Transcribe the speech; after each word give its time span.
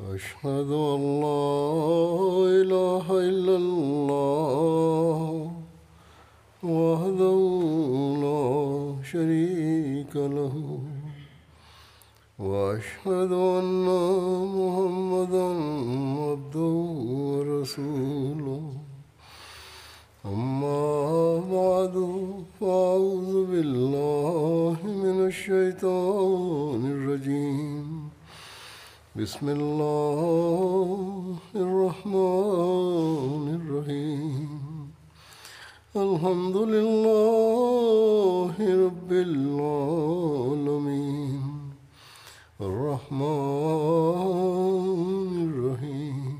أشهد 0.00 0.70
أن 0.70 1.20
لا 1.22 1.46
إله 2.50 3.06
إلا 3.10 3.56
الله 3.56 5.50
وحده 6.64 7.38
لا 8.24 8.42
شريك 9.12 10.16
له 10.16 10.78
وأشهد 12.38 13.32
أن 13.32 13.86
محمدا 14.58 15.48
عبده 16.26 16.74
ورسوله. 17.30 18.62
أما 20.26 21.38
بعد، 21.38 21.96
فأعوذ 22.60 23.46
بالله 23.46 24.76
من 24.82 25.26
الشيطان 25.26 26.82
الرجيم. 26.86 28.03
بسم 29.22 29.48
الله 29.48 31.36
الرحمن 31.54 33.46
الرحيم. 33.60 34.90
الحمد 35.96 36.56
لله 36.56 38.54
رب 38.58 39.12
العالمين. 39.12 40.22
الرحمن 42.60 43.22
الرحيم. 45.50 46.38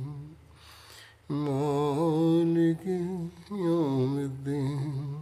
مالك 1.31 2.87
يوم 3.51 4.19
الدين. 4.19 5.15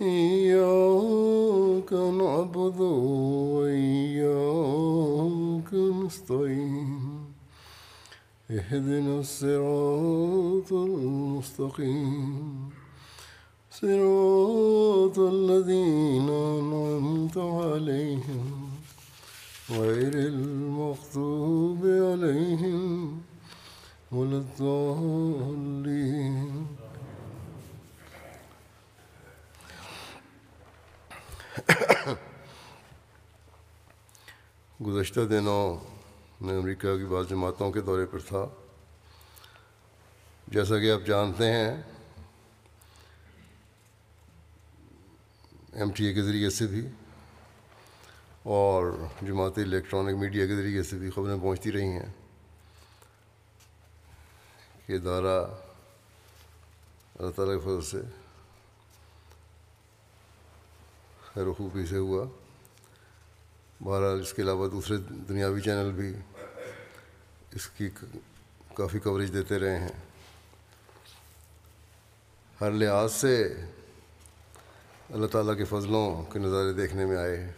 إياك 0.00 1.92
نعبد 1.92 2.80
وإياك 2.80 4.03
نستعين 6.06 7.24
اهدنا 8.50 9.20
الصراط 9.20 10.72
المستقيم. 10.72 12.70
صراط 13.70 15.18
الذين 15.18 16.28
أنعمت 16.28 17.38
عليهم. 17.38 18.70
غير 19.70 20.14
المغضوب 20.14 21.86
عليهم 21.86 23.20
ولا 24.12 24.36
الضالين. 24.36 25.74
گزشتہ 34.80 35.20
دنوں 35.20 35.93
میں 36.44 36.56
امریکہ 36.56 36.96
کی 36.96 37.04
بعض 37.04 37.28
جماعتوں 37.28 37.70
کے 37.72 37.80
دورے 37.80 38.06
پر 38.06 38.18
تھا۔ 38.18 38.46
جیسا 40.48 40.78
کہ 40.78 40.92
آپ 40.92 41.06
جانتے 41.06 41.50
ہیں، 41.52 41.82
ایم 45.72 45.90
ٹی 45.90 46.04
اے 46.04 46.12
کے 46.14 46.22
ذریعے 46.22 46.50
سے 46.50 46.66
بھی 46.66 46.88
اور 48.42 48.92
جماعتی 49.22 49.62
الیکٹرانک 49.62 50.18
میڈیا 50.18 50.46
کے 50.46 50.56
ذریعے 50.56 50.82
سے 50.82 50.96
بھی 50.98 51.10
خبریں 51.10 51.36
پہنچتی 51.42 51.72
رہی 51.72 51.88
ہیں 51.88 52.12
کہ 54.86 54.92
ادارہ 54.92 55.38
اللہ 57.18 57.30
تعالیٰ 57.30 57.54
کے 57.54 57.60
فضل 57.60 57.82
سے 57.82 58.02
خیر 61.26 61.46
و 61.46 61.54
خوبی 61.54 61.86
سے 61.86 61.96
ہوا۔ 61.96 62.24
بہرحال 63.80 64.20
اس 64.20 64.32
کے 64.32 64.42
علاوہ 64.42 64.68
دوسرے 64.68 64.96
دنیاوی 65.28 65.60
چینل 65.60 65.90
بھی 65.92 66.12
اس 67.54 67.66
کی 67.66 67.90
کافی 68.74 68.98
کوریج 68.98 69.32
دیتے 69.32 69.58
رہے 69.58 69.78
ہیں۔ 69.78 69.88
ہر 72.60 72.70
لحاظ 72.70 73.12
سے 73.12 73.54
اللہ 75.10 75.26
تعالیٰ 75.26 75.56
کے 75.56 75.64
فضلوں 75.64 76.24
کے 76.24 76.38
نظارے 76.38 76.72
دیکھنے 76.72 77.06
میں 77.06 77.16
آئے 77.16 77.52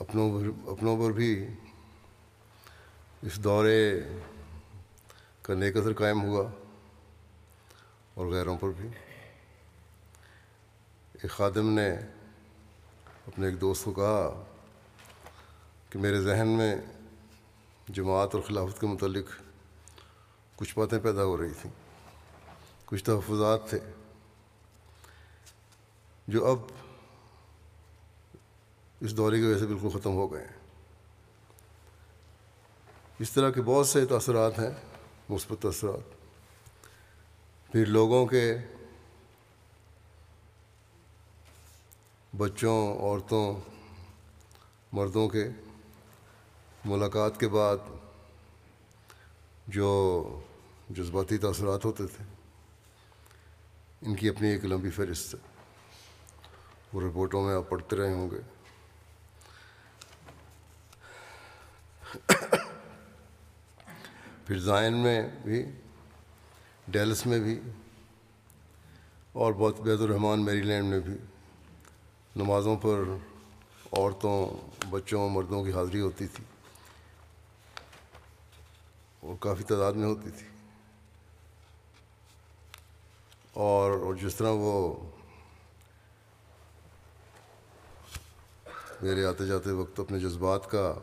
اپنوں 0.00 0.42
اپنوں 0.66 0.96
پر 0.96 1.12
بھی 1.12 1.46
اس 3.22 3.36
دورے 3.36 4.00
کا 5.42 5.54
نیک 5.54 5.76
اثر 5.76 5.92
قائم 5.92 6.22
ہوا 6.22 6.50
اور 8.14 8.26
غیروں 8.26 8.58
پر 8.58 8.68
بھی۔ 8.76 8.88
ایک 11.22 11.30
خادم 11.30 11.70
نے 11.70 11.90
اپنے 13.26 13.46
ایک 13.46 13.60
دوست 13.60 13.84
کو 13.84 13.92
کہا 13.92 14.44
کہ 15.90 15.98
میرے 15.98 16.20
ذہن 16.20 16.48
میں 16.48 16.76
جماعت 17.88 18.34
اور 18.34 18.42
خلافت 18.42 18.80
کے 18.80 18.86
متعلق 18.86 19.26
کچھ 20.56 20.78
باتیں 20.78 20.98
پیدا 20.98 21.24
ہو 21.24 21.36
رہی 21.36 21.52
تھیں، 21.62 21.72
کچھ 22.86 23.04
تحفظات 23.04 23.68
تھے۔ 23.68 23.78
جو 26.28 26.46
اب 26.46 26.58
اس 29.00 29.16
دورے 29.16 29.36
کی 29.36 29.46
وجہ 29.46 29.58
سے 29.58 29.66
بالکل 29.66 30.00
ختم 30.00 30.10
ہو 30.10 30.32
گئے 30.32 30.44
ہیں۔ 30.44 30.56
اس 33.18 33.32
طرح 33.32 33.50
کے 33.50 33.62
بہت 33.62 33.88
سے 33.88 34.06
تاثرات 34.06 34.58
ہیں، 34.58 34.70
مثبت 35.28 35.62
تاثرات۔ 35.62 36.16
پھر 37.72 37.86
لوگوں 37.86 38.26
کے 38.26 38.56
بچوں، 42.36 42.98
عورتوں، 42.98 43.60
مردوں 44.92 45.28
کے 45.28 45.48
ملاقات 46.86 47.40
کے 47.40 47.48
بعد 47.48 47.76
جو 49.66 50.40
جذباتی 50.90 51.38
تاثرات 51.38 51.84
ہوتے 51.84 52.06
تھے، 52.06 52.24
ان 54.02 54.14
کی 54.14 54.28
اپنی 54.28 54.48
ایک 54.48 54.64
لمبی 54.64 54.90
فہرست 54.90 55.34
ہے۔ 55.34 55.38
وہ 56.92 57.00
رپورٹوں 57.00 57.46
میں 57.46 57.54
آپ 57.54 57.68
پڑھتے 57.68 57.96
رہے 57.96 58.12
ہوں 58.12 58.30
گے۔ 58.30 58.40
پھر 64.46 64.58
زائن 64.58 64.92
میں 64.92 65.28
بھی، 65.42 65.64
ڈیلس 66.88 67.26
میں 67.26 67.40
بھی، 67.40 67.60
اور 69.32 69.52
بہت 69.52 69.80
بیت 69.80 70.00
الرحمان 70.00 70.44
میری 70.44 70.62
لینڈ 70.62 70.84
میں 70.84 71.00
بھی۔ 71.00 71.14
نمازوں 72.36 72.76
پر 72.76 73.02
عورتوں، 73.92 74.68
بچوں، 74.90 75.28
مردوں 75.28 75.64
کی 75.64 75.72
حاضری 75.72 76.00
ہوتی 76.00 76.26
تھی۔ 76.26 76.44
اور 79.26 79.36
کافی 79.40 79.64
تعداد 79.64 79.92
میں 79.92 80.06
ہوتی 80.06 80.30
تھی۔ 80.30 80.46
اور 83.52 84.14
جس 84.14 84.34
طرح 84.36 84.48
وہ 84.50 84.94
میرے 89.02 89.24
آتے 89.24 89.46
جاتے 89.46 89.70
وقت 89.70 90.00
اپنے 90.00 90.18
جذبات 90.18 90.70
کا 90.70 90.94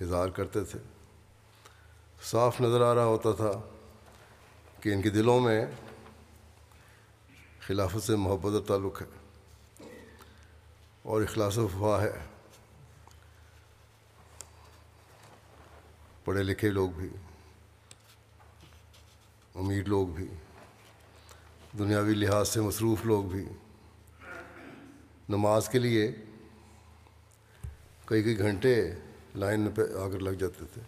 اظہار 0.00 0.28
کرتے 0.28 0.64
تھے، 0.64 0.78
صاف 2.22 2.60
نظر 2.60 2.80
آ 2.80 2.94
رہا 2.94 3.04
ہوتا 3.04 3.32
تھا 3.32 3.52
کہ 4.80 4.88
ان 4.88 5.02
کے 5.02 5.10
دلوں 5.10 5.40
میں 5.40 5.66
خلافت 7.60 8.02
سے 8.02 8.16
محبت 8.16 8.52
اور 8.52 8.62
تعلق 8.62 9.02
ہے 9.02 9.06
اور 11.02 11.22
اخلاص 11.22 11.58
و 11.58 11.64
وفا 11.64 12.02
ہے۔ 12.02 12.26
پڑھے 16.24 16.42
لکھے 16.42 16.70
لوگ 16.70 16.90
بھی۔ 16.90 17.08
امیر 19.58 19.84
لوگ 19.84 20.08
بھی، 20.08 20.26
دنیاوی 21.78 22.14
لحاظ 22.14 22.48
سے 22.48 22.60
مصروف 22.60 23.06
لوگ 23.06 23.24
بھی۔ 23.24 23.44
نماز 25.28 25.68
کے 25.68 25.78
لیے 25.78 26.14
کئی 28.04 28.22
کئی 28.22 28.38
گھنٹے 28.38 28.92
لائن 29.34 29.70
پہ 29.74 29.82
آ 29.82 30.08
کر 30.08 30.18
لگ 30.18 30.30
جاتے 30.30 30.64
تھے 30.74 30.80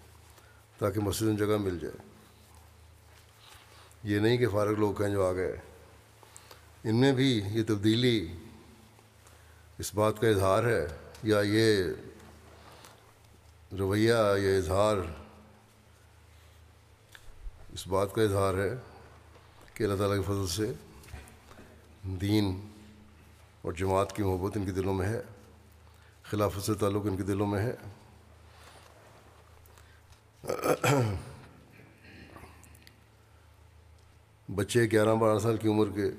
تاکہ 0.78 1.00
مسجد 1.00 1.22
میں 1.22 1.36
جگہ 1.36 1.56
مل 1.56 1.78
جائے۔ 1.78 2.08
یہ 4.02 4.18
نہیں 4.18 4.36
کہ 4.36 4.48
فارغ 4.48 4.72
لوگ 4.72 5.02
ہیں 5.02 5.10
جو 5.10 5.26
آ 5.26 5.32
گئے۔ 5.32 5.56
ان 6.84 6.96
میں 6.96 7.12
بھی 7.12 7.42
یہ 7.52 7.62
تبدیلی 7.68 8.32
اس 9.78 9.94
بات 9.94 10.20
کا 10.20 10.28
اظہار 10.28 10.64
ہے۔ 10.64 10.86
یا 11.22 11.40
یہ 11.40 11.84
رویہ، 13.78 14.14
یا 14.14 14.56
اظہار 14.56 14.96
اس 17.72 17.86
بات 17.86 18.14
کا 18.14 18.22
اظہار 18.22 18.54
ہے 18.54 18.70
کہ 19.74 19.84
اللہ 19.84 19.96
تعالیٰ 19.96 20.16
کے 20.16 20.22
فضل 20.22 20.46
سے 20.46 20.72
دین 22.20 22.60
اور 23.62 23.72
جماعت 23.72 24.14
کی 24.16 24.22
محبت 24.22 24.56
ان 24.56 24.64
کے 24.66 24.72
دلوں 24.72 24.94
میں 24.94 25.06
ہے، 25.08 25.20
خلافت 26.22 26.62
سے 26.62 26.74
تعلق 26.74 27.06
ان 27.06 27.16
کے 27.16 27.22
دلوں 27.22 27.46
میں 27.46 27.60
ہے۔ 27.60 27.74
بچے 34.48 34.84
گیارہ 34.92 35.14
بارہ 35.14 35.38
سال 35.38 35.56
کی 35.56 35.68
عمر 35.68 35.90
کے 35.94 36.10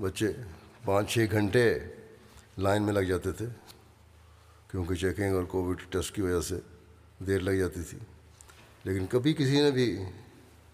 بچے 0.00 0.32
پانچ 0.84 1.10
چھ 1.14 1.26
گھنٹے 1.30 1.78
لائن 2.58 2.82
میں 2.82 2.92
لگ 2.92 3.04
جاتے 3.08 3.32
تھے، 3.32 3.46
کیونکہ 4.70 4.94
چیکنگ 4.94 5.34
اور 5.34 5.44
کووڈ 5.44 5.82
ٹیسٹ 5.90 6.14
کی 6.14 6.22
وجہ 6.22 6.40
سے 6.40 6.60
دیر 7.26 7.40
لگ 7.40 7.58
جاتی 7.60 7.82
تھی۔ 7.82 7.98
لیکن 8.84 9.06
کبھی 9.06 9.34
کسی 9.34 9.60
نے 9.60 9.70
بھی 9.70 10.04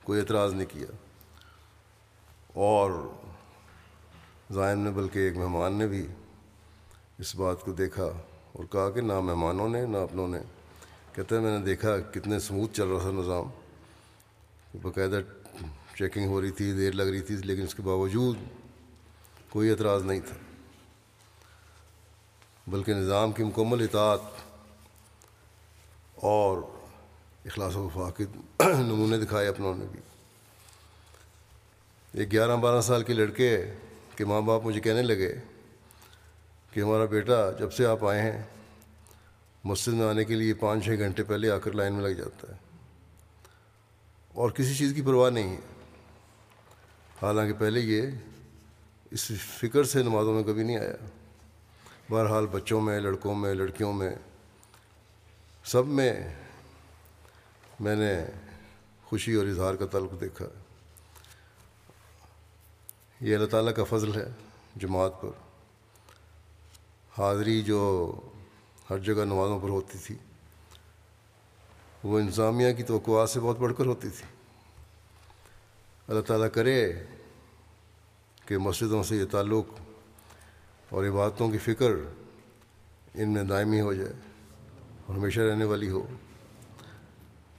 کوئی 0.04 0.20
اعتراض 0.20 0.54
نہیں 0.54 0.66
کیا۔ 0.66 0.86
اور 2.54 3.10
زائن 4.52 4.78
نے 4.78 4.90
بلکہ 4.90 5.18
ایک 5.18 5.36
مہمان 5.36 5.72
نے 5.72 5.86
بھی 5.86 6.06
اس 7.18 7.36
بات 7.36 7.60
کو 7.60 7.72
دیکھا 7.72 8.04
اور 8.52 8.64
کہا 8.64 8.90
کہ 8.90 9.00
نہ 9.00 9.20
مہمانوں 9.20 9.68
نے، 9.68 9.86
نہ 9.86 9.96
اپنوں 9.96 10.28
نے۔ 10.28 10.38
کہتے 11.12 11.34
ہیں، 11.34 11.42
میں 11.42 11.58
نے 11.58 11.64
دیکھا 11.64 11.98
کتنے 11.98 12.38
سموتھ 12.38 12.74
چل 12.74 12.88
رہا 12.88 12.98
تھا 12.98 13.10
نظام۔ 13.10 13.44
باقاعدہ 14.82 15.20
چیکنگ 15.98 16.26
ہو 16.26 16.40
رہی 16.40 16.50
تھی، 16.50 16.72
دیر 16.72 16.92
لگ 16.92 17.02
رہی 17.02 17.20
تھی، 17.20 17.36
لیکن 17.36 17.62
اس 17.62 17.74
کے 17.74 17.82
باوجود 17.82 18.38
کوئی 19.48 19.70
اعتراض 19.70 20.04
نہیں 20.04 20.20
تھا۔ 20.20 20.36
بلکہ 22.66 22.94
نظام 22.94 23.32
کی 23.32 23.44
مکمل 23.44 23.82
اطاعت 23.82 24.20
اور 26.14 26.73
اخلاص 27.44 27.76
و 27.76 27.82
وفا 27.82 28.10
کے 28.10 28.24
نمونے 28.64 29.18
دکھائے 29.18 29.48
اپنوں 29.48 29.74
نے 29.74 29.84
بھی۔ 29.92 30.00
ایک 32.12 32.32
گیارہ 32.32 32.56
بارہ 32.56 32.80
سال 32.80 33.02
کے 33.02 33.12
لڑکے 33.12 33.64
کے 34.16 34.24
ماں 34.24 34.40
باپ 34.40 34.64
مجھے 34.64 34.80
کہنے 34.80 35.02
لگے 35.02 35.34
کہ 36.70 36.80
ہمارا 36.80 37.04
بیٹا 37.04 37.50
جب 37.58 37.72
سے 37.72 37.86
آپ 37.86 38.04
آئے 38.04 38.22
ہیں، 38.22 38.42
مسجد 39.64 39.92
میں 39.92 40.06
آنے 40.06 40.24
کے 40.24 40.34
لیے 40.34 40.54
پانچ 40.54 40.84
چھ 40.84 40.88
گھنٹے 40.88 41.22
پہلے 41.22 41.50
آ 41.50 41.58
کر 41.58 41.72
لائن 41.72 41.94
میں 41.94 42.02
لگ 42.02 42.08
جاتا 42.08 42.52
ہے۔ 42.52 42.58
اور 44.34 44.50
کسی 44.50 44.74
چیز 44.74 44.92
کی 44.94 45.02
پرواہ 45.02 45.30
نہیں 45.30 45.50
ہے۔ 45.50 45.60
حالانکہ 47.22 47.52
پہلے 47.52 47.80
یہ 47.80 48.02
اس 49.10 49.32
فکر 49.60 49.84
سے 49.84 50.02
نمازوں 50.02 50.34
میں 50.34 50.42
کبھی 50.42 50.62
نہیں 50.62 50.78
آیا۔ 50.78 50.96
بہرحال 52.10 52.46
بچوں 52.46 52.80
میں، 52.80 53.00
لڑکوں 53.00 53.34
میں، 53.34 53.54
لڑکیوں 53.54 53.92
میں، 53.92 54.14
سب 55.64 55.86
میں 55.86 56.43
میں 57.80 57.96
نے 57.96 58.26
خوشی 59.04 59.34
اور 59.34 59.46
اظہار 59.46 59.74
کا 59.74 59.86
تعلق 59.86 60.20
دیکھا۔ 60.20 60.44
یہ 63.20 63.34
اللہ 63.34 63.46
تعالیٰ 63.46 63.74
کا 63.74 63.84
فضل 63.84 64.14
ہے 64.14 64.26
جماعت 64.76 65.20
پر۔ 65.20 65.28
حاضری 67.18 67.62
جو 67.62 68.12
ہر 68.90 68.98
جگہ 68.98 69.24
نمازوں 69.24 69.60
پر 69.60 69.68
ہوتی 69.68 69.98
تھی، 69.98 70.16
وہ 72.04 72.18
انتظامیہ 72.18 72.72
کی 72.72 72.82
توقعات 72.82 73.30
سے 73.30 73.40
بہت 73.40 73.58
بڑھ 73.58 73.74
کر 73.78 73.86
ہوتی 73.86 74.08
تھی۔ 74.08 74.26
اللہ 76.08 76.20
تعالیٰ 76.20 76.48
کرے 76.52 76.92
کہ 78.46 78.58
مسجدوں 78.58 79.02
سے 79.02 79.16
یہ 79.16 79.24
تعلق 79.24 79.66
اور 80.88 81.04
عبادتوں 81.04 81.50
کی 81.50 81.58
فکر 81.58 81.90
ان 83.14 83.32
میں 83.32 83.42
دائمی 83.42 83.80
ہو 83.80 83.94
جائے 83.94 84.12
اور 85.06 85.16
ہمیشہ 85.16 85.40
رہنے 85.40 85.64
والی 85.64 85.90
ہو۔ 85.90 86.06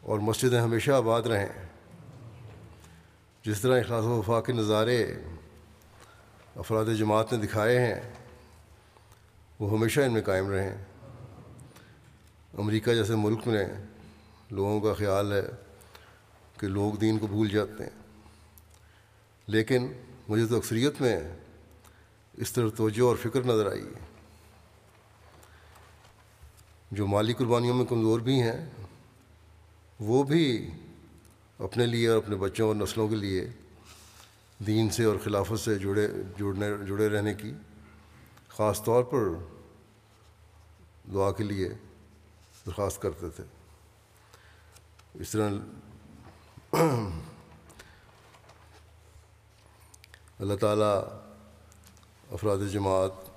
اور 0.05 0.19
مسجدیں 0.19 0.61
ہمیشہ 0.61 0.91
آباد 0.91 1.21
رہیں۔ 1.21 1.49
جس 3.45 3.61
طرح 3.61 3.79
اخلاص 3.79 4.03
و 4.03 4.09
وفا 4.09 4.41
کے 4.41 4.53
نظارے 4.53 5.13
افراد 6.55 6.85
جماعت 6.97 7.33
نے 7.33 7.47
دکھائے 7.47 7.79
ہیں، 7.79 8.13
وہ 9.59 9.77
ہمیشہ 9.77 10.01
ان 10.01 10.13
میں 10.13 10.21
قائم 10.21 10.49
رہیں۔ 10.49 10.75
امریکہ 12.57 12.93
جیسے 12.93 13.15
ملک 13.15 13.47
میں 13.47 13.65
لوگوں 14.51 14.81
کا 14.81 14.93
خیال 14.93 15.33
ہے 15.33 15.43
کہ 16.59 16.67
لوگ 16.67 16.93
دین 16.93 17.19
کو 17.19 17.27
بھول 17.27 17.49
جاتے 17.49 17.83
ہیں۔ 17.83 18.01
لیکن 19.47 19.91
مجھے 20.27 20.47
تو 20.47 20.57
اکثریت 20.57 21.01
میں 21.01 21.19
اس 22.33 22.51
طرح 22.51 22.69
توجہ 22.77 23.01
اور 23.01 23.15
فکر 23.15 23.43
نظر 23.43 23.71
آئی۔ 23.71 23.85
ہے 23.85 24.05
جو 26.91 27.07
مالی 27.07 27.33
قربانیوں 27.33 27.75
میں 27.75 27.85
کمزور 27.85 28.19
بھی 28.19 28.41
ہیں 28.41 28.69
وہ 29.99 30.23
بھی 30.23 30.71
اپنے 31.59 31.85
لیے 31.85 32.07
اور 32.07 32.17
اپنے 32.17 32.35
بچوں 32.35 32.67
اور 32.67 32.75
نسلوں 32.75 33.07
کے 33.07 33.15
لیے 33.15 33.47
دین 34.59 34.89
سے 34.89 35.03
اور 35.03 35.15
خلافت 35.23 35.59
سے 35.59 35.79
جڑے، 35.79 36.07
جڑنے، 36.39 36.85
جڑے 36.87 37.09
رہنے 37.09 37.33
کی 37.33 37.53
خاص 38.47 38.83
طور 38.83 39.03
پر 39.03 39.19
دعا 41.13 41.31
کے 41.31 41.43
لیے 41.43 41.69
درخواست 42.65 43.01
کرتے 43.01 43.29
تھے۔ 43.29 43.43
اس 45.13 45.29
طرح 45.29 45.49
اللہ 50.39 50.55
تعالیٰ 50.55 51.03
افراد 52.31 52.57
جماعت 52.71 53.29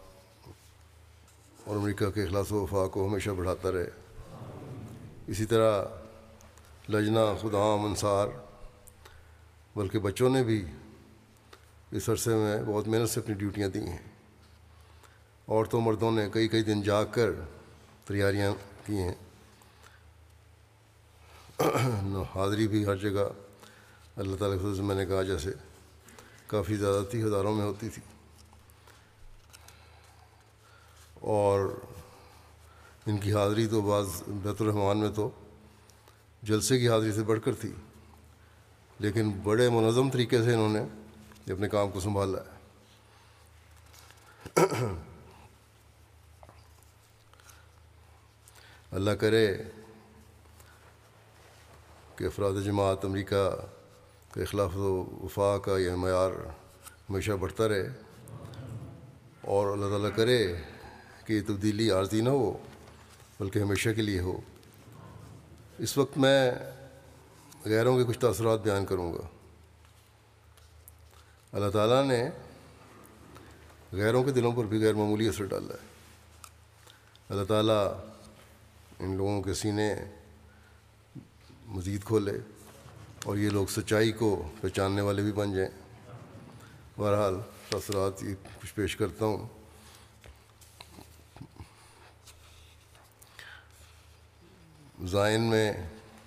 اور 1.64 1.76
امریکہ 1.76 2.11
کے 2.11 2.22
اخلاص 2.22 2.52
و 2.52 2.61
وفا 2.61 2.88
کو 2.88 3.08
ہمیشہ 3.08 3.31
بڑھاتا 3.31 3.72
رہے۔ 3.72 3.90
اسی 5.26 5.44
طرح 5.44 5.84
لجنا 6.88 7.35
خدام 7.40 7.85
انصار 7.85 8.29
بلکہ 9.76 9.99
بچوں 9.99 10.31
نے 10.31 10.44
بھی 10.44 10.64
اس 11.90 12.08
عرصے 12.08 12.31
میں 12.31 12.62
بہت 12.67 12.88
محنت 12.88 13.11
سے 13.11 13.20
اپنی 13.20 13.35
ڈیوٹیاں 13.35 13.69
دی 13.69 13.79
ہیں۔ 13.79 13.99
عورتوں 15.49 15.81
مردوں 15.81 16.12
نے 16.12 16.29
کئی 16.32 16.49
کئی 16.49 16.62
دن 16.62 16.82
جاگ 16.82 17.05
کر 17.12 17.31
تیاریاں 18.05 18.52
کی 18.87 18.96
ہیں۔ 18.96 19.14
حاضری 22.35 22.69
بھی 22.69 22.87
ہر 22.87 22.96
جگہ۔ 22.96 23.29
اللہ 24.17 24.37
تعالیٰ 24.37 24.58
کے 24.58 24.82
میں 24.82 24.96
نے 24.96 25.06
کہا 25.06 25.23
جیسے 25.23 25.50
کافی 26.46 26.76
زیادہ 26.76 27.02
تھی، 27.11 27.23
ہزاروں 27.23 27.55
میں 27.55 27.64
ہوتی 27.64 27.88
تھی۔ 27.88 28.02
اور 31.14 31.81
ان 33.06 33.19
کی 33.19 33.35
حاضری 33.35 33.67
تو 33.67 33.81
بعض 33.81 34.23
بیت 34.29 34.62
الرحمان 34.62 34.99
میں 34.99 35.08
تو 35.08 35.31
جلسے 36.43 36.79
کی 36.79 36.88
حاضری 36.88 37.12
سے 37.12 37.23
بڑھ 37.23 37.40
کر 37.44 37.55
تھی۔ 37.55 37.73
لیکن 38.99 39.31
بڑے 39.31 39.69
منظم 39.69 40.11
طریقے 40.11 40.43
سے 40.43 40.55
انہوں 40.55 40.69
نے 40.69 41.52
اپنے 41.52 41.69
کام 41.69 41.90
کو 41.90 42.00
سنبھالا 42.00 42.38
ہے۔ 42.38 42.58
اللہ 48.90 49.11
کرے 49.11 49.62
کہ 52.17 52.25
افراد 52.25 52.64
جماعت 52.64 53.05
امریکہ 53.05 53.50
کے 54.35 54.44
خلاف 54.44 54.76
و 54.76 55.05
وفا 55.23 55.58
کا 55.58 55.79
یہ 55.79 55.90
معیار 55.90 56.31
ہمیشہ 57.11 57.32
بڑھتا 57.32 57.69
رہے 57.69 57.88
اور 59.40 59.67
اللہ 59.73 59.87
تعالیٰ 59.87 60.11
کرے 60.17 60.55
کہ 61.25 61.32
یہ 61.32 61.40
تبدیلی 61.46 61.90
عارضی 61.90 62.20
نہ 62.20 62.29
ہو، 62.29 62.58
بلکہ 63.40 63.58
ہمیشہ 63.58 63.90
کے 63.96 64.02
لیے 64.02 64.20
ہو۔ 64.20 64.40
اس 65.78 65.99
وقت 65.99 66.18
میں 66.18 66.50
غیروں 67.64 67.99
کے 67.99 68.04
کچھ 68.04 68.18
تاثرات 68.18 68.61
بیان 68.61 68.87
کروں 68.87 69.14
گا۔ 69.14 69.28
اللہ 71.52 71.70
تعالیٰ 71.70 72.04
نے 72.04 72.30
غیروں 73.92 74.25
کے 74.25 74.30
دلوں 74.30 74.52
پر 74.52 74.64
بھی 74.64 74.85
غیر 74.85 74.94
معمولی 74.94 75.28
اثر 75.28 75.44
ڈالا 75.44 75.75
ہے۔ 75.75 75.88
اللہ 77.28 77.44
تعالیٰ 77.44 77.92
ان 78.99 79.16
لوگوں 79.16 79.42
کے 79.42 79.54
سینے 79.54 79.94
مزید 81.66 82.04
کھولے 82.04 82.38
اور 83.25 83.37
یہ 83.37 83.50
لوگ 83.50 83.66
سچائی 83.66 84.12
کو 84.12 84.50
پہچاننے 84.61 85.00
والے 85.00 85.23
بھی 85.23 85.32
بن 85.32 85.54
جائیں۔ 85.54 85.70
بہرحال 86.97 87.35
تاثرات 87.68 88.23
یہ 88.23 88.35
کچھ 88.62 88.75
پیش 88.75 88.97
کرتا 88.97 89.25
ہوں۔ 89.25 89.57
زائن 95.07 95.40
میں 95.40 95.73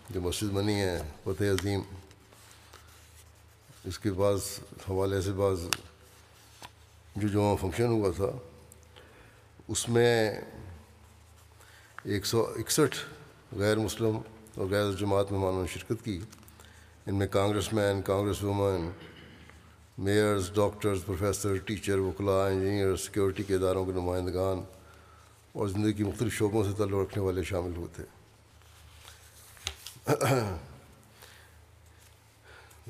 جو 0.10 0.22
مسجد 0.22 0.48
بنی 0.48 0.82
ہے، 0.82 1.02
فتح 1.24 1.44
عظیم، 1.44 1.82
اس 3.86 4.00
کے 4.00 4.12
بعض 4.12 4.42
حوالے 4.90 5.22
سے 5.22 5.32
بعض 5.32 5.60
جو 7.16 7.28
جو 7.28 7.56
فنکشن 7.62 7.88
ہوا 7.88 8.12
تھا، 8.16 8.32
اس 9.68 9.90
میں 9.90 10.32
ایک 12.04 12.26
سو 12.26 12.42
اکسٹھ 12.56 12.96
غیر 13.56 13.78
مسلم 13.78 14.20
اور 14.56 14.68
غیر 14.68 14.92
جماعت 15.00 15.32
مہمانوں 15.32 15.62
نے 15.62 15.68
شرکت 15.68 16.06
کی۔ 16.06 16.20
ان 17.08 17.16
میں 17.16 17.28
congressman, 17.74 18.02
congresswoman, 18.44 18.90
mayors, 19.98 20.52
doctors, 20.54 21.00
professor, 21.06 21.56
teacher 21.56 21.98
وکلا 21.98 22.48
انجینئر 22.48 22.96
سیکورٹی 22.96 23.44
کے 23.44 23.56
اداروں 23.56 23.86
کے 23.86 23.92
نمائندگان 23.92 24.64
اور 25.52 25.68
زندگی 25.68 25.94
کی 25.94 26.04
مختلف 26.04 26.34
شعبوں 26.34 26.64
سے 26.64 26.70
تعلق 26.78 26.94
رکھنے 26.94 27.24
والے 27.24 27.44
شامل 27.44 27.76
ہوئے 27.76 27.88
تھے۔ 27.96 28.21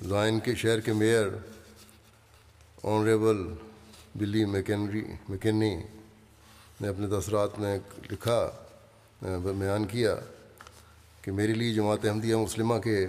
زائن 0.10 0.40
کے 0.40 0.56
شہر 0.56 0.80
کے 0.80 0.94
میئر 0.94 1.28
آنریبل 2.84 3.54
بلی 4.16 4.46
میکنری 4.46 5.04
میکنی 5.30 5.76
نے 6.82 6.88
اپنے 6.88 7.08
تاثرات 7.08 7.60
میں 7.60 7.80
لکھا، 8.12 8.52
بیان 9.22 9.86
کیا 9.86 10.16
کہ 11.22 11.32
میرے 11.32 11.54
لیے 11.54 11.74
جماعت 11.74 12.06
احمدیہ 12.06 12.36
مسلمہ 12.36 12.78
کے 12.78 13.08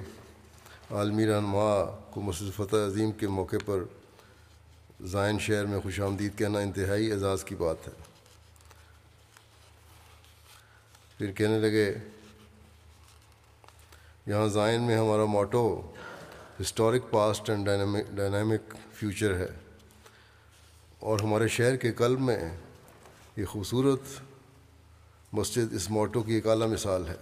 عالمی 0.90 1.26
رہنما 1.26 1.84
کو 2.10 2.20
مسجد 2.20 2.54
فتح 2.56 2.76
عظیم 2.76 3.12
کے 3.12 3.28
موقع 3.28 3.56
پر 3.66 3.84
زائن 5.06 5.38
شہر 5.38 5.64
میں 5.64 5.80
خوش 5.80 6.00
آمدید 6.00 6.38
کہنا 6.38 6.58
انتہائی 6.58 7.12
اعزاز 7.12 7.44
کی 7.44 7.54
بات 7.54 7.88
ہے۔ 7.88 7.92
پھر 11.18 11.32
کہنے 11.32 11.58
لگے 11.58 11.94
یہاں 14.26 14.48
زائن 14.48 14.82
میں 14.82 14.96
ہمارا 14.96 15.24
motto 15.24 15.92
historic 16.60 17.10
past 17.10 17.50
and 17.50 17.68
dynamic 18.10 18.74
future 18.92 19.36
ہے۔ 19.36 19.46
اور 20.98 21.20
ہمارے 21.20 21.48
شہر 21.48 21.76
کے 21.76 21.92
قلب 21.92 22.20
میں 22.20 22.58
یہ 23.36 23.44
خوبصورت 23.44 24.00
مسجد 25.32 25.74
اس 25.74 25.90
موٹو 25.90 26.22
کی 26.22 26.32
ایک 26.34 26.46
اعلیٰ 26.46 26.68
مثال 26.68 27.04
ہے۔ 27.08 27.16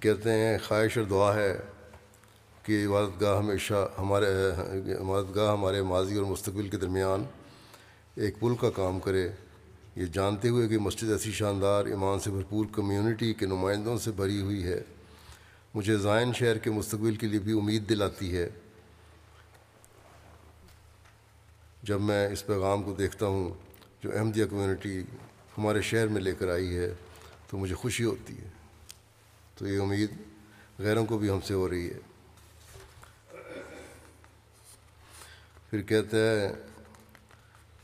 کہتے 0.00 0.32
ہیں، 0.32 0.58
خواہش 0.68 0.98
اور 0.98 1.06
دعا 1.06 1.34
ہے 1.34 1.58
کہ 2.62 2.86
عبادت 2.86 3.20
گاہ 3.20 3.38
ہمیشہ 3.38 3.88
ہمارے 3.98 4.26
عبادت 5.00 5.36
گاہ 5.36 5.52
ہمارے 5.52 5.82
ماضی 5.82 6.16
اور 6.16 6.24
مستقبل 6.24 6.68
کے 6.68 6.76
درمیان 6.76 7.24
ایک 8.14 8.40
پل 8.40 8.54
کا 8.60 8.70
کام 8.70 9.00
کرے۔ 9.00 9.28
یہ 9.96 10.06
جانتے 10.06 10.48
ہوئے 10.48 10.68
کہ 10.68 10.78
مسجد 10.78 11.10
ایسی 11.10 11.32
شاندار 11.32 11.84
ایمان 11.84 12.20
سے 12.20 12.30
بھرپور 12.30 12.66
کمیونٹی 12.72 13.34
کے 13.34 13.46
نمائندوں 13.46 13.98
سے 13.98 14.10
بھری 14.10 14.40
ہوئی 14.40 14.64
ہے، 14.64 14.82
مجھے 15.74 15.96
زائن 15.96 16.32
شہر 16.32 16.58
کے 16.58 16.70
مستقبل 16.70 17.16
کے 17.16 17.26
لیے 17.26 17.40
بھی 17.40 17.58
امید 17.58 17.88
دلاتی 17.88 18.36
ہے۔ 18.36 18.48
جب 21.82 22.00
میں 22.00 22.28
اس 22.28 22.46
پیغام 22.46 22.82
کو 22.82 22.94
دیکھتا 22.94 23.26
ہوں 23.26 23.54
جو 24.02 24.18
احمدیہ 24.18 24.44
کمیونٹی 24.44 25.00
ہمارے 25.58 25.82
شہر 25.82 26.06
میں 26.06 26.20
لے 26.20 26.34
کر 26.38 26.48
آئی 26.48 26.76
ہے، 26.76 26.94
تو 27.50 27.58
مجھے 27.58 27.74
خوشی 27.74 28.04
ہوتی 28.04 28.38
ہے۔ 28.38 28.48
تو 29.54 29.66
یہ 29.66 29.80
امید 29.80 30.10
غیروں 30.78 31.06
کو 31.06 31.18
بھی 31.18 31.30
ہم 31.30 31.40
سے 31.40 31.54
ہو 31.54 31.68
رہی 31.68 31.90
ہے۔ 31.90 31.98
پھر 35.70 35.82
کہتے 35.82 36.16
ہیں 36.16 36.48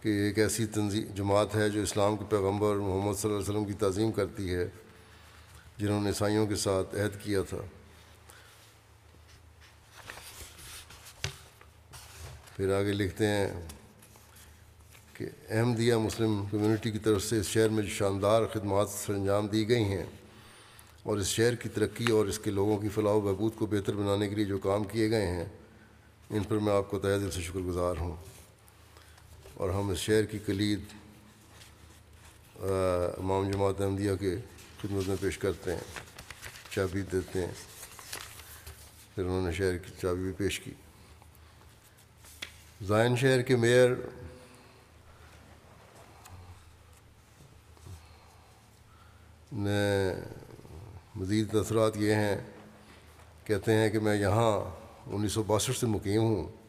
کہ 0.03 0.09
ایک 0.09 0.39
ایسی 0.39 0.67
تنظیم 0.67 1.05
جماعت 1.15 1.55
ہے 1.57 1.69
جو 1.71 1.83
اسلام 1.83 2.17
کے 2.17 2.25
پیغمبر 2.29 2.77
محمد 2.77 3.15
صلی 3.19 3.31
اللہ 3.31 3.43
علیہ 3.43 3.51
وسلم 3.51 3.65
کی 3.65 3.73
تعظیم 3.73 4.13
کرتی 4.13 4.55
ہے، 4.55 4.67
جنہوں 5.79 6.01
نے 6.01 6.09
عیسائیوں 6.09 6.47
کے 6.47 6.57
ساتھ 6.57 6.95
عہد 6.95 7.23
کیا 7.23 7.43
تھا۔ 7.43 7.59
پھر 12.57 12.73
آگے 12.75 12.93
لکھتے 12.93 13.27
ہیں 13.27 13.49
کہ 15.13 15.27
احمدیہ 15.49 15.95
مسلم 15.95 16.45
کمیونٹی 16.51 16.91
کی 16.91 16.99
طرف 16.99 17.23
سے 17.23 17.39
اس 17.39 17.47
شہر 17.47 17.69
میں 17.69 17.83
جو 17.83 17.91
شاندار 17.91 18.43
خدمات 18.53 18.89
سر 18.89 19.15
انجام 19.15 19.47
دی 19.47 19.69
گئی 19.69 19.85
ہیں 19.85 20.05
اور 21.03 21.19
اس 21.19 21.27
شہر 21.27 21.55
کی 21.55 21.69
ترقی 21.69 22.11
اور 22.13 22.27
اس 22.27 22.39
کے 22.39 22.51
لوگوں 22.51 22.79
کی 22.79 22.89
فلاح 22.89 23.13
و 23.13 23.21
بہبود 23.21 23.53
کو 23.59 23.67
بہتر 23.67 23.95
بنانے 23.95 24.29
کے 24.29 24.35
لیے 24.35 24.45
جو 24.45 24.59
کام 24.59 24.85
کیے 24.85 25.11
گئے 25.11 25.27
ہیں، 25.27 25.45
ان 26.31 26.43
پر 26.43 26.59
میں 26.59 26.73
آپ 26.73 26.91
کو 26.91 26.99
تہ 26.99 27.07
دل 27.07 27.31
سے 27.31 27.41
شکر 27.41 27.61
گزار 27.61 27.95
ہوں۔ 28.01 28.17
اور 29.55 29.71
ہم 29.71 29.91
اس 29.91 29.99
شہر 29.99 30.25
کی 30.25 30.39
کلید 30.47 30.81
امام 33.19 33.51
جماعت 33.51 33.81
احمدیہ 33.81 34.15
کے 34.21 34.37
خدمت 34.83 35.09
میں 35.09 35.17
پیش 35.21 35.39
کرتے 35.39 35.73
ہیں، 35.73 35.81
چابی 36.71 37.03
دیتے 37.13 37.45
ہیں۔ 37.47 37.53
پھر 39.15 39.25
انہوں 39.25 39.47
نے 39.47 39.53
شہر 39.53 39.79
کی 39.79 39.93
چابی 40.01 40.23
بھی 40.23 40.33
پیش 40.33 40.61
کی۔ 40.61 40.73
زائن 42.87 43.17
شہر 43.17 43.43
کے 43.43 43.57
میئر 43.57 43.91
نے 49.53 50.13
مزید 51.15 51.53
تاثرات 51.53 51.97
یہ 51.97 52.15
ہیں، 52.15 52.37
کہتے 53.45 53.75
ہیں 53.75 53.91
کہ 53.91 53.99
میں 53.99 54.17
یہاں 54.17 54.53
انیس 55.07 55.33
سو 55.33 55.43
باسٹھ 55.43 55.79
سے 55.79 55.87
مقیم 55.87 56.23
ہوں۔ 56.23 56.62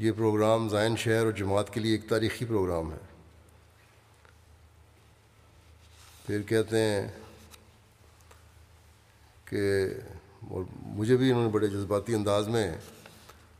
یہ 0.00 0.12
پروگرام 0.12 0.68
زائن 0.68 0.96
شہر 0.96 1.24
اور 1.24 1.32
جماعت 1.32 1.74
کے 1.74 1.80
لیے 1.80 1.92
ایک 1.92 2.08
تاریخی 2.08 2.44
پروگرام 2.44 2.92
ہے۔ 2.92 2.98
پھر 6.26 6.42
کہتے 6.42 6.78
ہیں 6.78 7.08
کہ 9.44 9.86
اور 10.50 10.64
مجھے 10.82 11.16
بھی 11.16 11.30
انہوں 11.30 11.42
نے 11.42 11.48
بڑے 11.48 11.66
جذباتی 11.66 12.14
انداز 12.14 12.48
میں 12.48 12.76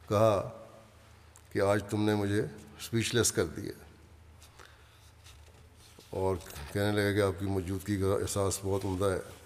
کہا 0.08 0.66
کہ 1.52 1.60
آج 1.60 1.82
تم 1.90 2.04
نے 2.04 2.14
مجھے 2.14 2.40
اسپیچ 2.80 3.14
لیس 3.14 3.32
کر 3.32 3.44
دیا۔ 3.44 3.72
اور 6.10 6.36
کہنے 6.72 6.92
لگا 6.92 7.12
کہ 7.12 7.22
آپ 7.22 7.40
کی 7.40 7.46
موجودگی 7.46 8.00
کا 8.00 8.06
احساس 8.06 8.58
بہت 8.62 8.84
عمدہ 8.84 9.04
ہے۔ 9.04 9.40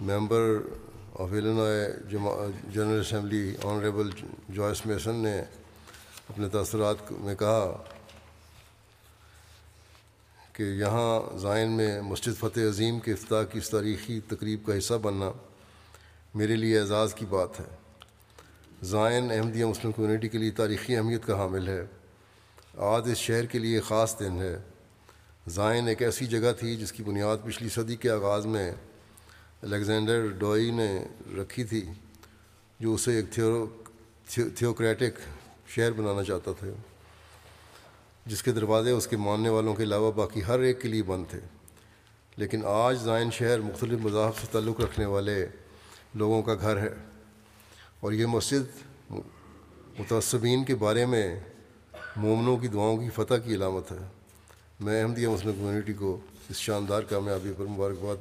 Member 0.00 0.56
of 1.14 1.30
general 2.74 3.00
assembly 3.00 3.54
honourable 3.62 4.10
Joyce 4.48 4.86
Mason 4.86 5.14
نے 5.14 5.40
اپنے 6.28 6.48
تاثرات 6.48 7.12
میں 7.12 7.34
کہا 7.34 7.82
کہ 10.52 10.62
یہاں 10.62 11.38
زائن 11.38 11.70
میں 11.70 12.02
مسجد 12.02 12.38
فتح 12.38 12.60
عظیم 12.68 13.00
کے 13.00 13.12
افتاح 13.12 13.42
کی 13.42 13.58
اس 13.58 13.70
تاریخی 13.70 14.20
تقریب 14.20 14.66
کا 14.66 14.78
حصہ 14.78 14.94
بننا 14.94 15.30
میرے 16.34 16.56
لیے 16.56 16.78
اعزاز 16.78 17.14
کی 17.14 17.26
بات 17.26 17.60
ہے۔ 17.60 17.76
زائن 18.82 19.30
احمدیہ 19.30 19.64
مسلم 19.64 19.92
کمیونٹی 19.92 20.28
کے 20.28 20.38
لیے 20.38 20.50
تاریخی 20.50 20.96
اہمیت 20.96 21.26
کا 21.26 21.38
حامل 21.38 21.68
ہے۔ 21.68 21.84
آج 22.76 23.10
اس 23.10 23.18
شہر 23.18 23.46
کے 23.46 23.58
لیے 23.58 23.80
خاص 23.80 24.20
دن 24.20 24.38
ہے۔ 24.38 24.58
زائن 25.48 25.88
ایک 25.88 26.02
ایسی 26.02 26.26
جگہ 26.26 26.52
تھی 26.58 26.76
جس 26.76 26.92
کی 26.92 27.02
بنیاد 27.02 27.36
پچھلی 27.44 27.68
صدی 27.68 27.96
کے 27.96 28.10
آغاز 28.10 28.46
میں 28.46 28.72
الیگزینڈر 29.62 30.26
ڈوئی 30.26 30.70
نے 30.70 31.04
رکھی 31.42 31.64
تھی، 31.64 31.88
جو 32.80 32.94
اسے 32.94 33.16
ایک 33.16 33.32
تھیو، 33.32 33.66
تھیوکریٹک 34.28 35.18
شہر 35.68 35.92
بنانا 35.92 36.24
چاہتا 36.24 36.50
تھا۔ 36.52 36.66
جس 38.26 38.42
کے 38.42 38.52
دروازے 38.52 38.90
اس 38.90 39.06
کے 39.06 39.16
ماننے 39.16 39.48
والوں 39.48 39.74
کے 39.74 39.82
علاوہ 39.82 40.12
باقی 40.12 40.44
ہر 40.44 40.58
ایک 40.58 40.80
کے 40.80 40.88
لیے 40.88 41.02
بند 41.02 41.24
تھے۔ 41.30 41.40
لیکن 42.36 42.60
آج 42.64 43.02
زائن 43.02 43.30
شہر 43.30 43.60
مختلف 43.60 44.00
مذاہب 44.00 44.36
سے 44.36 44.46
تعلق 44.52 44.80
رکھنے 44.80 45.06
والے 45.06 45.46
لوگوں 46.14 46.42
کا 46.42 46.54
گھر 46.54 46.76
ہے۔ 46.76 46.94
اور 48.00 48.12
یہ 48.12 48.26
مسجد 48.26 48.62
متعصبین 49.98 50.64
کے 50.64 50.74
بارے 50.74 51.06
میں 51.06 51.40
مومنوں 52.16 52.56
کی 52.56 52.68
دعاؤں 52.68 52.96
کی 52.96 53.10
فتح 53.10 53.34
کی 53.34 53.54
علامت 53.54 53.92
ہے۔ 53.92 54.06
میں 54.80 55.02
احمدیہ 55.02 55.28
مسلم 55.28 55.52
کمیونٹی 55.52 55.92
کو 55.92 56.20
اس 56.48 56.56
شاندار 56.56 57.02
کامیابی 57.02 57.52
پر 57.56 57.64
مبارکباد 57.64 58.16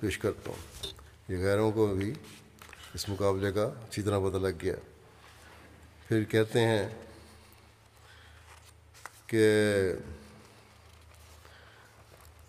پیش 0.00 0.18
کرتا 0.18 0.50
ہوں۔ 0.50 0.86
یہ 1.28 1.36
غیروں 1.36 1.72
کو 1.72 1.86
بھی 1.86 2.14
اس 2.94 3.08
مقابلے 3.08 3.52
کا 3.52 3.64
اچھی 3.64 4.02
طرح 4.02 4.18
پتہ 4.18 4.36
لگ 4.36 4.56
گیا۔ 4.62 4.74
پھر 6.08 6.24
کہتے 6.24 6.60
ہیں 6.60 6.88
کہ 9.26 9.44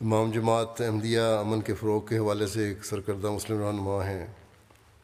امام 0.01 0.31
جماعت 0.31 0.81
احمدیہ 0.81 1.19
امن 1.19 1.61
کے 1.61 1.73
فروغ 1.73 2.05
کے 2.05 2.17
حوالے 2.17 2.47
سے 2.47 2.67
ایک 2.67 2.85
سرکردہ 2.85 3.29
مسلم 3.29 3.63
رہنما 3.63 4.05
ہیں۔ 4.05 4.25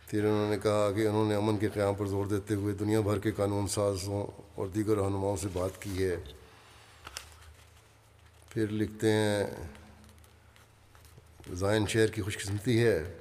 پھر 0.08 0.24
انہوں 0.24 0.50
نے 0.50 0.58
کہا 0.64 0.92
کہ 0.92 1.08
انہوں 1.08 1.30
نے 1.30 1.36
امن 1.36 1.58
کے 1.58 1.70
قیام 1.70 1.94
پر 1.94 2.06
زور 2.06 2.26
دیتے 2.26 2.54
ہوئے 2.54 2.74
دنیا 2.74 3.02
بھر 3.02 3.20
کے 3.20 3.32
قانون 3.32 3.68
سازوں 3.68 4.28
اور 4.56 4.68
دیگر 4.68 4.98
رہنماؤں 4.98 5.38
سے 5.38 5.48
بات 5.54 5.82
کی 5.82 6.04
ہے۔ 6.04 6.16
پھر 8.50 8.68
لکھتے 8.68 9.12
ہیں 9.12 9.48
زائن 11.54 11.88
شہر 11.88 12.08
کی 12.08 12.22
خوش 12.22 12.38
قسمتی 12.38 12.84
ہے 12.84 13.14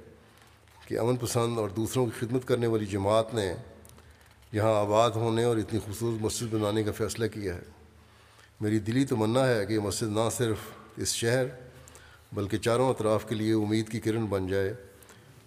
کہ 0.85 0.99
امن 0.99 1.15
پسند 1.15 1.57
اور 1.57 1.69
دوسروں 1.69 2.05
کی 2.05 2.25
خدمت 2.25 2.47
کرنے 2.47 2.67
والی 2.67 2.85
جماعت 2.85 3.33
نے 3.33 3.53
یہاں 4.51 4.75
آباد 4.75 5.11
ہونے 5.11 5.43
اور 5.43 5.57
اتنی 5.57 5.79
خوبصورت 5.79 6.21
مسجد 6.21 6.53
بنانے 6.53 6.83
کا 6.83 6.91
فیصلہ 6.91 7.27
کیا 7.27 7.55
ہے۔ 7.55 7.61
میری 8.61 8.79
دلی 8.79 9.05
تمنا 9.05 9.47
ہے 9.47 9.65
کہ 9.65 9.73
یہ 9.73 9.79
مسجد 9.79 10.07
نہ 10.07 10.29
صرف 10.31 10.57
اس 10.97 11.13
شہر 11.13 11.45
بلکہ 12.31 12.57
چاروں 12.57 12.89
اطراف 12.89 13.29
کے 13.29 13.35
لیے 13.35 13.53
امید 13.53 13.89
کی 13.89 13.99
کرن 13.99 14.25
بن 14.25 14.47
جائے۔ 14.47 14.73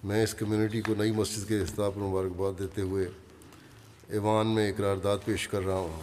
میں 0.05 0.23
اس 0.23 0.35
کمیونٹی 0.35 0.83
کو 0.83 0.95
نئی 0.99 1.13
مسجد 1.13 1.49
کے 1.49 1.61
اختتاب 1.61 1.95
پر 1.95 2.01
مبارکباد 2.01 2.59
دیتے 2.59 2.83
ہوئے 2.83 3.09
ایوان 4.09 4.47
میں 4.47 4.73
اقرارداد 4.73 5.19
پیش 5.25 5.49
کر 5.49 5.63
رہا 5.63 5.75
ہوں۔ 5.75 6.03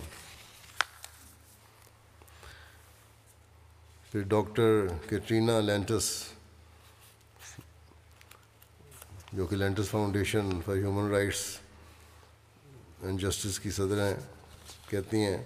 پھر 4.12 4.22
ڈاکٹر 4.22 4.86
کیٹرینا 5.10 5.60
لینٹس 5.60 6.24
جو 9.38 9.46
کہ 9.46 9.56
Lantos 9.56 9.90
foundation 9.90 10.50
for 10.66 10.76
human 10.76 11.12
rights 11.12 11.58
and 13.02 13.22
justice 13.22 13.60
کی 13.60 13.72
صدر 13.72 14.08
ہیں، 14.08 14.16
کہتی 14.90 15.18
ہیں، 15.18 15.38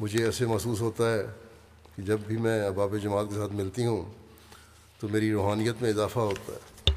مجھے 0.00 0.24
ایسے 0.24 0.46
محسوس 0.46 0.80
ہوتا 0.80 1.14
ہے 1.14 1.22
کہ 1.96 2.02
جب 2.02 2.20
بھی 2.26 2.36
میں 2.36 2.66
اباب 2.66 2.94
جماعت 3.02 3.26
کے 3.28 3.34
ساتھ 3.34 3.52
ملتی 3.52 3.86
ہوں 3.86 4.12
تو 5.00 5.08
میری 5.08 5.32
روحانیت 5.32 5.82
میں 5.82 5.90
اضافہ 5.90 6.18
ہوتا 6.18 6.52
ہے۔ 6.52 6.92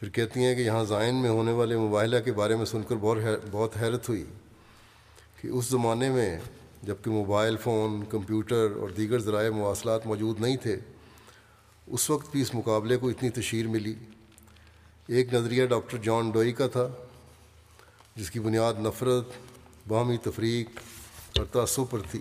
پھر 0.00 0.08
کہتی 0.08 0.44
ہیں 0.44 0.54
کہ 0.54 0.60
یہاں 0.60 0.84
زائن 0.84 1.14
میں 1.14 1.30
ہونے 1.30 1.52
والے 1.52 1.76
مباحلہ 1.76 2.16
کے 2.24 2.32
بارے 2.32 2.56
میں 2.56 2.64
سن 2.64 2.82
کر 2.82 2.96
بہت 3.00 3.18
بہت 3.50 3.76
حیرت 3.80 4.08
ہوئی 4.08 4.24
کہ 5.40 5.48
اس 5.48 5.64
زمانے 5.64 6.10
میں 6.10 6.38
جبکہ 6.82 7.10
موبائل 7.10 7.56
فون، 7.56 8.04
کمپیوٹر 8.04 8.76
اور 8.76 8.88
دیگر 8.88 9.18
ذرائع 9.18 9.50
مواصلات 9.50 10.06
موجود 10.06 10.40
نہیں 10.40 10.56
تھے، 10.56 10.76
اس 11.86 12.10
وقت 12.10 12.30
بھی 12.32 12.42
اس 12.42 12.54
مقابلے 12.54 12.96
کو 12.96 13.08
اتنی 13.08 13.30
تشہیر 13.30 13.68
ملی۔ 13.68 13.94
ایک 15.10 15.34
نظریہ 15.34 15.66
ڈاکٹر 15.66 15.98
جان 15.98 16.30
ڈوئی 16.30 16.52
کا 16.52 16.66
تھا، 16.66 16.88
جس 18.16 18.30
کی 18.30 18.40
بنیاد 18.40 18.74
نفرت، 18.78 19.24
باہمی 19.88 20.16
تفریق 20.16 20.68
اور 21.38 21.46
تعصب 21.52 21.82
پر 21.90 21.98
تھی۔ 22.10 22.20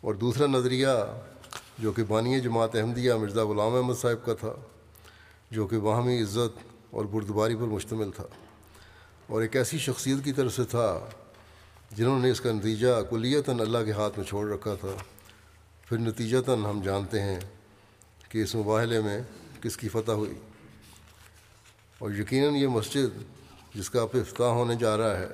اور 0.00 0.14
دوسرا 0.14 0.46
نظریہ 0.46 0.88
جو 1.78 1.92
کہ 1.92 2.04
بانی 2.04 2.40
جماعت 2.40 2.76
احمدیہ 2.76 3.12
مرزا 3.12 3.44
غلام 3.44 3.74
احمد 3.74 3.94
صاحب 3.94 4.26
کا 4.26 4.34
تھا، 4.34 4.54
جو 5.50 5.66
کہ 5.66 5.78
باہمی 5.78 6.22
عزت 6.22 6.58
اور 6.90 7.04
بردباری 7.04 7.54
پر 7.54 7.62
مشتمل 7.62 8.10
تھا۔ 8.10 8.24
اور 9.26 9.42
ایک 9.42 9.56
ایسی 9.56 9.78
شخصیت 9.78 10.24
کی 10.24 10.32
طرف 10.32 10.56
سے 10.56 10.64
تھا 10.64 11.06
جنہوں 11.92 12.18
نے 12.18 12.30
اس 12.30 12.40
کا 12.40 12.52
نتیجہ 12.52 13.02
کلیتاً 13.10 13.60
اللہ 13.60 13.78
کے 13.84 13.92
ہاتھ 13.92 14.18
میں 14.18 14.26
چھوڑ 14.26 14.50
رکھا 14.50 14.74
تھا۔ 14.74 14.96
پھر 15.88 15.98
نتیجتاً 15.98 16.64
ہم 16.64 16.80
جانتے 16.84 17.22
ہیں 17.22 17.40
کہ 18.28 18.42
اس 18.42 18.54
مباحلے 18.54 19.00
میں 19.00 19.20
کس 19.62 19.76
کی 19.76 19.88
فتح 19.88 20.12
ہوئی۔ 20.12 20.34
اور 22.04 22.12
یقیناً 22.12 22.54
یہ 22.54 22.66
مسجد 22.66 23.22
جس 23.74 23.90
کا 23.90 24.02
اب 24.02 24.08
افتاح 24.12 24.46
ہونے 24.46 24.74
جا 24.74 24.96
رہا 24.96 25.18
ہے، 25.18 25.28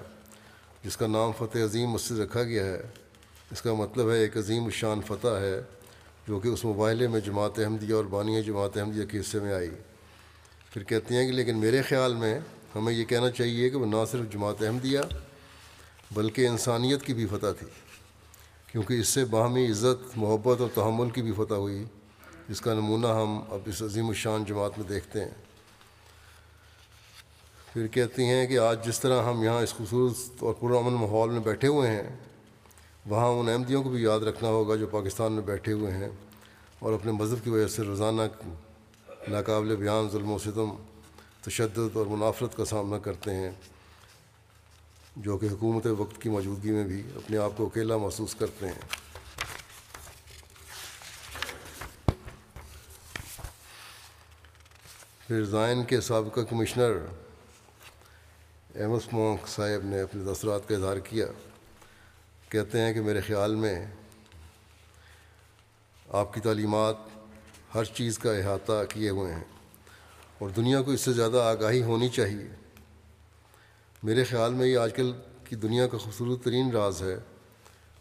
جس 0.84 0.96
کا 0.96 1.06
نام 1.06 1.30
فتح 1.38 1.58
عظیم 1.58 1.90
مسجد 1.90 2.18
رکھا 2.18 2.42
گیا 2.42 2.64
ہے، 2.64 2.82
اس 3.50 3.62
کا 3.62 3.74
مطلب 3.74 4.10
ہے 4.10 4.18
ایک 4.18 4.36
عظیم 4.36 4.64
الشان 4.64 5.00
فتح 5.06 5.28
ہے، 5.28 5.60
جو 6.28 6.40
کہ 6.40 6.48
اس 6.48 6.64
مباحلے 6.64 7.08
میں 7.08 7.20
جماعت 7.20 7.58
احمدیہ 7.58 7.94
اور 7.94 8.04
بانی 8.04 8.42
جماعت 8.42 8.76
احمدیہ 8.76 9.04
کے 9.04 9.20
حصے 9.20 9.40
میں 9.40 9.52
آئی۔ 9.52 9.70
پھر 10.72 10.82
کہتے 10.82 11.14
ہیں 11.14 11.26
کہ 11.26 11.32
لیکن 11.32 11.56
میرے 11.56 11.82
خیال 11.82 12.14
میں 12.14 12.38
ہمیں 12.74 12.92
یہ 12.92 13.04
کہنا 13.04 13.30
چاہیے 13.30 13.70
کہ 13.70 13.76
وہ 13.76 13.86
نہ 13.86 14.04
صرف 14.10 14.32
جماعت 14.32 14.62
احمدیہ 14.62 15.00
بلکہ 16.10 16.46
انسانیت 16.46 17.02
کی 17.02 17.14
بھی 17.14 17.26
فتح 17.26 17.52
تھی، 17.58 17.66
کیونکہ 18.66 18.94
اس 18.94 19.08
سے 19.08 19.24
باہمی 19.24 19.70
عزت، 19.70 20.18
محبت 20.18 20.60
اور 20.60 20.68
تحمل 20.74 21.10
کی 21.10 21.22
بھی 21.22 21.32
فتح 21.32 21.54
ہوئی، 21.54 21.84
جس 22.48 22.60
کا 22.60 22.74
نمونہ 22.74 23.06
ہم 23.06 23.40
اب 23.48 23.58
اس 23.66 23.82
عظیم 23.82 24.08
الشان 24.08 24.44
جماعت 24.44 24.78
میں 24.78 24.88
دیکھتے 24.88 25.24
ہیں۔ 25.24 25.49
پھر 27.72 27.86
کہتی 27.86 28.24
ہیں 28.24 28.46
کہ 28.46 28.58
آج 28.58 28.84
جس 28.86 28.98
طرح 29.00 29.22
ہم 29.22 29.42
یہاں 29.42 29.60
اس 29.62 29.72
خوبصورت 29.74 30.42
اور 30.42 30.54
پرامن 30.60 30.92
ماحول 30.92 31.30
میں 31.30 31.40
بیٹھے 31.40 31.68
ہوئے 31.68 31.90
ہیں، 31.90 32.16
وہاں 33.06 33.28
ان 33.30 33.48
احمدیوں 33.48 33.82
کو 33.82 33.88
بھی 33.88 34.02
یاد 34.02 34.20
رکھنا 34.20 34.48
ہوگا 34.48 34.76
جو 34.76 34.86
پاکستان 34.86 35.32
میں 35.32 35.42
بیٹھے 35.42 35.72
ہوئے 35.72 35.92
ہیں 35.92 36.08
اور 36.78 36.92
اپنے 36.92 37.12
مذہب 37.12 37.44
کی 37.44 37.50
وجہ 37.50 37.66
سے 37.68 37.82
روزانہ 37.82 38.22
ناقابل 39.28 39.76
بیان، 39.76 40.08
ظلم 40.12 40.30
و 40.30 40.38
ستم، 40.38 40.70
تشدد 41.40 41.96
اور 41.96 42.06
منافرت 42.06 42.56
کا 42.56 42.64
سامنا 42.64 42.98
کرتے 42.98 43.34
ہیں، 43.34 43.50
جو 45.16 45.38
کہ 45.38 45.46
حکومت 45.46 45.86
وقت 45.98 46.20
کی 46.22 46.28
موجودگی 46.28 46.70
میں 46.70 46.84
بھی 46.84 47.02
اپنے 47.16 47.38
آپ 47.38 47.56
کو 47.56 47.66
اکیلا 47.66 47.96
محسوس 47.96 48.34
کرتے 48.34 48.66
ہیں۔ 48.66 48.98
پھر 55.26 55.44
زائن 55.44 55.84
کے 55.84 56.00
سابقہ 56.00 56.40
کمشنر 56.40 56.98
ایمس 58.74 59.12
مونک 59.12 59.48
صاحب 59.48 59.86
نے 59.86 60.00
اپنے 60.00 60.24
تاثرات 60.24 60.68
کا 60.68 60.74
اظہار 60.74 60.96
کیا۔ 60.96 61.26
کہتے 62.48 62.80
ہیں 62.80 62.92
کہ 62.92 63.00
میرے 63.00 63.20
خیال 63.20 63.54
میں 63.54 63.86
آپ 66.08 66.34
کی 66.34 66.40
تعلیمات 66.40 66.96
ہر 67.74 67.84
چیز 67.84 68.18
کا 68.18 68.32
احاطہ 68.32 68.82
کیے 68.88 69.10
ہوئے 69.10 69.34
ہیں 69.34 69.44
اور 70.38 70.48
دنیا 70.48 70.82
کو 70.82 70.90
اس 70.90 71.00
سے 71.00 71.12
زیادہ 71.12 71.36
آگاہی 71.36 71.82
ہونی 71.82 72.08
چاہیے۔ 72.08 72.48
میرے 74.02 74.24
خیال 74.24 74.54
میں 74.54 74.66
یہ 74.66 74.78
آج 74.78 74.94
کل 74.94 75.12
کی 75.44 75.56
دنیا 75.56 75.86
کا 75.86 75.98
خوبصورت 75.98 76.44
ترین 76.44 76.70
راز 76.70 77.02
ہے۔ 77.02 77.16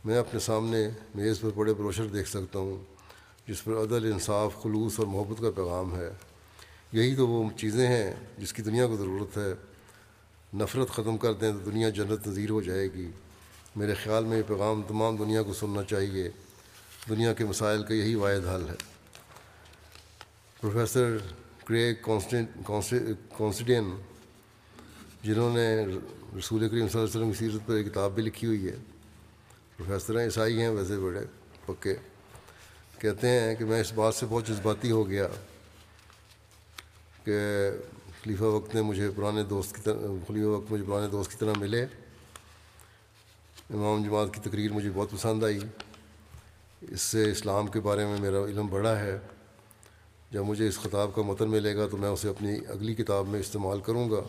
میں 0.06 0.18
اپنے 0.18 0.40
سامنے 0.40 0.90
میز 1.16 1.40
پر 1.42 1.50
بڑے 1.56 1.74
بروشر 1.74 2.08
دیکھ 2.08 2.30
سکتا 2.30 2.60
ہوں، 2.60 2.84
جس 3.48 3.64
پر 3.64 3.74
عدل، 3.74 4.14
انصاف، 4.14 4.64
خلوص 4.64 5.00
اور 5.00 5.08
محبت 5.08 5.42
کا 5.42 5.52
پیغام 5.52 5.96
ہے۔ 5.96 6.10
یہی 6.92 7.16
تو 7.16 7.28
وہ 7.28 7.50
چیزیں 7.58 7.88
ہیں 7.88 8.14
جس 8.38 8.54
کی 8.54 8.62
دنیا 8.62 8.88
کو 8.88 8.98
ضرورت 8.98 9.38
ہے۔ 9.38 9.69
نفرت 10.54 10.90
ختم 10.90 11.18
کر 11.18 11.34
دیں 11.34 11.52
تو 11.52 11.72
دنیا 11.72 11.90
جنت 11.90 12.28
نظیر 12.28 12.50
ہو 12.50 12.62
جائے 12.62 12.88
گی۔ 12.94 13.08
میرے 13.76 13.94
خیال 13.94 14.26
میں 14.26 14.38
یہ 14.38 14.44
پیغام 14.48 14.82
تمام 14.88 15.16
دنیا 15.16 15.44
کو 15.44 15.54
سننا 15.54 15.84
چاہیے۔ 15.84 16.30
دنیا 17.10 17.34
کے 17.34 17.46
مسائل 17.46 17.84
کا 17.84 17.94
یہی 17.94 18.16
واحد 18.16 18.48
حل 18.48 18.70
ہے۔ 18.70 18.76
پروفیسر 20.62 21.18
کریگ 21.66 21.96
کانسٹین 23.38 23.90
جنہوں 25.24 25.54
نے 25.54 25.86
رسول 26.40 26.70
کریم 26.70 26.88
صلی 26.88 27.02
اللہ 27.02 27.02
علیہ 27.02 27.04
وسلم 27.04 27.32
کی 27.32 27.38
سیرت 27.38 27.68
پر 27.68 27.74
ایک 27.74 27.88
کتاب 27.88 28.12
بھی 28.12 28.24
لکھی 28.24 28.48
ہوئی 28.48 28.68
ہے۔ 28.68 28.76
پروفیسر 29.78 30.18
ہیں 30.18 30.26
عیسائی 30.26 30.62
ہیں، 30.62 30.70
ویسے 30.70 30.98
بڑے 30.98 31.26
پکے۔ 31.66 31.96
کہتے 33.00 33.30
ہیں 33.30 33.56
کہ 33.56 33.66
میں 33.66 33.82
اس 33.82 33.94
بات 33.94 34.16
سے 34.16 34.26
بہت 34.30 34.48
جذباتی 34.48 34.92
ہو 34.92 35.10
گیا 35.10 35.28
کہ 37.24 37.38
خلیفہ 38.24 38.44
وقت 38.44 38.76
نے 38.76 38.82
مجھے 38.82 39.10
پرانے 39.16 39.44
دوست 39.44 39.76
کی 39.76 39.82
طرح 39.82 39.98
خلیفہ 40.28 40.46
وقت 40.46 40.72
مجھے 40.72 40.86
پرانے 40.88 41.08
دوست 41.08 41.32
کی 41.32 41.38
طرح 41.38 41.54
ملے۔ 41.58 41.84
امام 43.74 44.04
جماعت 44.04 44.28
کی 44.34 44.42
تقریر 44.42 44.72
مجھے 44.72 44.90
بہت 44.94 45.12
پسند 45.12 45.44
آئی۔ 45.44 45.60
اس 46.82 47.02
سے 47.02 47.32
اسلام 47.32 47.68
کے 47.68 47.80
بارے 47.80 48.06
میں 48.06 48.18
میرا 48.20 48.46
علم 48.46 48.68
بڑا 48.68 49.00
ہے۔ 49.00 49.20
جب 50.32 50.44
مجھے 50.44 50.68
اس 50.68 50.80
خطاب 50.80 51.16
کا 51.16 51.22
متن 51.22 51.50
ملے 51.50 51.76
گا 51.76 51.88
تو 51.88 51.98
میں 51.98 52.10
اسے 52.10 52.30
اپنی 52.30 52.60
اگلی 52.68 52.96
کتاب 52.96 53.28
میں 53.28 53.40
استعمال 53.40 53.82
کروں 53.82 54.10
گا۔ 54.10 54.22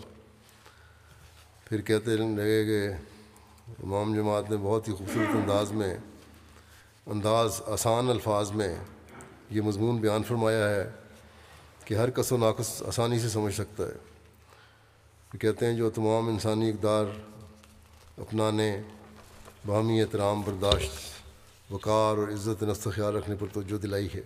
پھر 1.65 1.81
کہتے 1.81 2.17
لگے 2.17 2.65
کہ 2.65 2.89
امام 3.83 4.15
جماعت 4.15 4.51
نے 4.51 4.57
بہت 4.57 4.89
ہی 4.89 4.93
خوبصورت 4.93 5.37
انداز 5.37 5.73
میں 5.73 5.97
انداز 7.07 7.61
آسان 7.67 8.11
الفاظ 8.11 8.51
میں 8.51 8.77
یہ 9.51 9.61
مضمون 9.61 9.97
بیان 9.97 10.23
فرمایا 10.23 10.71
ہے۔ 10.71 11.00
کہ 11.91 11.95
ہر 11.95 12.11
کس 12.11 12.33
و 12.33 12.37
ناقص 12.37 12.83
آسانی 12.83 13.19
سے 13.19 13.29
سمجھ 13.29 13.55
سکتا 13.55 13.85
ہے۔ 13.85 15.39
کہتے 15.39 15.67
ہیں 15.67 15.77
جو 15.77 15.91
تمام 15.91 16.29
انسانی 16.29 16.71
اقدار 16.71 17.05
اپنانے، 18.19 18.83
باہمی 19.67 20.01
احترام، 20.01 20.41
برداشت، 20.41 20.93
وقار 21.73 22.17
اور 22.17 22.29
عزت 22.29 22.63
نست 22.63 22.89
خیال 22.95 23.17
رکھنے 23.17 23.37
پر 23.41 23.47
توجہ 23.53 23.79
دلائی 23.79 24.09
ہے۔ 24.15 24.21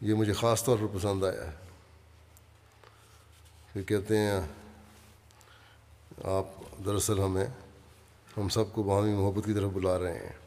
یہ 0.00 0.14
مجھے 0.14 0.32
خاص 0.32 0.64
طور 0.64 0.78
پر 0.80 0.98
پسند 0.98 1.24
آیا 1.24 1.46
ہے۔ 1.46 1.56
پھر 3.72 3.82
کہتے 3.82 4.18
ہیں، 4.18 4.40
آپ 6.24 6.46
دراصل 6.84 7.18
ہمیں، 7.18 7.46
ہم 8.36 8.48
سب 8.48 8.72
کو 8.72 8.82
باہمی 8.82 9.12
محبت 9.12 9.44
کی 9.44 9.54
طرف 9.54 9.70
بلا 9.70 9.98
رہے 9.98 10.18
ہیں۔ 10.18 10.38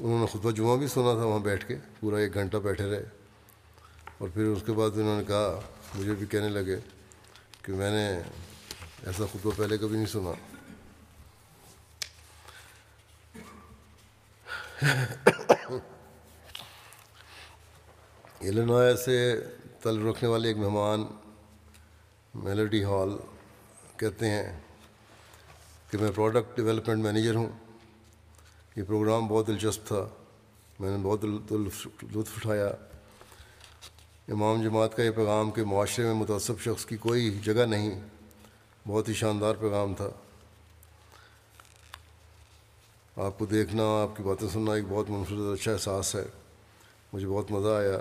انہوں 0.00 0.20
نے 0.20 0.26
خطبہ 0.26 0.50
جمعہ 0.50 0.76
بھی 0.76 0.86
سنا 0.86 1.12
تھا 1.14 1.24
وہاں 1.24 1.38
بیٹھ 1.38 1.68
کے، 1.68 1.76
پورا 2.00 2.16
ایک 2.16 2.34
گھنٹہ 2.34 2.56
بیٹھے 2.56 2.90
رہے۔ 2.90 3.19
اور 4.20 4.28
پھر 4.34 4.42
اس 4.42 4.62
کے 4.66 4.72
بعد 4.72 4.90
انہوں 4.94 5.18
نے 5.18 5.24
کہا، 5.24 5.60
مجھے 5.94 6.14
بھی 6.14 6.26
کہنے 6.26 6.48
لگے 6.48 6.76
کہ 7.62 7.72
میں 7.72 7.90
نے 7.90 8.08
ایسا 9.06 9.24
خطبہ 9.32 9.50
پہلے 9.56 9.78
کبھی 9.78 9.96
نہیں 9.96 10.06
سنا۔ 10.06 10.32
ایلنوائے 18.38 18.96
سے 18.96 19.40
تعلق 19.82 20.16
رکھنے 20.16 20.28
والے 20.28 20.48
ایک 20.48 20.56
مہمان 20.56 21.06
میلڈی 22.34 22.84
ہال 22.84 23.10
کہتے 23.96 24.30
ہیں 24.30 24.60
کہ 25.90 25.98
میں 25.98 26.10
پروڈکٹ 26.14 26.56
ڈیولپمنٹ 26.56 27.04
مینیجر 27.04 27.34
ہوں۔ 27.34 27.50
یہ 28.76 28.82
پروگرام 28.82 29.28
بہت 29.28 29.46
دلچسپ 29.46 29.86
تھا۔ 29.86 30.08
میں 30.80 30.90
نے 30.90 30.96
بہت 31.02 31.24
لطف 31.24 32.32
اٹھایا۔ 32.36 32.68
امام 34.30 34.62
جماعت 34.62 34.96
کا 34.96 35.02
یہ 35.02 35.10
پیغام 35.10 35.50
کہ 35.50 35.64
معاشرے 35.64 36.04
میں 36.04 36.14
متعصب 36.14 36.60
شخص 36.60 36.86
کی 36.86 36.96
کوئی 36.96 37.30
جگہ 37.30 37.66
نہیں، 37.66 38.00
بہت 38.88 39.08
ہی 39.08 39.14
شاندار 39.14 39.54
پیغام 39.54 39.94
تھا۔ 39.94 40.10
آپ 43.16 43.38
کو 43.38 43.46
دیکھنا، 43.46 43.82
آپ 44.02 44.16
کی 44.16 44.22
باتیں 44.22 44.48
سننا 44.48 44.72
ایک 44.72 44.84
بہت 44.88 45.10
منفرد 45.10 45.60
اچھا 45.60 45.72
احساس 45.72 46.14
ہے۔ 46.14 46.24
مجھے 47.12 47.26
بہت 47.26 47.50
مزہ 47.50 47.68
آیا۔ 47.68 47.98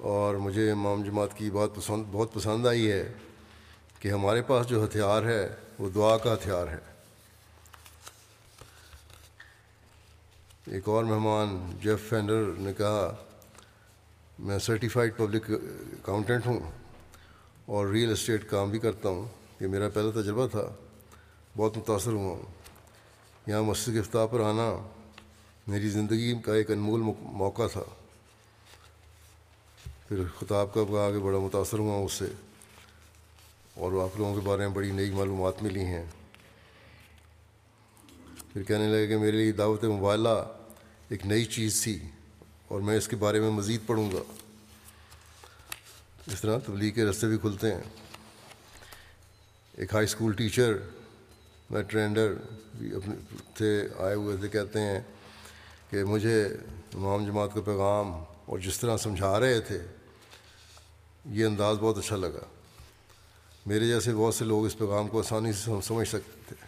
اور 0.00 0.34
مجھے 0.34 0.70
امام 0.70 1.02
جماعت 1.02 1.38
کی 1.38 1.50
بات 1.50 1.68
پسند، 1.74 2.04
بہت 2.12 2.34
پسند 2.34 2.66
آئی 2.66 2.90
ہے 2.90 3.12
کہ 3.98 4.08
ہمارے 4.08 4.42
پاس 4.42 4.66
جو 4.66 4.84
ہتھیار 4.84 5.22
ہے، 5.22 5.48
وہ 5.78 5.90
دعا 5.90 6.18
کا 6.18 6.34
ہتھیار 6.34 6.68
ہے۔ 6.68 6.78
ایک 10.66 10.88
اور 10.88 11.04
مہمان، 11.04 11.78
جیف 11.82 12.08
فینڈر، 12.08 12.44
نے 12.58 12.72
کہا 12.72 13.23
میں 14.38 14.58
سرٹیفائڈ 14.58 15.16
پبلک 15.16 15.50
اکاؤنٹنٹ 15.50 16.46
ہوں 16.46 16.60
اور 17.66 17.86
ریئل 17.86 18.12
اسٹیٹ 18.12 18.50
کام 18.50 18.70
بھی 18.70 18.78
کرتا 18.78 19.08
ہوں۔ 19.08 19.28
یہ 19.60 19.66
میرا 19.66 19.88
پہلا 19.88 20.20
تجربہ 20.20 20.46
تھا۔ 20.46 20.74
بہت 21.56 21.76
متاثر 21.78 22.12
ہوا۔ 22.12 22.36
ہوں 22.36 22.52
یہاں 23.46 23.62
مسجد 23.62 23.92
کے 23.92 23.98
افتاح 23.98 24.26
پر 24.26 24.40
آنا 24.40 24.88
میری 25.66 25.88
زندگی 25.88 26.38
کا 26.38 26.54
ایک 26.54 26.70
انمول 26.70 27.00
موقع 27.22 27.62
تھا۔ 27.72 27.82
پھر 30.08 30.20
خطاب 30.38 30.74
کا 30.74 30.84
کہا 30.84 31.10
کہ 31.10 31.18
بڑا 31.18 31.38
متاثر 31.38 31.78
ہوا 31.78 32.04
اس 32.04 32.12
سے۔ 32.12 32.26
اور 33.74 34.02
آپ 34.02 34.18
لوگوں 34.18 34.34
کے 34.34 34.40
بارے 34.40 34.66
میں 34.66 34.74
بڑی 34.74 34.92
نئی 34.92 35.10
معلومات 35.10 35.62
ملی 35.62 35.84
ہیں۔ 35.84 36.06
پھر 38.52 38.62
کہنے 38.62 38.88
لگے 38.88 39.06
کہ 39.06 39.16
میرے 39.16 39.30
لیے 39.30 39.52
دعوت 39.52 39.84
مبالہ 39.84 40.52
ایک 41.08 41.26
نئی 41.26 41.44
چیز 41.44 41.82
تھی۔ 41.82 41.98
اور 42.74 42.82
میں 42.82 42.96
اس 42.96 43.08
کے 43.08 43.16
بارے 43.16 43.40
میں 43.40 43.50
مزید 43.50 43.80
پڑھوں 43.86 44.12
گا۔ 44.12 44.32
اس 46.26 46.40
طرح 46.40 46.58
تبلیغ 46.66 46.92
کے 46.92 47.04
رستے 47.04 47.26
بھی 47.26 47.38
کھلتے 47.38 47.74
ہیں۔ 47.74 47.82
ایک 49.72 49.94
ہائی 49.94 50.04
اسکول 50.04 50.32
ٹیچر 50.32 50.72
میں 51.70 51.82
ٹرینڈر 51.82 52.34
بھی 52.78 52.94
اپنے 52.94 53.14
تھے، 53.54 53.88
آئے 53.98 54.14
ہوئے 54.14 54.36
تھے، 54.36 54.48
کہتے 54.48 54.80
ہیں 54.80 55.00
کہ 55.90 56.04
مجھے 56.04 56.44
امام 56.94 57.26
جماعت 57.26 57.48
کا 57.54 57.60
پیغام 57.60 58.24
اور 58.46 58.58
جس 58.58 58.78
طرح 58.78 58.96
سمجھا 58.96 59.40
رہے 59.40 59.60
تھے، 59.60 59.78
یہ 61.24 61.46
انداز 61.46 61.76
بہت 61.80 61.98
اچھا 61.98 62.16
لگا۔ 62.16 62.46
میرے 63.66 63.86
جیسے 63.86 64.14
بہت 64.14 64.34
سے 64.34 64.44
لوگ 64.44 64.66
اس 64.66 64.78
پیغام 64.78 65.08
کو 65.08 65.18
آسانی 65.18 65.52
سے 65.52 65.70
سمجھ 65.84 66.08
سکتے 66.08 66.54
تھے۔ 66.54 66.66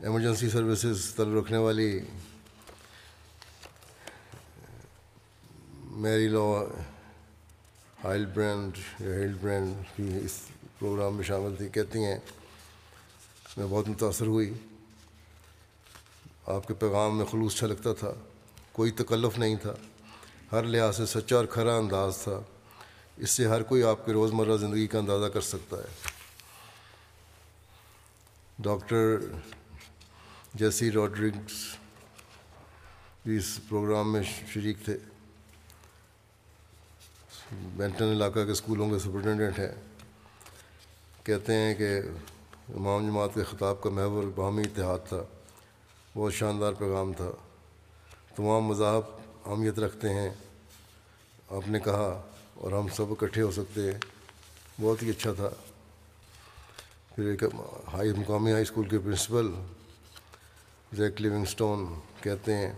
ایمرجنسی 0.00 0.50
سروسز 0.50 1.14
طلب 1.14 1.38
رکھنے 1.38 1.58
والی 1.58 2.00
میری 5.96 6.28
لا 6.28 6.64
ہائل 8.04 8.26
برینڈ 8.26 8.78
یا 9.00 9.06
ہیل 9.06 9.34
برینڈ 9.40 9.76
بھی 9.96 10.24
اس 10.24 10.40
پروگرام 10.78 11.14
میں 11.14 11.24
شامل 11.24 11.56
تھی، 11.56 11.68
کہتی 11.68 12.04
ہیں، 12.04 12.18
میں 13.56 13.66
بہت 13.70 13.88
متاثر 13.88 14.26
ہوئی۔ 14.26 14.54
آپ 16.46 16.68
کے 16.68 16.74
پیغام 16.74 17.18
میں 17.18 17.26
خلوص 17.26 17.56
چھلکتا 17.56 17.92
تھا، 17.92 18.12
کوئی 18.72 18.90
تکلف 18.90 19.38
نہیں 19.38 19.56
تھا، 19.56 19.74
ہر 20.52 20.62
لحاظ 20.62 20.96
سے 20.96 21.06
سچا 21.06 21.36
اور 21.36 21.44
کھرا 21.44 21.76
انداز 21.76 22.18
تھا۔ 22.18 22.40
اس 23.16 23.30
سے 23.30 23.46
ہر 23.46 23.62
کوئی 23.62 23.82
آپ 23.82 24.06
کے 24.06 24.12
روزمرہ 24.12 24.56
زندگی 24.56 24.86
کا 24.86 24.98
اندازہ 24.98 25.26
کر 25.26 25.40
سکتا 25.40 25.76
ہے۔ 25.76 26.08
ڈاکٹر 28.58 29.16
جیسی 30.54 30.90
روڈرگس 30.90 31.76
بھی 33.24 33.36
اس 33.36 33.60
پروگرام 33.68 34.12
میں 34.12 34.22
شریک 34.54 34.76
تھے۔ 34.84 34.98
بینٹن 37.52 38.04
علاقہ 38.04 38.44
کے 38.44 38.50
اسکولوں 38.50 38.90
کے 38.90 38.98
سپرنٹینڈنٹ 38.98 39.58
ہیں۔ 39.58 39.74
کہتے 41.24 41.54
ہیں 41.54 41.74
کہ 41.74 42.00
امام 42.68 43.06
جماعت 43.06 43.30
کے 43.34 43.42
خطاب 43.42 43.82
کا 43.82 43.90
محور 43.90 44.24
باہمی 44.34 44.62
اتحاد 44.62 45.08
تھا۔ 45.08 45.22
بہت 46.14 46.34
شاندار 46.34 46.72
پیغام 46.72 47.12
تھا۔ 47.12 47.30
تمام 48.36 48.62
مذاہب 48.62 49.02
اہمیت 49.50 49.78
رکھتے 49.78 50.08
ہیں۔ 50.08 50.30
آپ 51.50 51.68
نے 51.68 51.80
کہا 51.80 52.22
اور 52.54 52.72
ہم 52.72 52.86
سب 52.88 53.04
اکٹھے 53.10 53.42
ہو 53.42 53.50
سکتے 53.50 53.92
ہیں۔ 53.92 53.98
بہت 54.80 55.02
ہی 55.02 55.10
اچھا 55.10 55.32
تھا۔ 55.32 55.50
پھر 57.14 57.24
ایک 57.24 57.42
ہائی، 57.92 58.12
مقامی 58.12 58.52
ہائی 58.52 58.62
اسکول 58.62 58.88
کے 58.88 58.98
پرنسپل 58.98 59.46
زیک 60.92 61.20
لیونگسٹون 61.20 62.00
کہتے 62.20 62.54
ہیں 62.54 62.72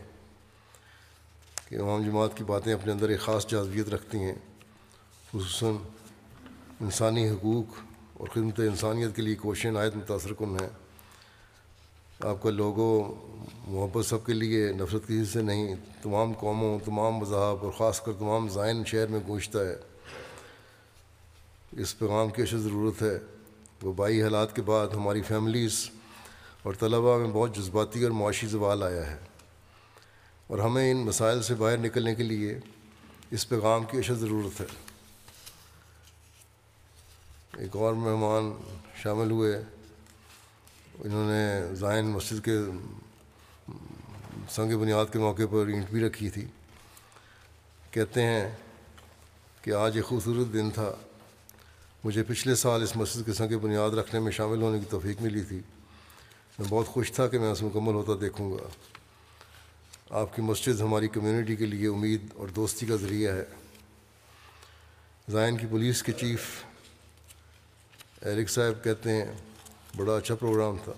کہ 1.68 1.74
امام 1.74 2.02
جماعت 2.02 2.36
کی 2.36 2.44
باتیں 2.44 2.74
اپنے 2.74 2.92
اندر 2.92 3.08
ایک 3.08 3.20
خاص 3.20 3.46
جذبیت 3.46 3.88
رکھتی 3.88 4.18
ہیں۔ 4.18 4.34
خصوصاً 5.30 5.74
انسانی 6.80 7.28
حقوق 7.28 7.74
اور 8.14 8.28
خدمت 8.28 8.60
انسانیت 8.60 9.16
کے 9.16 9.22
لیے 9.22 9.34
کوششیں 9.34 9.70
نہایت 9.70 9.96
متاثر 9.96 10.32
کن 10.32 10.56
ہیں۔ 10.60 10.68
آپ 12.20 12.42
کا 12.42 12.50
لوگوں، 12.50 13.14
محبت 13.70 14.06
سب 14.06 14.26
کے 14.26 14.32
لیے 14.32 14.72
نفرت 14.72 15.04
کسی 15.04 15.24
سے 15.24 15.42
نہیں، 15.42 15.74
تمام 16.02 16.32
قوموں، 16.32 16.78
تمام 16.84 17.12
مذاہب 17.12 17.64
اور 17.64 17.72
خاص 17.78 18.00
کر 18.00 18.12
تمام 18.12 18.48
زائن 18.48 18.84
شہر 18.84 19.06
میں 19.06 19.20
گونجتا 19.28 19.58
ہے۔ 19.58 19.76
اس 21.72 21.98
پیغام 21.98 22.28
کی 22.28 22.42
اشد 22.42 22.58
ضرورت 22.58 23.02
ہے۔ 23.02 23.18
وبائی 23.82 24.22
حالات 24.22 24.56
کے 24.56 24.62
بعد 24.62 24.86
ہماری 24.88 25.22
فیملیز 25.22 25.90
اور 26.62 26.74
طلباء 26.74 27.16
میں 27.16 27.30
بہت 27.32 27.56
جذباتی 27.56 28.02
اور 28.02 28.10
معاشی 28.10 28.46
زوال 28.46 28.82
آیا 28.82 29.10
ہے۔ 29.10 29.18
اور 30.46 30.58
ہمیں 30.58 30.90
ان 30.90 30.96
مسائل 30.96 31.42
سے 31.42 31.54
باہر 31.54 31.76
نکلنے 31.76 32.14
کے 32.14 32.22
لیے 32.22 32.58
اس 33.30 33.48
پیغام 33.48 33.84
کی 33.90 33.98
اشد 33.98 34.20
ضرورت 34.20 34.60
ہے۔ 34.60 34.87
ایک 37.58 37.76
اور 37.76 37.94
مہمان 37.94 38.52
شامل 39.02 39.30
ہوئے۔ 39.30 39.62
انہوں 40.98 41.30
نے 41.30 41.74
زائن 41.74 42.06
مسجد 42.06 42.44
کے 42.44 42.58
سنگ 44.50 44.78
بنیاد 44.78 45.06
کے 45.12 45.18
موقع 45.18 45.42
پر 45.50 45.66
اینٹ 45.66 45.90
بھی 45.90 46.00
رکھی 46.00 46.30
تھی۔ 46.30 46.46
کہتے 47.90 48.22
ہیں 48.22 48.50
کہ 49.62 49.70
آج 49.70 49.96
ایک 49.96 50.04
خوبصورت 50.04 50.52
دن 50.52 50.70
تھا۔ 50.70 50.94
مجھے 52.04 52.22
پچھلے 52.22 52.54
سال 52.54 52.82
اس 52.82 52.96
مسجد 52.96 53.26
کے 53.26 53.32
سنگ 53.32 53.58
بنیاد 53.58 53.90
رکھنے 53.90 54.20
میں 54.20 54.32
شامل 54.32 54.62
ہونے 54.62 54.78
کی 54.78 54.84
توفیق 54.90 55.22
ملی 55.22 55.42
تھی۔ 55.42 55.60
میں 56.58 56.66
بہت 56.68 56.86
خوش 56.86 57.12
تھا 57.12 57.28
کہ 57.28 57.38
میں 57.38 57.50
اس 57.50 57.62
مکمل 57.62 57.94
ہوتا 57.94 58.12
دیکھوں 58.20 58.52
گا۔ 58.52 58.68
آپ 60.10 60.36
کی 60.36 60.42
مسجد 60.42 60.80
ہماری 60.80 61.08
کمیونٹی 61.08 61.56
کے 61.56 61.66
لیے 61.66 61.88
امید 61.88 62.22
اور 62.34 62.48
دوستی 62.48 62.86
کا 62.86 62.96
ذریعہ 62.96 63.32
ہے۔ 63.32 63.44
زائن 65.30 65.56
کی 65.56 65.66
پولیس 65.70 66.02
کے 66.02 66.12
چیف 66.12 66.64
ایرک 68.20 68.50
صاحب 68.50 68.84
کہتے 68.84 69.10
ہیں، 69.12 69.32
بڑا 69.96 70.16
اچھا 70.16 70.34
پروگرام 70.34 70.76
تھا۔ 70.84 70.92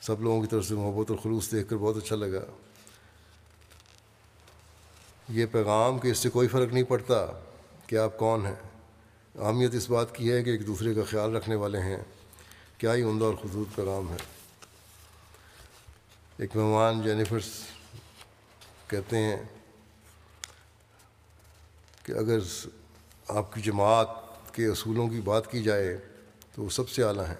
سب 0.00 0.20
لوگوں 0.20 0.40
کی 0.40 0.46
طرف 0.46 0.66
سے 0.66 0.74
محبت 0.74 1.10
اور 1.10 1.18
خلوص 1.18 1.52
دیکھ 1.52 1.68
کر 1.68 1.76
بہت 1.76 1.96
اچھا 1.96 2.16
لگا۔ 2.16 2.44
یہ 5.28 5.46
پیغام 5.46 5.98
کہ 5.98 6.08
اس 6.08 6.18
سے 6.18 6.30
کوئی 6.30 6.48
فرق 6.48 6.72
نہیں 6.72 6.84
پڑتا 6.84 7.26
کہ 7.86 7.96
آپ 7.96 8.18
کون 8.18 8.46
ہیں۔ 8.46 8.54
اہمیت 9.34 9.74
اس 9.74 9.90
بات 9.90 10.14
کی 10.14 10.32
ہے 10.32 10.42
کہ 10.42 10.50
ایک 10.50 10.66
دوسرے 10.66 10.94
کا 10.94 11.04
خیال 11.04 11.36
رکھنے 11.36 11.54
والے 11.54 11.78
ہیں۔ 11.78 11.96
کیا 12.78 12.94
ہی 12.94 13.02
عمدہ 13.02 13.24
اور 13.24 13.34
خصوص 13.34 13.76
پیغام 13.76 14.10
ہے؟ 14.10 14.16
ایک 16.38 16.56
مہمان 16.56 17.02
جینیفرس 17.02 17.50
کہتے 18.88 19.16
ہیں 19.16 19.36
کہ 22.02 22.12
اگر 22.12 22.38
آپ 23.28 23.52
کی 23.54 23.60
جماعت 23.60 24.08
کے 24.52 24.66
اصولوں 24.66 25.08
کی 25.08 25.20
بات 25.20 25.50
کی 25.50 25.62
جائے 25.62 25.98
تو 26.56 26.62
وہ 26.62 26.68
سب 26.68 26.88
سے 26.88 27.02
اعلیٰ 27.02 27.26
ہیں۔ 27.28 27.34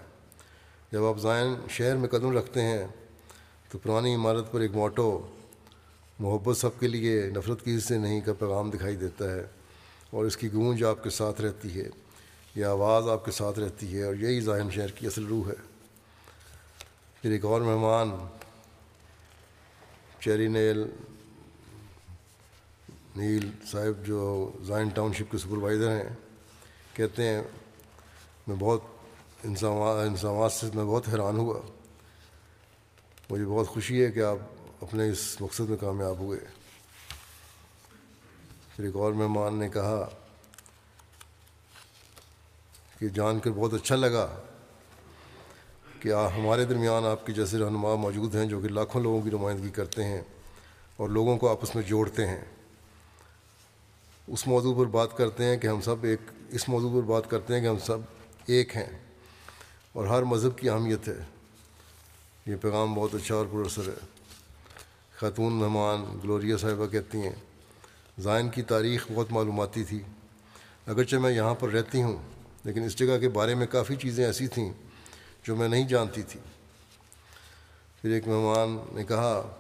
جب 0.93 1.05
آپ 1.05 1.19
زائن 1.19 1.55
شہر 1.71 1.97
میں 1.97 2.09
قدم 2.09 2.37
رکھتے 2.39 2.63
ہیں، 2.63 2.87
تو 3.69 3.79
پرانی 3.79 4.15
عمارت 4.15 4.51
پر 4.53 4.61
ایک 4.61 4.71
موٹو 4.75 5.27
محبت 6.19 6.57
سب 6.57 6.79
کے 6.81 6.89
لیے 6.89 7.23
نفرت 7.37 7.65
کی 7.65 7.77
حصے 7.77 7.99
نہیں 7.99 8.21
کا 8.21 8.33
پیغام 8.33 8.71
دکھائی 8.71 8.97
دیتا 8.97 9.31
ہے 9.31 9.43
اور 10.11 10.25
اس 10.25 10.37
کی 10.37 10.53
گونج 10.53 10.85
آپ 10.85 11.03
کے 11.05 11.11
ساتھ 11.11 11.41
رہتی 11.41 11.81
ہے، 11.81 11.89
یہ 12.55 12.65
آواز 12.65 13.09
آپ 13.09 13.25
کے 13.25 13.31
ساتھ 13.31 13.59
رہتی 13.59 13.97
ہے 13.97 14.03
اور 14.03 14.15
یہی 14.15 14.41
ذہن 14.41 14.71
شہر 14.71 14.91
کی 14.91 15.07
اصل 15.07 15.27
روح 15.27 15.49
ہے۔ 15.49 15.55
پھر 17.23 17.31
ایک 17.31 17.45
اور 17.45 17.61
مہمان، 17.61 18.11
چیری 20.21 20.49
نیل 20.49 20.85
نیل 23.17 23.51
صاحب 23.71 24.07
جو 24.07 24.51
زائن 24.67 24.89
ٹاؤن 24.89 25.13
شپ 25.13 25.33
کے 25.33 25.39
سپروائزر 25.39 25.97
ہیں، 25.97 26.15
کہتے 26.93 27.29
ہیں، 27.29 27.43
میں 28.47 28.57
بہت 28.59 28.81
انسامات 29.47 30.53
سے 30.53 30.67
میں 30.75 30.85
بہت 30.85 31.09
حیران 31.09 31.37
ہوا۔ 31.37 31.61
مجھے 33.31 33.45
بہت 33.47 33.69
خوشی 33.69 34.05
ہے 34.05 34.13
کہ 34.13 34.21
آپ 34.21 34.37
اپنے 34.81 35.09
اس 35.09 35.41
مقصد 35.41 35.61
میں 35.61 35.77
کامیاب 35.77 36.19
ہوئے۔ 36.19 36.39
پھر 38.77 38.85
ایک 38.85 38.97
اور 38.97 39.13
مہمان 39.13 39.55
نے 39.55 39.69
کہا 39.69 40.09
کہ 42.99 43.09
جان 43.09 43.39
کر 43.39 43.51
بہت 43.51 43.75
اچھا 43.75 43.97
لگا 43.97 44.41
کہ 46.01 46.13
ہمارے 46.13 46.65
درمیان 46.65 47.05
آپ 47.05 47.27
کے 47.27 47.33
جیسے 47.33 47.59
رہنما 47.59 47.95
موجود 47.95 48.35
ہیں 48.35 48.47
جو 48.47 48.61
کہ 48.61 48.69
لاکھوں 48.69 49.03
لوگوں 49.03 49.23
کی 49.23 49.31
نمائندگی 49.31 49.71
کرتے 49.71 50.05
ہیں 50.05 50.23
اور 50.97 51.09
لوگوں 51.09 51.39
کو 51.39 51.51
آپس 51.51 51.75
میں 51.75 51.83
جوڑتے 51.83 52.27
ہیں۔ 52.27 52.45
اس 54.27 54.47
موضوع 54.47 54.75
پر 54.79 54.85
بات 54.85 55.17
کرتے 55.17 55.45
ہیں 55.45 55.57
کہ 55.57 55.67
ہم 55.67 55.81
سب 55.81 56.05
ایک 56.05 56.21
اس 56.49 56.69
موضوع 56.69 57.01
پر 57.01 57.07
بات 57.07 57.31
کرتے 57.31 57.55
ہیں 57.55 57.61
کہ 57.61 57.67
ہم 57.67 57.79
سب 57.79 57.99
ایک 58.47 58.77
ہیں۔ 58.77 59.06
اور 59.97 60.07
ہر 60.07 60.23
مذہب 60.23 60.59
کی 60.59 60.71
اہمیت 60.71 61.09
ہے۔ 61.09 61.25
یہ 62.47 62.57
پیغام 62.57 62.95
بہت 62.95 63.15
اچھا 63.15 63.35
اور 63.35 63.47
پرسر 63.53 63.89
ہے۔ 63.89 64.07
خاتون 65.19 65.53
مہمان 65.53 66.19
گلوریا 66.25 66.57
صاحبہ 66.57 66.87
کہتی 66.87 67.19
ہیں، 67.19 67.35
زائن 68.19 68.49
کی 68.49 68.63
تاریخ 68.63 69.07
بہت 69.15 69.33
معلوماتی 69.33 69.85
تھی۔ 69.85 70.03
اگرچہ 70.87 71.17
میں 71.17 71.33
یہاں 71.33 71.55
پر 71.55 71.69
رہتی 71.69 72.03
ہوں، 72.03 72.17
لیکن 72.65 72.83
اس 72.83 72.97
جگہ 72.97 73.19
کے 73.19 73.29
بارے 73.29 73.55
میں 73.55 73.67
کافی 73.67 73.97
چیزیں 73.97 74.27
ایسی 74.27 74.47
تھیں 74.47 74.73
جو 75.43 75.57
میں 75.57 75.69
نہیں 75.69 75.89
جانتی 75.89 76.23
تھی۔ 76.23 76.41
پھر 78.03 78.11
ایک 78.11 78.29
مہمان 78.29 78.77
نے 78.93 79.05
کہا، 79.05 79.51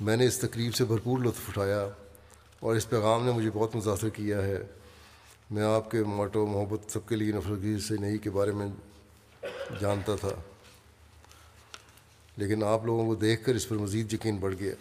میں 0.00 0.16
نے 0.16 0.26
اس 0.26 0.38
تقریب 0.38 0.74
سے 0.74 0.84
بھرپور 0.84 1.18
لطف 1.18 1.48
اٹھایا 1.48 1.88
اور 2.60 2.76
اس 2.76 2.90
پیغام 2.90 3.26
نے 3.26 3.32
مجھے 3.32 3.50
بہت 3.54 3.76
متاثر 3.76 4.08
کیا 4.08 4.42
ہے۔ 4.42 4.58
میں 5.50 5.62
آپ 5.62 5.90
کے 5.90 6.04
موٹو 6.04 6.46
محبت 6.46 6.90
سب 6.90 7.08
کے 7.08 7.16
لیے 7.16 7.32
نفرت 7.32 7.82
سے 7.82 7.94
نہیں 8.00 8.18
کے 8.18 8.30
بارے 8.30 8.52
میں 8.52 8.66
جانتا 9.80 10.16
تھا۔ 10.16 10.28
لیکن 12.36 12.64
آپ 12.64 12.84
لوگوں 12.84 13.06
کو 13.06 13.14
دیکھ 13.14 13.44
کر 13.44 13.54
اس 13.54 13.68
پر 13.68 13.76
مزید 13.76 14.12
یقین 14.12 14.36
بڑھ 14.36 14.54
گیا۔ 14.60 14.74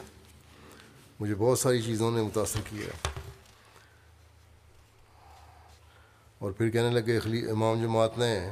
مجھے 1.19 1.36
بہت 1.36 1.60
ساری 1.60 1.82
چیزوں 1.82 2.12
نے 2.12 2.21
متاثر 2.21 2.60
کیا۔ 2.69 3.08
اور 6.39 6.52
پھر 6.52 6.69
کہنے 6.69 6.89
لگے 6.89 7.17
اخلی 7.17 7.50
امام 7.50 7.82
جماعت 7.82 8.17
نے 8.17 8.50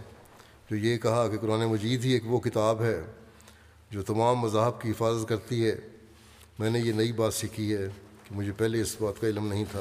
جو 0.70 0.76
یہ 0.76 0.98
کہا 0.98 1.28
کہ 1.28 1.38
قرآن 1.38 1.60
مجید 1.60 2.06
ہی 2.06 2.10
ایک 2.10 2.24
وہ 2.26 2.40
کتاب 2.40 2.84
ہے 2.84 3.02
جو 3.92 4.04
تمام 4.04 4.36
مذاہب 4.36 4.82
کی 4.82 4.92
حفاظت 4.92 5.30
کرتی 5.30 5.70
ہے۔ 5.70 5.76
میں 6.60 6.70
نے 6.70 6.80
یہ 6.80 6.94
نئی 6.94 7.12
بات 7.12 7.34
سیکھی 7.34 7.74
ہے 7.74 7.88
کہ 8.24 8.36
مجھے 8.36 8.52
پہلے 8.52 8.82
اس 8.82 9.02
بات 9.02 9.22
کا 9.22 9.28
علم 9.28 9.48
نہیں 9.48 9.66
تھا۔ 9.72 9.80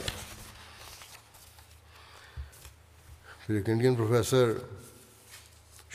پھر 3.47 3.55
ایک 3.55 3.69
انڈین 3.69 3.95
پروفیسر 3.95 4.53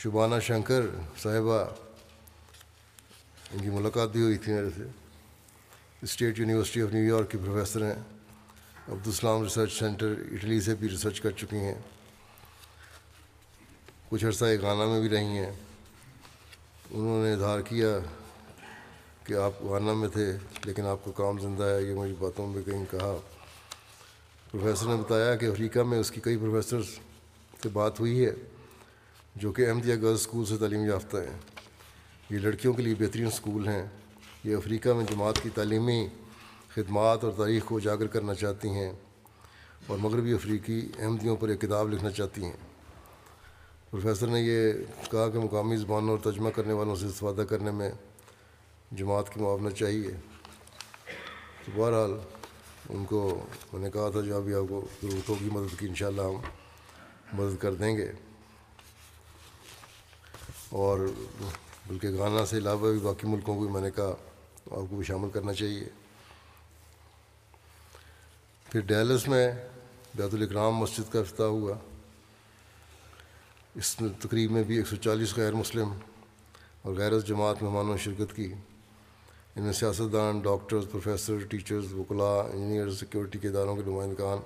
شبانہ 0.02 0.34
شنکر 0.42 0.80
صاحبہ، 1.22 1.64
ان 3.50 3.62
کی 3.62 3.70
ملاقات 3.70 4.08
بھی 4.08 4.22
ہوئی 4.22 4.38
تھی 4.38 4.52
میرے 4.52 4.68
سے۔ 4.76 4.82
State 6.02 6.38
university 6.38 6.82
of 6.82 6.92
New 6.92 7.16
York 7.16 7.30
کی 7.30 7.38
پروفیسر 7.38 7.84
ہیں۔ 7.84 8.02
عبدالسلام 8.88 9.42
ریسرچ 9.42 9.78
سینٹر 9.78 10.14
اٹلی 10.32 10.60
سے 10.60 10.74
بھی 10.74 10.88
ریسرچ 10.88 11.20
کر 11.20 11.30
چکی 11.30 11.56
ہیں۔ 11.56 11.74
کچھ 14.08 14.24
عرصہ 14.24 14.44
گانا 14.62 14.84
میں 14.84 15.00
بھی 15.00 15.08
رہی 15.08 15.24
ہیں۔ 15.24 15.52
انہوں 16.90 17.24
نے 17.24 17.32
اظہار 17.32 17.60
کیا 17.60 17.88
کہ 19.24 19.34
آپ 19.34 19.52
گانا 19.70 19.92
میں 19.92 20.08
تھے، 20.08 20.32
لیکن 20.64 20.86
آپ 20.86 21.04
کا 21.04 21.10
کام 21.10 21.38
زندہ 21.38 21.64
ہے، 21.64 21.82
یہ 21.82 21.94
مجھے 21.94 22.14
باتوں 22.18 22.46
میں 22.46 22.62
کہیں 22.62 22.84
کہا۔ 22.90 23.16
پروفیسر 24.50 24.86
نے 24.86 24.96
بتایا 24.96 25.36
کہ 25.36 25.46
افریقہ 25.46 25.78
میں 25.78 25.98
اس 25.98 26.10
کی 26.10 26.20
کئی 26.24 26.36
پروفیسر 26.36 26.82
سے 27.62 27.68
بات 27.68 28.00
ہوئی 28.00 28.24
ہے۔ 28.24 28.30
جو 29.36 29.52
کہ 29.52 29.68
احمدیہ 29.68 29.94
گرلز 29.94 30.20
اسکول 30.20 30.44
سے 30.44 30.56
تعلیم 30.56 30.84
یافتہ 30.84 31.16
ہیں۔ 31.16 31.38
یہ 32.30 32.38
لڑکیوں 32.38 32.72
کے 32.72 32.82
لیے 32.82 32.94
بہترین 32.98 33.26
اسکول 33.26 33.68
ہیں۔ 33.68 33.86
یہ 34.44 34.56
افریقہ 34.56 34.88
میں 34.88 35.04
جماعت 35.04 35.42
کی 35.42 35.48
تعلیمی 35.54 36.08
خدمات 36.68 37.24
اور 37.24 37.32
تاریخ 37.36 37.64
کو 37.64 37.76
اجاگر 37.76 38.06
کرنا 38.06 38.34
چاہتی 38.34 38.68
ہیں 38.68 38.92
اور 39.86 39.98
مغربی 39.98 40.32
افریقی 40.32 40.88
احمدیوں 40.98 41.36
پر 41.36 41.48
ایک 41.48 41.60
کتاب 41.60 41.88
لکھنا 41.88 42.10
چاہتی 42.10 42.44
ہیں۔ 42.44 42.52
پروفیسر 43.90 44.26
نے 44.26 44.40
یہ 44.40 44.72
کہا 45.10 45.28
کہ 45.28 45.38
مقامی 45.38 45.76
زبانوں 45.76 46.08
اور 46.08 46.18
ترجمہ 46.18 46.48
کرنے 46.50 46.72
والوں 46.72 46.96
سے 46.96 47.06
استفادہ 47.06 47.42
کرنے 47.48 47.70
میں 47.70 47.90
جماعت 48.92 49.34
کی 49.34 49.40
معاونت 49.40 49.76
چاہیے۔ 49.76 50.10
تو 51.64 51.72
بہرحال، 51.74 52.12
ان 52.88 53.04
کو 53.04 53.46
میں 53.72 53.80
نے 53.80 53.90
کہا 53.90 54.10
تھا 54.10 54.20
جو 54.20 54.36
ابھی 54.36 54.54
آپ 54.54 54.68
کو 54.68 54.88
ضرورت 55.02 55.28
ہوگی 55.28 55.48
مدد 55.52 55.78
کی 55.78 55.86
انشاءاللہ 55.86 56.22
ہم 56.22 56.40
مدد 57.32 57.56
کر 57.56 57.74
دیں 57.74 57.96
گے۔ 57.96 58.12
اور 60.70 60.98
بلکہ 61.86 62.08
گانا 62.18 62.46
سے 62.46 62.58
علاوہ 62.58 62.90
بھی 62.90 62.98
باقی 62.98 63.26
ملکوں 63.26 63.54
کو 63.54 63.64
بھی 63.64 63.70
میں 63.70 63.80
نے 63.80 63.90
کہا 63.90 64.14
آپ 64.70 64.86
کو 64.90 64.96
بھی 64.96 65.04
شامل 65.04 65.30
کرنا 65.30 65.52
چاہیے۔ 65.52 65.84
پھر 68.70 68.80
ڈیلس 68.80 69.28
میں 69.28 69.52
بیت 70.14 70.34
الاکرام 70.34 70.74
مسجد 70.74 71.12
کا 71.12 71.20
افتتاح 71.20 71.46
ہوا۔ 71.46 71.74
اس 73.74 73.96
تقریب 74.20 74.50
میں 74.50 74.62
بھی 74.62 74.76
ایک 74.76 74.86
سو 74.86 74.96
چالیس 74.96 75.36
غیر 75.36 75.52
مسلم 75.52 75.92
اور 76.82 76.94
غیر 76.94 77.20
جماعت 77.20 77.62
مہمانوں 77.62 77.94
نے 77.94 77.98
شرکت 77.98 78.36
کی۔ 78.36 78.52
ان 79.56 79.62
میں 79.62 79.72
سیاستدان، 79.72 80.40
ڈاکٹرز، 80.40 80.84
پروفیسر، 80.90 81.38
ٹیچرز، 81.38 81.92
وکلاء 81.92 82.52
انجینئر 82.52 82.90
سیکورٹی 82.90 83.38
کے 83.38 83.48
اداروں 83.48 83.76
کے 83.76 83.82
نمائندگان 83.86 84.38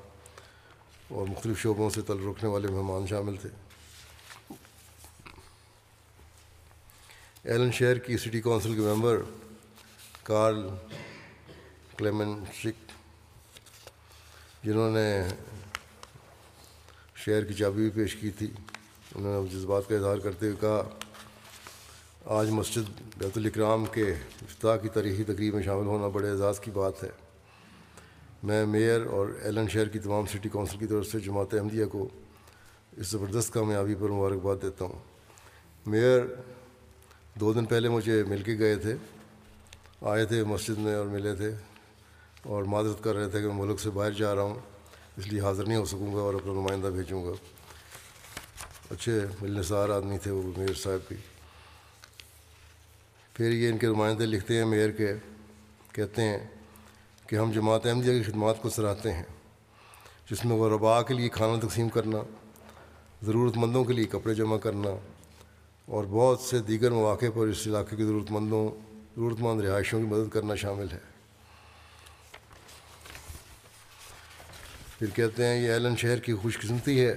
اور 1.08 1.26
مختلف 1.26 1.62
شعبوں 1.62 1.90
سے 1.90 2.02
تل 2.02 2.28
رکھنے 2.28 2.50
والے 2.50 2.68
مہمان 2.68 3.06
شامل 3.06 3.36
تھے۔ 3.36 3.48
ایلن 7.44 7.72
شہر 7.72 7.98
کی 7.98 8.16
سٹی 8.16 8.40
کونسل 8.40 8.74
کے 8.74 8.80
ممبر 8.80 9.16
کارل 10.22 10.68
کلیمنشک 11.96 12.92
جنہوں 14.64 14.90
نے 14.90 15.22
شہر 17.14 17.44
کی 17.44 17.54
چابی 17.54 17.82
بھی 17.82 17.90
پیش 17.90 18.16
کی 18.16 18.30
تھی، 18.30 18.50
انہوں 19.14 19.42
نے 19.42 19.58
جذبات 19.58 19.82
کا 19.88 19.96
اظہار 19.96 20.16
کرتے 20.16 20.46
ہوئے 20.46 20.56
کہا، 20.60 20.88
آج 22.24 22.50
مسجد 22.50 23.00
بیت 23.18 23.38
الاکرام 23.38 23.84
کے 23.84 24.10
افتاح 24.42 24.76
کی 24.76 24.88
تاریخی 24.88 25.24
تقریب 25.24 25.54
میں 25.54 25.62
شامل 25.62 25.86
ہونا 25.86 26.08
بڑے 26.08 26.30
اعزاز 26.30 26.60
کی 26.60 26.70
بات 26.70 27.04
ہے۔ 27.04 27.10
میں 28.42 28.66
میئر 28.66 29.06
اور 29.06 29.28
ایلن 29.42 29.68
شہر 29.68 29.88
کی 29.88 29.98
تمام 29.98 30.26
سٹی 30.26 30.48
کونسل 30.48 30.78
کی 30.78 30.86
طرف 30.86 31.06
سے 31.06 31.20
جماعت 31.20 31.54
احمدیہ 31.54 31.84
کو 31.84 32.08
اس 32.96 33.06
زبردست 33.06 33.52
کامیابی 33.52 33.94
پر 33.94 34.08
مبارکباد 34.08 34.56
دیتا 34.62 34.84
ہوں۔ 34.84 34.98
میئر 35.86 36.20
دو 37.40 37.52
دن 37.52 37.64
پہلے 37.64 37.88
مجھے 37.88 38.24
مل 38.24 38.42
کے 38.42 38.58
گئے 38.58 38.76
تھے، 38.76 38.94
آئے 40.02 40.24
تھے 40.24 40.44
مسجد 40.44 40.78
میں 40.78 40.94
اور 40.94 41.06
ملے 41.06 41.34
تھے 41.34 41.50
اور 42.42 42.62
معذرت 42.62 43.04
کر 43.04 43.14
رہے 43.14 43.28
تھے 43.28 43.40
کہ 43.40 43.46
میں 43.46 43.54
ملک 43.54 43.80
سے 43.80 43.90
باہر 43.90 44.10
جا 44.10 44.34
رہا 44.34 44.42
ہوں، 44.42 44.54
اس 45.16 45.26
لیے 45.26 45.40
حاضر 45.40 45.66
نہیں 45.66 45.78
ہو 45.78 45.84
سکوں 45.84 46.14
گا 46.14 46.20
اور 46.20 46.34
اپنا 46.34 46.52
نمائندہ 46.52 46.86
بھیجوں 46.86 47.24
گا۔ 47.24 47.32
اچھے 48.90 49.20
ملنسار 49.40 49.88
آدمی 49.88 50.18
تھے 50.18 50.30
وہ 50.30 50.42
میئر 50.56 50.74
صاحب 50.74 51.00
بھی۔ 51.08 51.16
پھر 53.34 53.50
یہ 53.50 53.68
ان 53.68 53.78
کے 53.78 53.86
نمائندے 53.86 54.26
لکھتے 54.26 54.58
ہیں 54.58 54.64
میئر 54.64 54.90
کے، 54.90 55.12
کہتے 55.92 56.22
ہیں 56.22 56.38
کہ 57.26 57.36
ہم 57.36 57.52
جماعت 57.52 57.86
احمدیہ 57.86 58.12
کی 58.12 58.30
خدمات 58.30 58.62
کو 58.62 58.70
سراہتے 58.70 59.12
ہیں، 59.12 59.24
جس 60.30 60.44
میں 60.44 60.56
وہ 60.56 60.68
ربا 60.68 61.02
کے 61.02 61.14
لیے 61.14 61.28
کھانا 61.28 61.66
تقسیم 61.66 61.88
کرنا 61.88 62.18
ضرورت 63.22 63.56
مندوں 63.56 63.84
کے 63.84 63.92
لیے 63.92 64.04
کپڑے 64.04 64.34
جمع 64.34 64.58
کرنا 64.58 64.88
اور 65.86 66.04
بہت 66.04 66.40
سے 66.40 66.58
دیگر 66.58 66.90
مواقع 66.90 67.26
پر 67.34 67.46
اس 67.46 67.66
علاقے 67.66 67.96
کے 67.96 68.04
ضرورت 68.04 68.30
مندوں 68.30 68.68
ضرورت 69.16 69.40
مند 69.40 69.60
رہائشوں 69.60 70.00
کی 70.00 70.06
مدد 70.06 70.32
کرنا 70.32 70.54
شامل 70.54 70.86
ہے۔ 70.92 70.98
پھر 74.98 75.06
کہتے 75.14 75.46
ہیں 75.46 75.62
یہ 75.62 75.70
ایلن 75.70 75.96
شہر 75.96 76.18
کی 76.18 76.34
خوش 76.34 76.58
قسمتی 76.58 77.04
ہے 77.04 77.14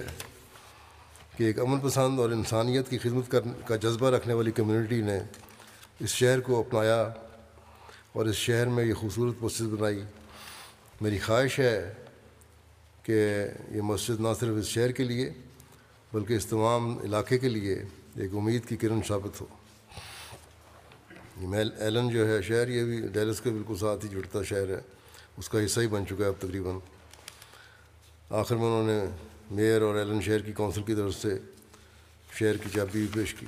کہ 1.38 1.44
ایک 1.44 1.60
امن 1.60 1.80
پسند 1.80 2.20
اور 2.20 2.30
انسانیت 2.30 2.90
کی 2.90 2.98
خدمت 2.98 3.36
کا 3.66 3.76
جذبہ 3.76 4.10
رکھنے 4.10 4.34
والی 4.34 4.52
کمیونٹی 4.52 5.02
نے 5.02 5.20
اس 6.00 6.10
شہر 6.10 6.40
کو 6.40 6.60
اپنایا 6.60 7.02
اور 8.14 8.26
اس 8.26 8.36
شہر 8.36 8.68
میں 8.68 8.86
یہ 8.86 8.94
خوبصورت 8.94 9.44
مسجد 9.44 9.66
بنائی۔ 9.66 10.04
میری 11.02 11.20
خواہش 11.20 11.60
ہے 11.60 11.94
کہ 13.04 13.48
یہ 13.72 13.82
مسجد 13.82 14.20
نہ 14.20 14.28
صرف 14.40 14.58
اس 14.60 14.66
شہر 14.66 14.92
کے 14.92 15.04
لیے 15.04 15.34
بلکہ 16.14 16.34
اس 16.34 16.46
تمام 16.46 16.98
علاقے 16.98 17.38
کے 17.38 17.50
لیے 17.50 17.84
ایک 18.18 18.34
امید 18.34 18.70
کی 18.70 18.78
کرن 18.78 19.00
ثابت 19.08 19.42
ہو۔ 19.42 19.46
ایلن 21.78 22.10
جو 22.10 22.28
ہے، 22.28 22.42
شہر 22.42 22.68
یہ 22.68 22.84
بھی 22.84 23.08
ڈیلس 23.08 23.42
کے 23.42 23.50
بالکل 23.50 23.78
ساتھ 23.78 24.06
ہی 24.06 24.10
جڑتا 24.10 24.44
شہر 24.44 24.68
ہے۔ 24.68 24.82
اس 25.38 25.50
کا 25.50 25.66
حصہ 25.66 25.80
ہی 25.80 25.88
بن 25.88 26.08
چکا 26.08 26.24
ہے 26.24 26.26
اب 26.26 26.34
تقریباً۔ 26.40 26.80
آخر 28.30 28.56
میں 28.56 28.66
انہوں 28.66 28.88
نے 28.88 29.06
میئر 29.52 29.82
اور 29.82 29.96
ایلن 29.96 30.22
شہر 30.22 30.40
کی 30.40 30.52
کونسل 30.52 30.84
کی 30.84 30.96
طرف 30.96 31.16
سے 31.16 31.40
شہر 32.32 32.58
کی 32.58 32.70
چابی 32.70 33.00
بھی 33.00 33.08
پیش 33.14 33.34
کی۔ 33.34 33.46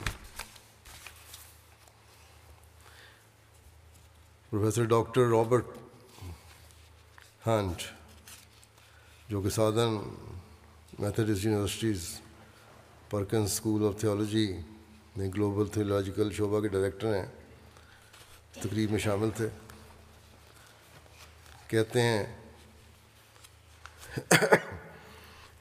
پروفیسر 4.50 4.84
ڈاکٹر 4.84 5.22
رابرٹ 5.22 5.66
ہنٹ 7.48 7.82
جو 9.30 9.42
کہ 9.42 9.50
Southern 9.50 10.14
Methodist 11.00 11.46
universities 11.46 12.22
Perkins 13.10 13.43
school 13.43 13.88
of 13.88 14.00
theology 14.00 14.58
میں 15.17 15.30
گلوبل 15.30 15.67
تھیولوجیکل 15.67 16.32
شعبہ 16.34 16.60
کے 16.60 16.67
ڈائریکٹر 16.67 17.15
ہیں، 17.15 17.26
تقریب 18.52 18.91
میں 18.91 19.00
شامل 19.00 19.30
تھے۔ 19.36 19.50
کہتے 21.67 22.02
ہیں 22.02 22.26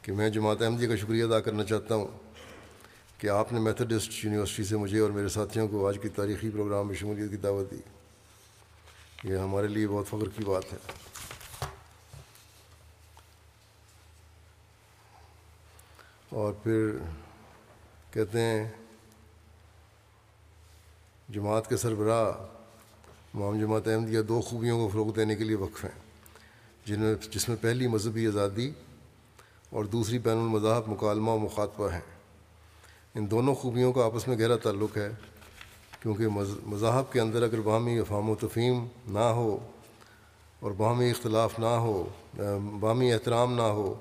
کہ 0.02 0.12
میں 0.12 0.30
جماعت 0.30 0.62
احمدیہ 0.62 0.88
کا 0.88 0.96
شکریہ 0.96 1.24
ادا 1.24 1.40
کرنا 1.40 1.64
چاہتا 1.64 1.94
ہوں 1.94 2.08
کہ 3.18 3.26
آپ 3.26 3.52
نے 3.52 3.60
میتھڈسٹ 3.60 4.24
یونیورسٹی 4.24 4.64
سے 4.64 4.76
مجھے 4.76 5.00
اور 5.00 5.10
میرے 5.10 5.28
ساتھیوں 5.28 5.68
کو 5.68 5.88
آج 5.88 5.98
کی 6.02 6.08
تاریخی 6.08 6.50
پروگرام 6.50 6.86
میں 6.86 6.94
شمولیت 6.94 7.30
کی 7.30 7.36
دعوت 7.36 7.70
دی۔ 7.70 7.80
یہ 9.24 9.36
ہمارے 9.36 9.68
لیے 9.68 9.88
بہت 9.88 10.06
فخر 10.06 10.28
کی 10.36 10.44
بات 10.44 10.72
ہے۔ 10.72 10.78
اور 16.28 16.52
پھر 16.52 16.96
کہتے 18.12 18.40
ہیں، 18.40 18.68
جماعت 21.28 21.68
کے 21.68 21.76
سربراہ 21.76 22.26
امام 23.34 23.58
جماعت 23.60 23.88
احمدیہ 23.88 24.20
دو 24.22 24.40
خوبیوں 24.40 24.78
کو 24.78 24.88
فروغ 24.88 25.12
دینے 25.12 25.34
کے 25.36 25.44
لیے 25.44 25.56
وقف 25.56 25.84
ہیں، 25.84 25.98
جن 26.84 27.00
میں 27.00 27.14
جس 27.30 27.48
میں 27.48 27.56
پہلی 27.60 27.86
مذہبی 27.86 28.26
آزادی 28.26 28.70
اور 29.70 29.84
دوسری 29.84 30.18
بین 30.18 30.38
المذاہب 30.38 30.88
مکالمہ 30.88 31.30
و 31.30 31.38
مخاطبہ 31.38 31.92
ہیں۔ 31.92 32.00
ان 33.14 33.30
دونوں 33.30 33.54
خوبیوں 33.54 33.92
کا 33.92 34.04
آپس 34.04 34.28
میں 34.28 34.38
گہرا 34.38 34.56
تعلق 34.56 34.96
ہے، 34.96 35.08
کیونکہ 36.02 36.28
مذاہب 36.66 37.12
کے 37.12 37.20
اندر 37.20 37.42
اگر 37.42 37.60
باہمی 37.60 37.98
افہام 37.98 38.30
و 38.30 38.34
تفہیم 38.34 38.86
نہ 39.08 39.28
ہو 39.38 39.56
اور 40.60 40.70
باہمی 40.70 41.10
اختلاف 41.10 41.58
نہ 41.58 41.74
ہو، 41.84 42.04
باہمی 42.80 43.12
احترام 43.12 43.54
نہ 43.54 43.68
ہو، 43.78 43.94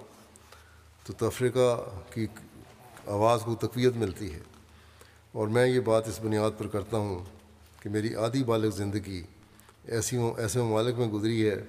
تو 1.03 1.13
تفریقہ 1.19 1.75
کی 2.13 2.27
آواز 3.07 3.41
کو 3.41 3.55
تقویت 3.55 3.95
ملتی 3.95 4.33
ہے۔ 4.33 4.39
اور 5.31 5.47
میں 5.47 5.67
یہ 5.67 5.79
بات 5.79 6.07
اس 6.07 6.19
بنیاد 6.21 6.51
پر 6.57 6.67
کرتا 6.67 6.97
ہوں 6.97 7.25
کہ 7.83 7.89
میری 7.89 8.15
آدھی 8.15 8.43
بالغ 8.43 8.69
زندگی 8.69 9.23
ایسی 9.85 10.17
ایسے 10.37 10.61
ممالک 10.61 10.99
میں 10.99 11.07
گزری 11.07 11.49
ہے 11.49 11.63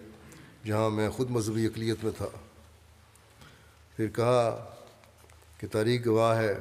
جہاں 0.66 0.90
میں 0.90 1.10
خود 1.10 1.30
مذہبی 1.30 1.66
اقلیت 1.66 2.04
میں 2.04 2.12
تھا۔ 2.16 2.26
پھر 3.96 4.06
کہا 4.06 4.74
کہ 5.58 5.66
تاریخ 5.72 6.06
گواہ 6.06 6.38
ہے 6.38 6.54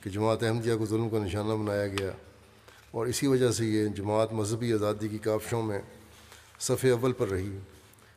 کہ 0.00 0.10
جماعت 0.10 0.42
احمدیہ 0.42 0.74
کو 0.76 0.86
ظلم 0.86 1.08
کا 1.08 1.18
نشانہ 1.18 1.52
بنایا 1.52 1.86
گیا۔ 1.86 2.10
اور 2.90 3.06
اسی 3.06 3.26
وجہ 3.26 3.50
سے 3.50 3.64
یہ 3.64 3.88
جماعت 3.88 4.32
مذہبی 4.32 4.72
آزادی 4.72 5.08
کی 5.08 5.18
کافشوں 5.18 5.62
میں 5.62 5.80
صفحے 6.60 6.90
اول 6.90 7.12
پر 7.12 7.28
رہی۔ 7.28 7.58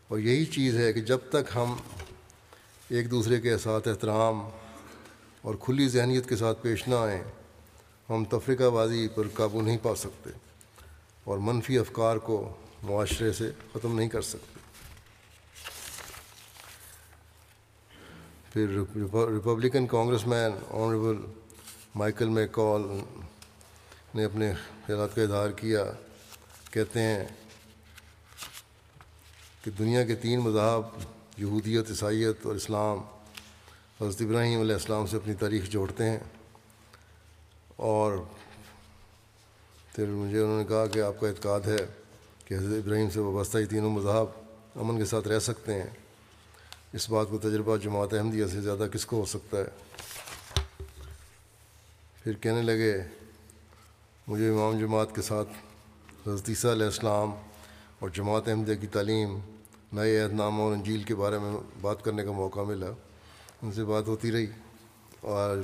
اور 0.08 0.20
یہی 0.20 0.46
چیز 0.46 0.78
ہے 0.78 0.94
کہ 0.94 1.02
جب 1.02 1.18
تک 1.30 1.56
ہم 1.56 1.76
ایک 2.90 3.12
دوسرے 3.12 3.42
کے 3.42 3.58
ساتھ 3.58 3.88
احترام 3.88 4.50
اور 5.48 5.56
کھلی 5.60 5.88
ذہنیت 5.90 6.28
کے 6.30 6.36
ساتھ 6.36 6.62
پیش 6.62 6.88
نہ 6.88 6.96
آئیں، 6.96 7.24
ہم 8.10 8.24
تفریقہ 8.26 8.70
بازی 8.70 9.08
پر 9.16 9.28
قابو 9.34 9.62
نہیں 9.62 9.78
پا 9.82 9.96
سکتے 9.96 10.30
اور 11.24 11.38
منفی 11.38 11.78
افکار 11.80 12.18
کو 12.18 12.38
معاشرے 12.84 13.32
سے 13.34 13.50
ختم 13.74 13.96
نہیں 13.96 14.10
کر 14.10 14.22
سکتے۔ 14.22 14.60
پھر 18.54 18.68
Republican 18.70 19.88
congressman 20.28 20.52
honourable 20.70 21.26
Michael 21.96 22.30
McCaul 22.30 22.82
نے 24.16 24.24
اپنے 24.26 24.52
خیالات 24.86 25.16
کا 25.16 25.22
اظہار 25.22 25.50
کیا، 25.58 25.84
کہتے 26.72 27.02
ہیں 27.02 27.26
کہ 29.64 29.72
دنیا 29.72 30.04
کے 30.04 30.16
تین 30.16 30.40
مذہب 30.40 30.82
یہودیت، 31.38 31.90
عیسائیت 31.90 32.46
اور 32.46 32.56
اسلام 32.56 32.98
حضرت 34.02 34.22
ابراہیم 34.22 34.60
علیہ 34.60 34.74
السلام 34.74 35.08
سے 35.08 35.18
اپنی 35.18 35.34
تاریخ 35.34 35.70
جوڑتے 35.70 36.10
ہیں 36.10 36.20
اور 37.76 38.18
پھر 39.96 40.06
مجھے 40.06 40.42
انہوں 40.42 40.58
نے 40.58 40.66
کہا 40.66 40.86
کہ 40.86 41.00
آپ 41.00 41.20
کا 41.20 41.28
اعتقاد 41.28 41.60
ہے 41.60 41.78
کہ 42.46 42.54
حضرت 42.54 42.84
ابراہیم 42.86 43.10
سے 43.10 43.20
وابستہ 43.20 43.58
یہ 43.58 43.66
تینوں 43.66 43.90
مذہب 43.90 44.26
امن 44.76 44.98
کے 44.98 45.06
ساتھ 45.06 45.28
رہ 45.28 45.40
سکتے 45.40 45.74
ہیں۔ 45.74 45.90
اس 46.94 47.10
بات 47.10 47.28
کو 47.30 47.38
تجربہ 47.38 47.78
جماعت 47.78 48.14
احمدیہ 48.14 48.46
سے 48.46 48.62
زیادہ 48.62 48.88
کس 48.94 49.06
کو 49.06 49.20
ہو 49.20 49.26
سکتا 49.26 49.58
ہے؟ 49.58 49.66
پھر 52.24 52.34
کہنے 52.34 52.62
لگے، 52.62 53.02
مجھے 54.28 54.50
امام 54.50 54.80
جماعت 54.80 55.16
کے 55.16 55.22
ساتھ 55.22 55.50
حضرت 56.28 56.50
عیسیٰ 56.50 56.72
علیہ 56.72 56.86
السلام 56.86 57.32
اور 58.00 58.10
جماعت 58.10 58.48
احمدیہ 58.48 58.76
کی 58.76 58.88
تعلیم، 58.88 59.40
نئے 59.94 60.22
عہد 60.22 60.34
نامہ 60.34 60.62
اور 60.62 60.74
انجیل 60.74 61.04
کے 61.04 61.16
بارے 61.16 61.40
میں 61.40 61.52
بات 61.82 62.04
کرنے 62.04 62.24
کا 62.24 62.32
موقع 62.32 62.60
ملا۔ 62.60 62.92
ان 63.62 63.72
سے 63.72 63.84
بات 63.84 64.08
ہوتی 64.08 64.32
رہی 64.32 64.46
اور 65.22 65.58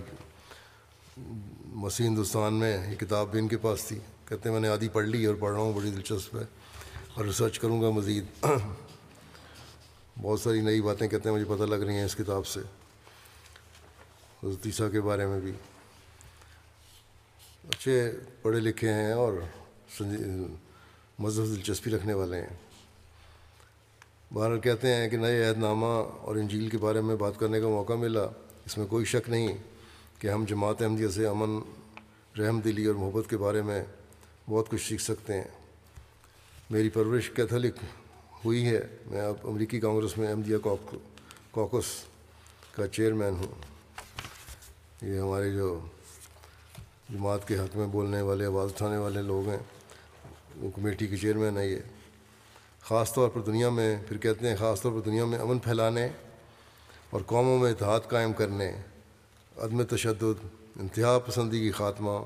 مسیح 1.65 2.07
ہندوستان 2.07 2.53
میں 2.53 2.91
یہ 2.91 2.95
کتاب 2.95 3.31
بھی 3.31 3.39
ان 3.39 3.47
کے 3.47 3.57
پاس 3.57 3.85
تھی۔ 3.85 3.99
کہتے 4.25 4.49
ہیں 4.49 4.51
میں 4.51 4.59
نے 4.59 4.67
آدھی 4.67 4.89
پڑھ 4.89 5.05
لی 5.05 5.25
اور 5.25 5.35
پڑھ 5.35 5.51
رہا 5.51 5.59
ہوں، 5.59 5.73
بڑی 5.73 5.91
دلچسپ 5.91 6.35
ہے 6.35 6.43
اور 7.13 7.25
ریسرچ 7.25 7.59
کروں 7.59 7.81
گا 7.81 7.89
مزید۔ 7.89 8.45
بہت 10.21 10.39
ساری 10.39 10.61
نئی 10.61 10.81
باتیں 10.81 11.07
کہتے 11.07 11.29
ہیں، 11.29 11.35
مجھے 11.35 11.55
پتہ 11.55 11.63
لگ 11.63 11.75
رہی 11.75 11.93
ہیں 11.93 12.05
اس 12.05 12.15
کتاب 12.15 12.47
سے۔ 12.47 12.59
عیسیٰ 14.43 14.91
کے 14.91 15.01
بارے 15.01 15.25
میں 15.27 15.39
بھی۔ 15.39 15.51
اچھے 17.69 18.11
پڑھے 18.41 18.59
لکھے 18.59 18.93
ہیں 18.93 19.13
اور 19.13 19.33
مذہب 21.19 21.45
دلچسپی 21.45 21.91
رکھنے 21.91 22.13
والے 22.13 22.41
ہیں۔ 22.41 22.62
بہرحال 24.33 24.59
کہتے 24.59 24.93
ہیں 24.93 25.09
کہ 25.09 25.17
نئے 25.17 25.49
عہد 25.49 25.57
نامہ 25.57 25.85
اور 26.21 26.35
انجیل 26.35 26.69
کے 26.69 26.77
بارے 26.77 27.01
میں 27.01 27.15
بات 27.15 27.33
کرنے 27.39 27.61
کا 27.61 27.67
موقع 27.67 27.93
ملا۔ 27.93 28.23
اس 28.65 28.77
میں 28.77 28.87
کوئی 28.87 29.05
شک 29.05 29.29
نہیں 29.29 29.47
کہ 30.19 30.27
ہم 30.27 30.45
جماعت 30.47 30.81
احمدیہ 30.81 31.07
سے 31.07 31.27
امن، 31.27 31.61
رحم 32.39 32.59
دلی 32.59 32.85
اور 32.85 32.95
محبت 32.95 33.29
کے 33.29 33.37
بارے 33.37 33.61
میں 33.61 33.83
بہت 34.49 34.69
کچھ 34.69 34.89
سیکھ 34.89 35.01
سکتے 35.01 35.33
ہیں۔ 35.33 35.43
میری 36.69 36.89
پرورش 36.89 37.29
کیتھولک 37.29 37.75
ہوئی 38.45 38.65
ہے۔ 38.65 38.81
میں 39.05 39.21
اب 39.21 39.35
امریکی 39.43 39.79
کانگریس 39.79 40.17
میں 40.17 40.27
احمدیہ 40.27 40.57
کوکس 41.51 41.85
کا 42.75 42.87
چیئرمین 42.87 43.33
ہوں۔ 43.33 43.61
یہ 45.01 45.19
ہمارے 45.19 45.51
جو 45.51 45.79
جماعت 47.09 47.47
کے 47.47 47.57
حق 47.57 47.77
میں 47.77 47.87
بولنے 47.87 48.21
والے، 48.21 48.45
آواز 48.45 48.69
اٹھانے 48.73 48.97
والے 48.97 49.21
لوگ 49.21 49.49
ہیں، 49.49 49.59
وہ 50.57 50.69
کمیٹی 50.75 51.07
کے 51.07 51.17
چیئرمین 51.17 51.57
ہے 51.57 51.67
یہ۔ 51.67 51.79
خاص 52.87 53.13
طور 53.13 53.29
پر 53.29 53.41
دنیا 53.41 53.69
میں 53.69 54.03
پھر 54.07 54.17
کہتے 54.17 54.49
ہیں 54.49 54.55
خاص 54.55 54.81
طور 54.81 54.91
پر 54.91 54.99
دنیا 54.99 55.25
میں 55.25 55.39
امن 55.39 55.59
پھیلانے 55.59 56.09
اور 57.09 57.21
قوموں 57.25 57.59
میں 57.59 57.71
اتحاد 57.71 57.99
قائم 58.07 58.33
کرنے، 58.33 58.71
عدم 59.57 59.83
تشدد، 59.83 60.45
انتہا 60.75 61.19
پسندی 61.19 61.59
کی 61.59 61.71
خاتمہ، 61.71 62.19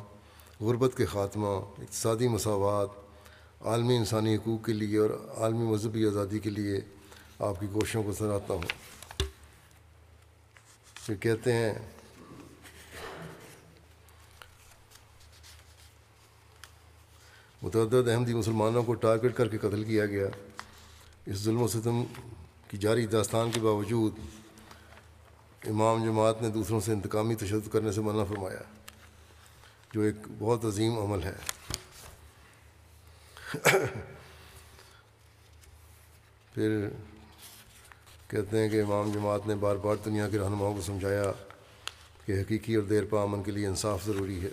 غربت 0.62 0.98
کے 0.98 1.06
خاتمہ، 1.06 1.48
اقتصادی 1.48 2.28
مساوات، 2.28 2.88
عالمی 3.62 3.98
انسانی 3.98 4.36
حقوق 4.36 4.65
کے 4.65 4.74
لیے 4.74 4.98
اور 4.98 5.10
عالمی 5.38 5.65
مذہبی 5.65 6.08
آزادی 6.08 6.39
کے 6.39 6.50
لیے 6.50 6.80
آپ 7.39 7.60
کی 7.60 7.67
کوششوں 7.74 8.04
کو 8.04 8.13
سراہتا 8.13 8.54
ہوں۔ 8.54 8.62
پھر 11.06 11.15
کہتے 11.15 11.54
ہیں، 11.54 11.74
متعدد 17.62 18.08
احمدی 18.08 18.34
مسلمانوں 18.34 18.84
کو 18.84 18.93
ٹارگٹ 18.93 19.38
کر 19.38 19.48
کے 19.48 19.58
قتل 19.58 19.84
کیا 19.84 20.06
گیا۔ 20.06 20.28
اس 21.28 21.38
ظلم 21.38 21.62
و 21.62 21.68
ستم 21.68 22.04
کی 22.68 22.78
جاری 22.78 23.06
داستان 23.06 23.52
کے 23.52 23.60
باوجود 23.60 24.16
امام 25.63 26.06
جماعت 26.06 26.42
نے 26.42 26.50
دوسروں 26.50 26.80
سے 26.80 26.92
انتقامی 26.94 27.36
تشدد 27.36 27.72
کرنے 27.72 27.92
سے 27.92 28.02
منع 28.02 28.24
فرمایا 28.24 28.62
جو 29.94 30.02
ایک 30.02 30.16
بہت 30.40 30.66
عظیم 30.66 31.00
عمل 31.00 31.24
ہے۔ 31.24 31.36
پھر 36.54 36.90
کہتے 38.28 38.58
ہیں 38.58 38.70
کہ 38.70 38.82
امام 38.82 39.12
جماعت 39.12 39.48
نے 39.48 39.56
بار 39.56 39.76
بار 39.76 39.96
دنیا 40.06 40.30
کے 40.30 40.40
رہنماؤں 40.40 40.76
کو 40.76 40.82
سمجھایا 40.82 41.24
کہ 42.26 42.42
حقیقی 42.42 42.76
اور 42.76 42.84
دیر 42.84 43.04
پا 43.10 43.22
امن 43.22 43.44
کے 43.44 43.52
لیے 43.52 43.68
انصاف 43.68 44.06
ضروری 44.06 44.44
ہے۔ 44.44 44.50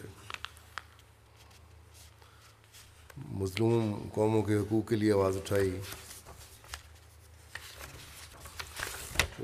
مظلوم 3.16 4.08
قوموں 4.14 4.42
کے 4.42 4.54
حقوق 4.54 4.88
کے 4.88 4.96
لیے 4.96 5.12
آواز 5.12 5.36
اٹھائی۔ 5.36 5.80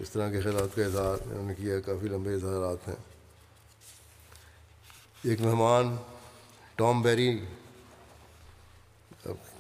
اس 0.00 0.10
طرح 0.10 0.30
کے 0.30 0.40
خیالات 0.40 0.76
کا 0.76 0.84
اظہار 0.84 1.16
انہوں 1.30 1.46
نے 1.46 1.54
کیا 1.54 1.80
کافی 1.80 2.08
لمبے 2.08 2.34
اظہارات 2.34 2.88
ہیں۔ 2.88 2.96
ایک 5.24 5.40
مہمان، 5.40 5.96
ٹام 6.74 7.02
بیری 7.02 7.44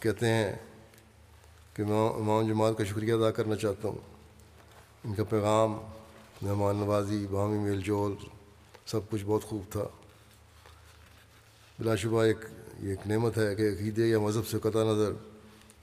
کہتے 0.00 0.28
ہیں 0.28 0.52
کہ 1.74 1.84
میں 1.84 2.08
امام 2.08 2.48
جماعت 2.48 2.78
کا 2.78 2.84
شکریہ 2.84 3.12
ادا 3.12 3.30
کرنا 3.30 3.56
چاہتا 3.56 3.88
ہوں۔ 3.88 3.98
ان 5.04 5.14
کا 5.14 5.24
پیغام، 5.24 5.72
مہمان 6.42 6.76
نوازی، 6.76 7.26
باہمی 7.30 7.58
میل 7.58 7.80
جول، 7.80 8.14
سب 8.86 9.00
کچھ 9.10 9.24
بہت 9.24 9.44
خوب 9.44 9.62
تھا۔ 9.72 9.88
بلا 11.78 11.96
شبہ 11.96 12.22
ایک، 12.22 12.38
یہ 12.82 12.90
ایک 12.90 13.06
نعمت 13.06 13.38
ہے 13.38 13.54
کہ 13.54 13.62
عقیدے 13.62 14.06
یا 14.06 14.18
مذہب 14.18 14.46
سے 14.46 14.58
قطع 14.58 14.84
نظر 14.84 15.12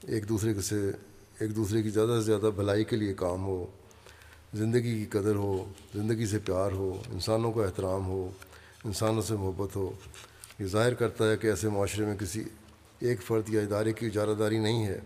ایک 0.02 0.28
دوسرے 0.28 0.60
سے، 0.60 0.90
ایک 1.38 1.56
دوسرے 1.56 1.82
کی 1.82 1.90
زیادہ 1.90 2.08
سے 2.08 2.20
زیادہ 2.20 2.50
بھلائی 2.54 2.84
کے 2.84 2.96
لیے 2.96 3.14
کام 3.14 3.44
ہو۔ 3.44 3.66
زندگی 4.54 5.04
کی 5.04 5.18
قدر 5.18 5.34
ہو، 5.34 5.72
زندگی 5.94 6.26
سے 6.26 6.38
پیار 6.38 6.72
ہو، 6.72 7.02
انسانوں 7.12 7.52
کا 7.52 7.64
احترام 7.64 8.06
ہو، 8.06 8.30
انسانوں 8.84 9.22
سے 9.22 9.34
محبت 9.34 9.76
ہو۔ 9.76 9.92
یہ 10.58 10.66
ظاہر 10.66 10.94
کرتا 10.94 11.30
ہے 11.30 11.36
کہ 11.36 11.46
ایسے 11.46 11.68
معاشرے 11.68 12.06
میں 12.06 12.16
کسی 12.16 12.44
ایک 12.98 13.22
فرد 13.22 13.48
یا 13.48 13.60
ادارے 13.60 13.92
کی 13.92 14.06
اجارہ 14.06 14.34
داری 14.38 14.58
نہیں 14.58 14.86
ہے۔ 14.86 15.00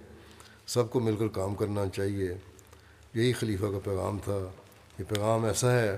سب 0.66 0.90
کو 0.90 1.00
مل 1.00 1.16
کر 1.16 1.28
کام 1.28 1.54
کرنا 1.54 1.84
چاہیے۔ 1.94 2.34
یہی 3.14 3.32
خلیفہ 3.32 3.66
کا 3.66 3.78
پیغام 3.84 4.18
تھا۔ 4.24 4.38
یہ 4.98 5.04
پیغام 5.08 5.44
ایسا 5.44 5.72
ہے 5.72 5.96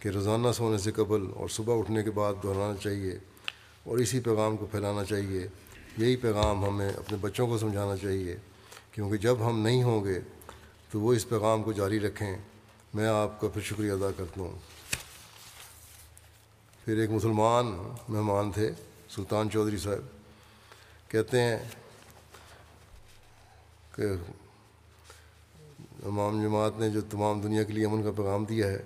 کہ 0.00 0.08
روزانہ 0.08 0.48
سونے 0.54 0.78
سے 0.78 0.92
قبل 0.92 1.26
اور 1.34 1.48
صبح 1.48 1.78
اٹھنے 1.78 2.02
کے 2.02 2.10
بعد 2.10 2.34
دہرانا 2.42 2.76
چاہیے 2.82 3.18
اور 3.84 3.98
اسی 3.98 4.20
پیغام 4.20 4.56
کو 4.56 4.66
پھیلانا 4.66 5.04
چاہیے۔ 5.04 5.48
یہی 5.98 6.16
پیغام 6.16 6.64
ہمیں 6.64 6.90
اپنے 6.90 7.18
بچوں 7.20 7.46
کو 7.46 7.58
سمجھانا 7.58 7.96
چاہیے۔ 7.96 8.36
کیونکہ 8.92 9.16
جب 9.16 9.36
ہم 9.46 9.58
نہیں 9.58 9.82
ہوں 9.82 10.04
گے 10.04 10.20
تو 10.90 11.00
وہ 11.00 11.12
اس 11.12 11.28
پیغام 11.28 11.62
کو 11.62 11.72
جاری 11.72 12.00
رکھیں۔ 12.00 12.36
میں 12.94 13.06
آپ 13.06 13.40
کا 13.40 13.48
پھر 13.48 13.62
شکریہ 13.62 13.92
ادا 13.92 14.10
کرتا 14.16 14.40
ہوں۔ 14.40 14.58
پھر 16.84 16.96
ایک 16.96 17.10
مسلمان 17.10 17.66
مہمان 18.08 18.52
تھے، 18.52 18.70
سلطان 19.08 19.50
چودھری 19.50 19.76
صاحب۔ 19.76 20.00
کہتے 21.10 21.40
ہیں 21.40 21.58
کہ 23.94 24.02
امام 26.06 26.42
جماعت 26.42 26.72
نے 26.78 26.90
جو 26.90 27.00
تمام 27.00 27.40
دنیا 27.40 27.62
کے 27.62 27.72
لیے 27.72 27.86
امن 27.86 28.02
کا 28.02 28.10
پیغام 28.16 28.44
دیا 28.44 28.66
ہے، 28.66 28.82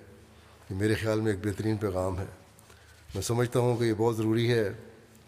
یہ 0.69 0.75
میرے 0.75 0.95
خیال 0.95 1.21
میں 1.21 1.31
ایک 1.31 1.45
بہترین 1.45 1.77
پیغام 1.77 2.19
ہے۔ 2.19 2.25
میں 3.15 3.21
سمجھتا 3.21 3.59
ہوں 3.59 3.77
کہ 3.77 3.83
یہ 3.83 3.93
بہت 3.97 4.17
ضروری 4.17 4.53
ہے 4.53 4.69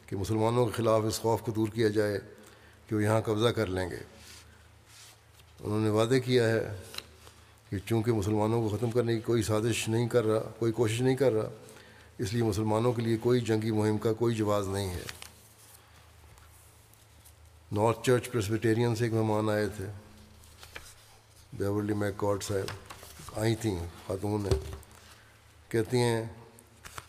کہ 0.05 0.15
مسلمانوں 0.15 0.65
کے 0.65 0.71
خلاف 0.71 1.01
اس 1.07 1.19
خوف 1.19 1.41
کو 1.41 1.51
دور 1.51 1.67
کیا 1.67 1.87
جائے 1.87 2.19
کہ 2.87 2.95
وہ 2.95 3.03
یہاں 3.03 3.21
قبضہ 3.21 3.47
کر 3.47 3.67
لیں 3.67 3.89
گے۔ 3.89 3.99
انہوں 5.59 5.79
نے 5.79 5.89
وعدے 5.89 6.19
کیا 6.19 6.49
ہے 6.49 6.77
کہ 7.69 7.77
چونکہ 7.85 8.11
مسلمانوں 8.11 8.69
کو 8.69 8.77
ختم 8.77 8.91
کرنے 8.91 9.15
کی 9.15 9.19
کوئی 9.19 9.43
سازش 9.43 9.89
نہیں 9.89 10.07
کر 10.07 10.25
رہا، 10.25 10.39
کوئی 10.59 10.71
کوشش 10.71 11.01
نہیں 11.01 11.15
کر 11.15 11.31
رہا، 11.31 11.49
اس 12.17 12.33
لیے 12.33 12.43
مسلمانوں 12.43 12.93
کے 12.93 13.01
لیے 13.01 13.17
کوئی 13.17 13.39
جنگی 13.41 13.71
مہم 13.71 13.97
کا 13.97 14.13
کوئی 14.13 14.35
جواز 14.35 14.67
نہیں 14.67 14.89
ہے۔ 14.89 15.03
نارتھ 17.71 18.05
چرچ 18.05 18.31
پریسبیٹیرین 18.31 18.95
سے 18.95 19.03
ایک 19.03 19.13
مہمان 19.13 19.49
آئے 19.49 19.67
تھے 19.67 19.85
بیورلی 21.53 21.93
میک 21.93 22.17
کاٹ 22.17 22.43
صاحب 22.43 23.39
آئی 23.39 23.55
تھیں، 23.55 23.79
خاتون 24.07 24.41
نے 24.41 24.71
کہتی 25.69 25.97
ہیں، 25.97 26.25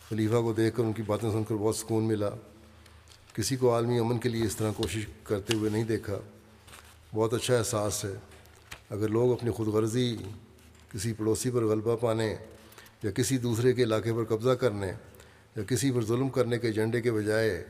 خلیفہ 0.09 0.41
کو 0.41 0.53
دیکھ 0.53 0.77
کر 0.77 0.83
ان 0.83 0.93
کی 0.93 1.01
باتیں 1.01 1.31
سن 1.31 1.43
کر 1.43 1.55
بہت 1.55 1.75
سکون 1.75 2.03
ملا۔ 2.03 2.29
کسی 3.33 3.55
کو 3.55 3.73
عالمی 3.73 3.99
امن 3.99 4.17
کے 4.17 4.29
لیے 4.29 4.45
اس 4.45 4.55
طرح 4.55 4.71
کوشش 4.77 5.05
کرتے 5.23 5.53
ہوئے 5.53 5.69
نہیں 5.69 5.83
دیکھا۔ 5.83 6.17
بہت 7.15 7.33
اچھا 7.33 7.57
احساس 7.57 8.05
ہے۔ 8.05 8.13
اگر 8.89 9.07
لوگ 9.07 9.31
اپنی 9.31 9.51
خود 9.51 9.67
غرضی 9.67 10.17
کسی 10.91 11.13
پڑوسی 11.13 11.51
پر 11.51 11.63
غلبہ 11.63 11.95
پانے 11.95 12.35
یا 13.03 13.11
کسی 13.11 13.37
دوسرے 13.37 13.73
کے 13.73 13.83
علاقے 13.83 14.13
پر 14.13 14.23
قبضہ 14.23 14.49
کرنے 14.49 14.91
یا 15.55 15.63
کسی 15.63 15.91
پر 15.91 16.05
ظلم 16.05 16.29
کرنے 16.29 16.59
کے 16.59 16.67
ایجنڈے 16.67 17.01
کے 17.01 17.11
بجائے 17.11 17.63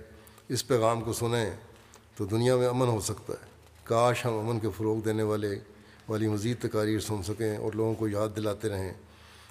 اس 0.50 0.68
پیغام 0.68 1.02
کو 1.02 1.14
سنیں 1.14 1.50
تو 2.18 2.26
دنیا 2.26 2.56
میں 2.56 2.68
امن 2.68 2.88
ہو 2.88 3.02
سکتا 3.02 3.34
ہے۔ 3.34 3.50
کاش 3.84 4.26
ہم 4.26 4.34
امن 4.34 4.60
کے 4.60 4.68
فروغ 4.78 5.02
دینے 5.02 5.24
والے 5.24 5.60
والی 6.08 6.28
مزید 6.28 6.58
تقاریر 6.62 7.00
سن 7.00 7.24
سکیں 7.24 7.58
اور 7.58 7.74
لوگوں 7.74 7.94
کو 7.94 8.08
یاد 8.08 8.30
دلاتے 8.36 8.70
رہیں 8.70 8.94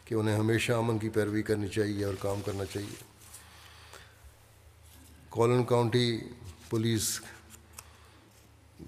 کہ 0.05 0.15
انہیں 0.15 0.37
ہمیشہ 0.37 0.73
امن 0.73 0.99
کی 0.99 1.09
پیروی 1.09 1.43
کرنی 1.43 1.69
چاہیے 1.69 2.05
اور 2.05 2.15
کام 2.21 2.41
کرنا 2.41 2.65
چاہیے۔ 2.65 3.05
کولن 5.29 5.65
کاؤنٹی 5.65 6.21
پولیس 6.71 7.21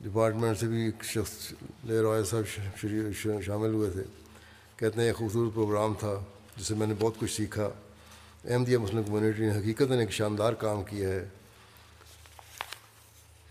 ڈپارٹمنٹ 0.03 0.59
سے 0.59 0.66
بھی 0.66 0.85
ایک 0.85 1.05
شخص 1.05 1.53
لے 1.85 2.01
رائے 2.01 2.24
صاحب 2.24 2.45
شامل 3.43 3.74
ہوئے 3.74 3.91
تھے۔ 3.91 4.03
کہتے 4.83 5.01
ہیں 5.01 5.09
ایک 5.09 5.16
خوبصورت 5.16 5.55
پروگرام 5.55 5.95
تھا 5.99 6.24
جس 6.57 6.66
سے 6.66 6.74
میں 6.74 6.87
نے 6.87 6.95
بہت 6.99 7.14
کچھ 7.18 7.37
سیکھا۔ 7.37 7.70
احمدیہ 8.45 8.78
مسلم 8.78 9.03
کمیونٹی 9.05 9.43
نے 9.43 9.59
حقیقت 9.59 9.83
نے 9.83 10.01
ایک 10.01 10.11
شاندار 10.11 10.53
کام 10.53 10.83
کیا 10.83 11.09
ہے۔ 11.09 11.28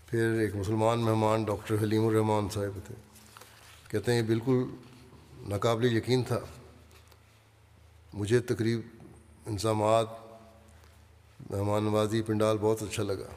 پھر 0.06 0.32
ایک 0.40 0.56
مسلمان 0.56 1.00
مہمان 1.00 1.44
ڈاکٹر 1.44 1.74
حلیم 1.82 2.06
الرحمان 2.06 2.48
صاحب 2.48 2.78
تھے۔ 2.86 2.94
کہتے 3.88 4.12
ہیں 4.12 4.18
یہ 4.18 4.26
بالکل 4.26 4.64
ناقابل 5.40 5.96
یقین 5.96 6.22
تھا۔ 6.22 6.40
مجھے 8.14 8.40
تقریب 8.40 8.80
انضامات، 9.46 10.06
مہمان 11.50 11.84
نوازی، 11.84 12.22
پنڈال 12.22 12.58
بہت 12.60 12.82
اچھا 12.82 13.02
لگا۔ 13.02 13.28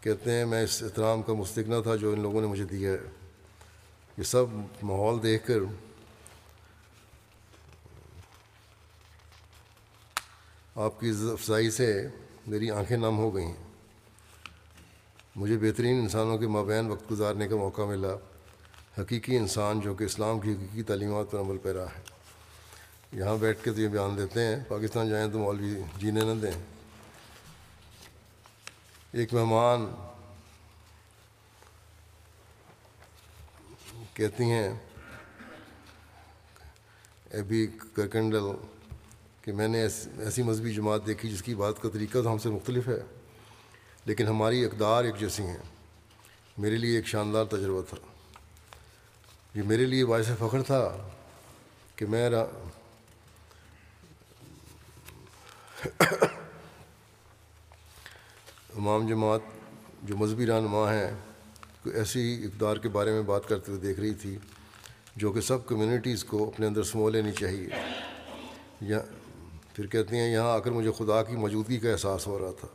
کہتے 0.00 0.32
ہیں 0.32 0.44
میں 0.44 0.62
اس 0.62 0.82
احترام 0.82 1.22
کا 1.22 1.32
مستقنا 1.32 1.80
تھا 1.80 1.96
جو 1.96 2.12
ان 2.12 2.20
لوگوں 2.20 2.40
نے 2.40 2.46
مجھے 2.46 2.64
دیا 2.64 2.90
ہے۔ 2.90 3.10
یہ 4.18 4.22
سب 4.22 4.44
ماحول 4.82 5.22
دیکھ 5.22 5.46
کر 5.46 5.89
آپ 10.84 11.00
کی 11.00 11.10
افزائی 11.10 11.70
سے 11.70 12.08
میری 12.46 12.70
آنکھیں 12.70 12.96
نم 12.96 13.18
ہو 13.18 13.34
گئیں 13.34 13.54
مجھے 15.36 15.58
بہترین 15.58 16.00
انسانوں 16.00 16.38
کے 16.38 16.46
مابین 16.46 16.86
وقت 16.86 17.10
گزارنے 17.10 17.48
کا 17.48 17.56
موقع 17.56 17.82
ملا۔ 17.82 18.08
حقیقی 19.02 19.36
انسان 19.36 19.80
جو 19.80 19.94
کہ 19.94 20.04
اسلام 20.04 20.40
کی 20.40 20.52
حقیقی 20.52 20.82
تعلیمات 20.82 21.30
پر 21.30 21.40
عمل 21.40 21.58
پیرا 21.58 21.84
ہے۔ 21.84 22.02
یہاں 23.12 23.36
بیٹھ 23.36 23.64
کے 23.64 23.72
تو 23.72 23.80
یہ 23.80 23.88
بیان 23.88 24.16
دیتے 24.16 24.40
ہیں، 24.40 24.64
پاکستان 24.68 25.08
جائیں 25.08 25.30
تو 25.30 25.38
مولوی 25.38 25.82
جینے 25.96 26.20
نہ 26.20 26.40
دیں۔ 26.40 26.62
ایک 29.12 29.34
مہمان 29.34 29.94
کہتی 34.14 34.44
ہیں 34.44 34.68
ایبی 37.30 37.66
کرکنڈل 37.92 38.44
کہ 39.50 39.56
میں 39.56 39.68
نے 39.68 39.82
ایسی 40.18 40.42
مذہبی 40.42 40.72
جماعت 40.72 41.06
دیکھی 41.06 41.30
جس 41.30 41.42
کی 41.42 41.54
بات 41.54 41.82
کا 41.82 41.88
طریقہ 41.88 42.18
تو 42.22 42.32
ہم 42.32 42.38
سے 42.38 42.48
مختلف 42.48 42.88
ہے، 42.88 43.00
لیکن 44.04 44.26
ہماری 44.26 44.64
اقدار 44.64 45.04
ایک 45.04 45.14
جیسی 45.18 45.42
ہیں۔ 45.42 45.58
میرے 46.58 46.76
لیے 46.76 46.96
ایک 46.96 47.06
شاندار 47.06 47.44
تجربہ 47.44 47.82
تھا۔ 47.82 47.96
یہ 49.54 49.62
میرے 49.66 49.86
لیے 49.86 50.06
باعث 50.06 50.26
فخر 50.38 50.62
تھا 50.62 51.08
کہ 51.96 52.06
میں 52.06 52.30
امام 58.76 59.08
جماعت 59.08 59.40
جو 60.02 60.16
مذہبی 60.16 60.46
رہنما 60.46 60.94
ہیں 60.94 61.10
ایسی 61.94 62.44
اقدار 62.44 62.76
کے 62.76 62.88
بارے 62.88 63.10
میں 63.10 63.22
بات 63.22 63.48
کرتے 63.48 63.72
ہوئے 63.72 63.82
دیکھ 63.82 64.00
رہی 64.00 64.14
تھی 64.14 64.38
جو 65.16 65.32
کہ 65.32 65.40
سب 65.40 65.66
کمیونٹیز 65.66 66.24
کو 66.24 66.48
اپنے 66.48 66.66
اندر 66.66 66.82
سمو 66.82 67.10
لینی 67.10 67.32
چاہیے۔ 67.32 67.68
یا 68.80 69.00
پھر 69.80 69.88
کہتی 69.88 70.16
ہیں، 70.16 70.32
یہاں 70.32 70.52
آ 70.52 70.58
کر 70.58 70.70
مجھے 70.70 70.90
خدا 70.98 71.22
کی 71.22 71.36
موجودگی 71.36 71.78
کا 71.78 71.92
احساس 71.92 72.26
ہو 72.26 72.38
رہا 72.38 72.50
تھا۔ 72.60 72.68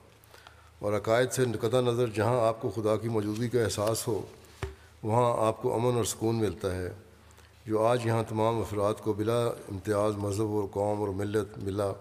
اور 0.80 0.93
عقائد 0.93 1.32
سے 1.32 1.45
قطع 1.62 1.82
نظر 1.82 2.08
جہاں 2.08 2.47
آپ 2.47 2.62
کو 2.62 2.70
خدا 2.70 2.95
کی 2.95 3.10
موجودگی 3.10 3.49
کا 3.49 3.64
احساس 3.64 4.08
ہو، 4.08 4.22
وہاں 5.03 5.47
آپ 5.47 5.62
کو 5.62 5.76
امن 5.76 5.95
اور 5.95 6.03
سکون 6.03 6.36
ملتا 6.36 6.76
ہے۔ 6.76 6.93
جو 7.66 7.86
آج 7.86 8.06
یہاں 8.06 8.24
تمام 8.30 8.60
افراد 8.60 8.93
کو 8.93 9.14
بلا 9.14 9.45
امتیاز، 9.45 10.16
مذہب 10.16 10.47
اور 10.47 10.64
قوم 10.72 10.99
اور 10.99 11.08
ملت 11.08 11.58
ملا، 11.58 11.91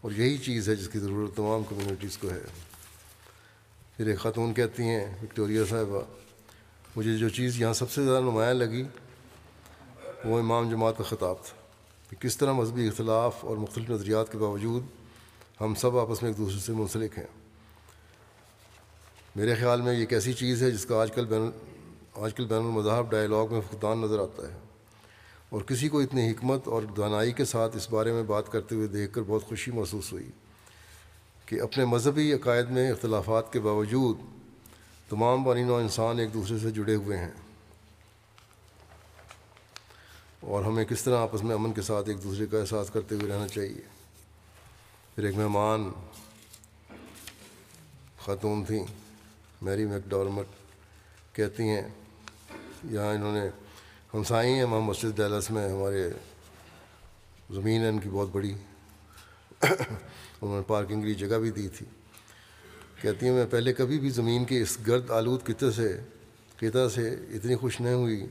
اور 0.00 0.10
یہی 0.10 0.38
چیز 0.38 0.68
ہے 0.68 0.74
جس 0.74 0.88
کی 0.88 0.98
ضرورت 0.98 1.36
تمام 1.36 1.62
کمیونٹیز 1.68 2.18
کو 2.18 2.28
ہے۔ 2.30 2.40
پھر 3.96 4.06
ایک 4.06 4.18
خاتون 4.18 4.54
کہتی 4.54 4.82
ہیں، 4.82 5.14
وکٹوریا 5.22 5.62
صاحبہ، 5.70 6.00
مجھے 6.96 7.16
جو 7.16 7.28
چیز 7.28 7.60
یہاں 7.60 7.72
سب 7.72 7.90
سے 7.90 8.04
زیادہ 8.04 8.22
نمایاں 8.22 8.54
لگی، 8.54 8.84
وہ 10.24 10.38
امام 10.38 10.70
جماعت 10.70 10.98
کا 10.98 11.04
خطاب 11.04 11.34
تھا۔ 11.44 11.63
کہ 12.20 12.28
کس 12.28 12.36
طرح 12.36 12.52
مذہبی 12.52 12.88
اختلاف 12.88 13.44
اور 13.44 13.56
مختلف 13.56 13.90
نظریات 13.90 14.32
کے 14.32 14.38
باوجود 14.38 14.82
ہم 15.60 15.74
سب 15.74 15.98
آپس 15.98 16.22
میں 16.22 16.30
ایک 16.30 16.38
دوسرے 16.38 16.58
سے 16.58 16.72
منسلک 16.72 17.18
ہیں۔ 17.18 17.26
میرے 19.36 19.54
خیال 19.54 19.80
میں 19.80 19.94
یہ 19.94 19.98
ایک 19.98 20.12
ایسی 20.12 20.32
چیز 20.32 20.62
ہے 20.62 20.70
جس 20.70 20.86
کا 20.86 21.02
آج 21.02 21.12
کل 21.12 21.24
بین 21.24 21.50
آج 22.14 22.34
کل 22.34 22.44
بین 22.44 22.58
المذاہب 22.58 23.10
ڈائلاگ 23.10 23.46
میں 23.50 23.60
فقدان 23.60 23.98
نظر 23.98 24.18
آتا 24.18 24.42
ہے۔ 24.42 24.58
اور 25.48 25.60
کسی 25.60 25.88
کو 25.88 26.00
اتنی 26.00 26.30
حکمت 26.30 26.68
اور 26.68 26.82
دانائی 26.82 27.32
کے 27.32 27.44
ساتھ 27.44 27.76
اس 27.76 27.90
بارے 27.90 28.12
میں 28.12 28.22
بات 28.22 28.52
کرتے 28.52 28.74
ہوئے 28.74 28.86
دیکھ 28.86 29.12
کر 29.12 29.22
بہت 29.26 29.44
خوشی 29.44 29.70
محسوس 29.70 30.12
ہوئی 30.12 30.30
کہ 31.46 31.60
اپنے 31.60 31.84
مذہبی 31.84 32.32
عقائد 32.32 32.70
میں 32.70 32.90
اختلافات 32.90 33.52
کے 33.52 33.60
باوجود 33.60 34.18
تمام 35.08 35.44
بین 35.44 35.70
و 35.70 35.74
انسان 35.74 36.18
ایک 36.18 36.34
دوسرے 36.34 36.58
سے 36.58 36.70
جڑے 36.70 36.94
ہوئے 36.94 37.18
ہیں۔ 37.18 37.43
اور 40.46 40.64
ہمیں 40.64 40.84
کس 40.84 41.02
طرح 41.02 41.18
آپس 41.18 41.42
میں 41.42 41.54
امن 41.54 41.72
کے 41.72 41.82
ساتھ 41.82 42.08
ایک 42.08 42.24
دوسرے 42.24 42.46
کا 42.46 42.60
احساس 42.60 42.90
کرتے 42.90 43.14
ہوئے 43.14 43.32
رہنا 43.32 43.48
چاہیے۔ 43.48 43.80
پھر 45.14 45.24
ایک 45.24 45.36
مہمان 45.36 45.90
خاتون 48.18 48.64
تھیں، 48.64 48.84
میری 49.62 49.84
میک 49.84 50.10
ڈورمٹ 50.10 50.46
کہتی 51.32 51.62
ہیں، 51.62 51.82
یہاں 52.90 53.14
انہوں 53.14 53.32
نے 53.32 53.48
ہمسائی 54.14 54.52
ہیں 54.52 54.64
وہاں 54.64 54.80
مسجد 54.80 55.16
ڈیلس 55.16 55.50
میں 55.50 55.68
ہمارے 55.68 56.10
زمین 57.50 57.82
ہے 57.82 57.88
ان 57.88 57.98
کی 57.98 58.08
بہت 58.08 58.28
بڑی۔ 58.32 58.54
انہوں 59.62 60.56
نے 60.56 60.62
پارکنگ 60.66 61.02
کی 61.02 61.14
جگہ 61.14 61.36
بھی 61.36 61.50
دی 61.50 61.68
تھی۔ 61.68 61.86
کہتی 63.02 63.26
ہیں، 63.26 63.32
میں 63.32 63.46
پہلے 63.50 63.72
کبھی 63.72 64.00
بھی 64.00 64.10
زمین 64.10 64.44
کے 64.44 64.62
اس 64.62 64.78
گرد 64.86 65.10
آلود 65.10 65.44
قطع 65.44 65.70
سے 65.70 66.00
قطع 66.56 66.88
سے 66.88 67.08
اتنی 67.08 67.56
خوش 67.56 67.80
نہیں 67.80 67.94
ہوئی۔ 67.94 68.26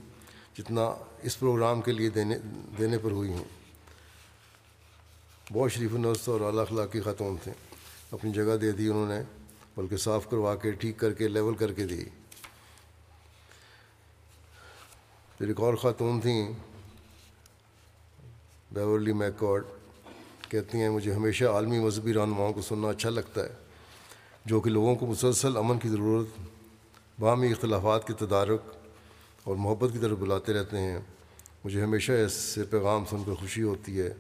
جتنا 0.57 0.81
اس 1.23 1.39
پروگرام 1.39 1.81
کے 1.81 1.91
لیے 1.91 2.09
دینے 2.09 2.37
دینے 2.77 2.97
پر 2.97 3.11
ہوئی 3.11 3.33
ہوں۔ 3.33 3.43
بہت 5.53 5.71
شریف 5.71 5.93
النست 5.93 6.29
اور 6.29 6.41
اعلیٰ 6.41 6.61
اخلاق 6.61 6.91
کی 6.91 7.01
خاتون 7.01 7.35
تھیں 7.43 7.53
اپنی 8.11 8.31
جگہ 8.31 8.57
دے 8.57 8.71
دی 8.71 8.87
انہوں 8.87 9.07
نے، 9.07 9.21
بلکہ 9.77 9.97
صاف 9.97 10.29
کروا 10.29 10.55
کے، 10.55 10.71
ٹھیک 10.71 10.97
کر 10.97 11.13
کے، 11.13 11.27
لیول 11.27 11.55
کر 11.55 11.73
کے 11.73 11.85
دی۔ 11.85 12.03
پھر 15.37 15.47
ایک 15.47 15.59
اور 15.59 15.73
خاتون 15.73 16.21
تھیں، 16.21 16.51
بیورلی 18.71 19.13
میکارڈ 19.13 19.65
کہتی 20.49 20.77
ہیں، 20.77 20.89
مجھے 20.89 21.13
ہمیشہ 21.13 21.45
عالمی 21.45 21.79
مذہبی 21.79 22.13
رہنماؤں 22.13 22.53
کو 22.53 22.61
سننا 22.61 22.89
اچھا 22.89 23.09
لگتا 23.09 23.43
ہے، 23.43 23.53
جو 24.45 24.61
کہ 24.61 24.69
لوگوں 24.69 24.95
کو 24.95 25.05
مسلسل 25.05 25.57
امن 25.57 25.79
کی 25.79 25.89
ضرورت، 25.89 26.39
باہمی 27.19 27.51
اختلافات 27.51 28.07
کے 28.07 28.13
تدارک 28.13 28.61
اور 29.43 29.55
محبت 29.55 29.93
کی 29.93 29.99
طرف 29.99 30.17
بلاتے 30.17 30.53
رہتے 30.53 30.77
ہیں۔ 30.77 30.99
مجھے 31.65 31.83
ہمیشہ 31.83 32.11
اس 32.11 32.33
سے 32.33 32.63
پیغام 32.63 33.03
سن 33.09 33.23
کر 33.23 33.33
خوشی 33.33 33.63
ہوتی 33.63 33.99
ہے۔ 33.99 34.13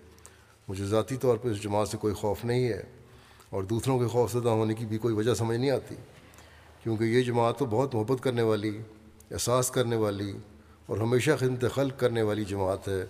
مجھے 0.67 0.85
ذاتی 0.85 1.17
طور 1.17 1.37
پر 1.37 1.49
اس 1.49 1.61
جماعت 1.61 1.87
سے 1.87 1.97
کوئی 1.97 2.13
خوف 2.13 2.45
نہیں 2.45 2.67
ہے 2.67 2.83
اور 3.49 3.63
دوسروں 3.63 3.99
کے 3.99 4.07
خوف 4.07 4.31
زدہ 4.31 4.49
ہونے 4.49 4.73
کی 4.73 4.85
بھی 4.85 4.97
کوئی 4.97 5.15
وجہ 5.15 5.33
سمجھ 5.33 5.57
نہیں 5.57 5.69
آتی۔ 5.69 5.95
کیونکہ 6.83 7.03
یہ 7.03 7.21
جماعت 7.21 7.59
تو 7.59 7.65
بہت 7.65 7.95
محبت 7.95 8.23
کرنے 8.23 8.41
والی، 8.41 8.77
احساس 9.31 9.71
کرنے 9.71 9.95
والی 9.95 10.33
اور 10.85 10.97
ہمیشہ 10.97 11.31
خدمت 11.39 11.65
خلق 11.75 11.99
کرنے 11.99 12.21
والی 12.21 12.45
جماعت 12.45 12.87
ہے۔ 12.87 13.05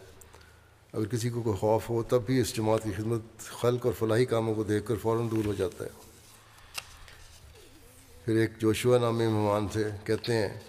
اگر 0.93 1.05
کسی 1.05 1.29
کو 1.29 1.41
کوئی 1.41 1.57
خوف 1.57 1.89
ہو، 1.89 2.03
تب 2.03 2.21
بھی 2.25 2.39
اس 2.39 2.55
جماعت 2.55 2.83
کی 2.83 2.91
خدمت 2.97 3.39
خلق 3.39 3.85
اور 3.85 3.93
فلاحی 3.99 4.25
کاموں 4.25 4.55
کو 4.55 4.63
دیکھ 4.63 4.87
کر 4.87 4.95
فوراً 4.95 5.27
دور 5.31 5.45
ہو 5.45 5.53
جاتا 5.53 5.85
ہے۔ 5.85 5.89
پھر 8.25 8.35
ایک 8.35 8.49
جوشوا 8.59 8.97
نامی 8.97 9.27
مہمان 9.27 9.67
تھے، 9.67 9.83
کہتے 10.03 10.33
ہیں 10.33 10.59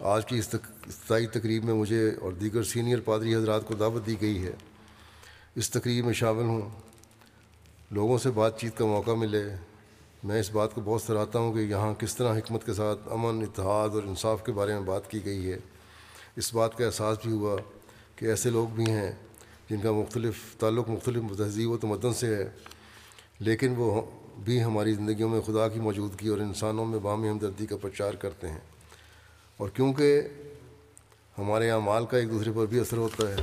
آج 0.00 0.26
کی 0.26 0.38
استائی 0.38 1.26
تقریب 1.26 1.64
میں 1.64 1.74
مجھے 1.74 2.10
اور 2.20 2.32
دیگر 2.32 2.62
سینئر 2.62 3.00
پادری 3.00 3.34
حضرات 3.34 3.66
کو 3.66 3.74
دعوت 3.74 4.06
دی 4.06 4.20
گئی 4.20 4.44
ہے۔ 4.44 4.52
اس 5.54 5.70
تقریب 5.70 6.04
میں 6.04 6.12
شامل 6.12 6.42
ہوں۔ 6.42 6.68
لوگوں 7.90 8.18
سے 8.18 8.30
بات 8.30 8.60
چیت 8.60 8.78
کا 8.78 8.86
موقع 8.86 9.10
ملے۔ 9.10 9.44
میں 10.24 10.40
اس 10.40 10.50
بات 10.50 10.74
کو 10.74 10.80
بہت 10.80 11.02
سراہتا 11.02 11.38
ہوں 11.38 11.54
کہ 11.54 11.58
یہاں 11.58 11.94
کس 11.94 12.16
طرح 12.16 12.38
حکمت 12.38 12.66
کے 12.66 12.74
ساتھ 12.74 13.00
امن، 13.10 13.42
اتحاد 13.42 13.88
اور 13.88 14.02
انصاف 14.02 14.44
کے 14.44 14.52
بارے 14.52 14.72
میں 14.72 14.80
بات 14.80 15.10
کی 15.10 15.24
گئی 15.24 15.52
ہے۔ 15.52 15.58
اس 16.36 16.54
بات 16.54 16.78
کا 16.78 16.86
احساس 16.86 17.18
بھی 17.22 17.32
ہوا 17.32 17.56
کہ 18.16 18.26
ایسے 18.26 18.50
لوگ 18.50 18.68
بھی 18.68 18.84
ہیں 18.84 19.12
جن 19.70 19.76
کا 19.82 19.92
مختلف 19.92 20.56
تعلق 20.58 20.88
مختلف 20.88 21.38
تہذیب 21.38 21.70
و 21.70 21.78
تمدن 21.78 22.12
سے 22.12 22.36
ہے۔ 22.36 22.50
لیکن 23.38 23.74
وہ 23.76 24.02
بھی 24.44 24.64
ہماری 24.64 24.92
زندگیوں 24.92 25.28
میں 25.28 25.40
خدا 25.40 25.68
کی 25.68 25.80
موجودگی 25.80 26.28
اور 26.28 26.38
انسانوں 26.38 26.84
میں 26.84 26.98
بامی 26.98 27.28
ہمدردی 27.28 27.66
کا 27.66 27.76
پرچار 27.76 28.14
کرتے 28.14 28.48
ہیں۔ 28.48 28.60
اور 29.56 29.68
کیونکہ 29.68 30.20
ہمارے 31.38 31.66
یہاں 31.66 31.80
مال 31.80 32.06
کا 32.06 32.16
ایک 32.16 32.30
دوسرے 32.30 32.52
پر 32.54 32.66
بھی 32.66 32.80
اثر 32.80 32.96
ہوتا 32.96 33.28
ہے، 33.28 33.36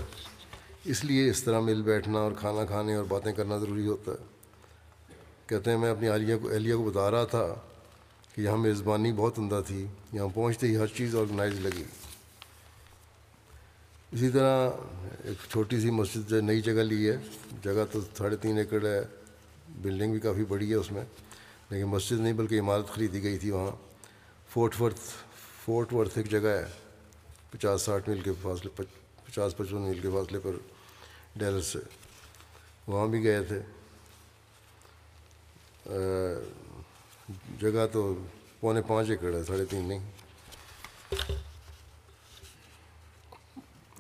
اس 0.85 1.03
لیے 1.05 1.29
اس 1.29 1.43
طرح 1.43 1.59
مل 1.59 1.81
بیٹھنا 1.81 2.19
اور 2.19 2.31
کھانا 2.39 2.65
کھانے 2.65 2.95
اور 2.95 3.03
باتیں 3.03 3.31
کرنا 3.31 3.57
ضروری 3.57 3.87
ہوتا 3.87 4.11
ہے۔ 4.11 5.13
کہتے 5.47 5.71
ہیں، 5.71 5.77
میں 5.77 5.89
اپنی 5.91 6.07
عالیہ 6.07 6.35
کو 6.41 6.49
اہلیہ 6.49 6.75
کو 6.75 6.83
بتا 6.83 7.11
رہا 7.11 7.23
تھا 7.23 7.45
کہ 8.35 8.41
یہاں 8.41 8.57
میزبانی 8.57 9.11
بہت 9.11 9.39
عمدہ 9.39 9.61
تھی، 9.67 9.85
یہاں 10.13 10.27
پہنچتے 10.33 10.67
ہی 10.67 10.77
ہر 10.77 10.87
چیز 10.87 11.15
آرگنائز 11.15 11.59
لگی۔ 11.59 11.83
اسی 14.11 14.29
طرح 14.29 14.69
ایک 15.23 15.49
چھوٹی 15.49 15.79
سی 15.81 15.91
مسجد 15.91 16.29
جو 16.29 16.41
نئی 16.41 16.61
جگہ 16.61 16.83
لی 16.83 17.09
ہے۔ 17.09 17.17
جگہ 17.63 17.85
تو 17.91 18.01
ساڑھے 18.17 18.37
تین 18.37 18.57
ایکڑ 18.57 18.85
ہے 18.85 18.99
بلڈنگ 19.81 20.11
بھی 20.11 20.19
کافی 20.19 20.43
بڑی 20.45 20.69
ہے 20.69 20.75
اس 20.75 20.91
میں، 20.91 21.03
لیکن 21.69 21.85
مسجد 21.85 22.19
نہیں 22.19 22.33
بلکہ 22.33 22.59
عمارت 22.59 22.89
خریدی 22.89 23.23
گئی 23.23 23.37
تھی 23.37 23.51
وہاں۔ 23.51 23.75
فورٹ 24.49 24.81
ورتھ 24.81 24.99
فورٹ 25.65 25.93
ورتھ 25.93 26.17
ایک 26.17 26.29
جگہ 26.29 26.47
ہے، 26.47 26.65
پچاس 27.51 27.81
ساٹھ 27.81 28.09
میل 28.09 28.21
کے 28.21 28.31
فاصلے 28.41 28.81
پچاس 29.25 29.57
پچپن 29.57 29.81
میل 29.81 29.99
کے 29.99 30.09
فاصلے 30.09 30.39
پر 30.39 30.51
ڈیلس 31.35 31.65
سے 31.65 31.79
وہاں 32.87 33.07
بھی 33.07 33.23
گئے 33.23 33.43
تھے۔ 33.43 33.61
جگہ 37.59 37.87
تو 37.91 38.15
پونے 38.59 38.81
پانچ 38.81 39.09
ایکڑ 39.09 39.33
ہے، 39.33 39.43
ساڑھے 39.43 39.65
تین 39.65 39.87
نہیں۔ 39.87 40.11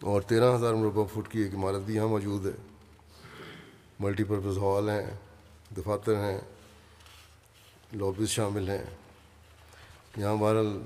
اور 0.01 0.21
تیرہ 0.21 0.55
ہزار 0.55 0.73
مربع 0.73 1.03
فٹ 1.03 1.31
کی 1.31 1.39
ایک 1.39 1.53
عمارت 1.53 1.81
بھی 1.81 1.95
یہاں 1.95 2.07
موجود 2.07 2.45
ہے۔ 2.45 2.51
ملٹی 3.99 4.23
پرپز 4.23 4.57
ہال 4.57 4.89
ہیں، 4.89 5.11
دفاتر 5.77 6.15
ہیں 6.15 6.41
لابیز 7.93 8.29
شامل 8.29 8.69
ہیں۔ 8.69 8.83
یہاں 10.17 10.35
بہرحال 10.35 10.81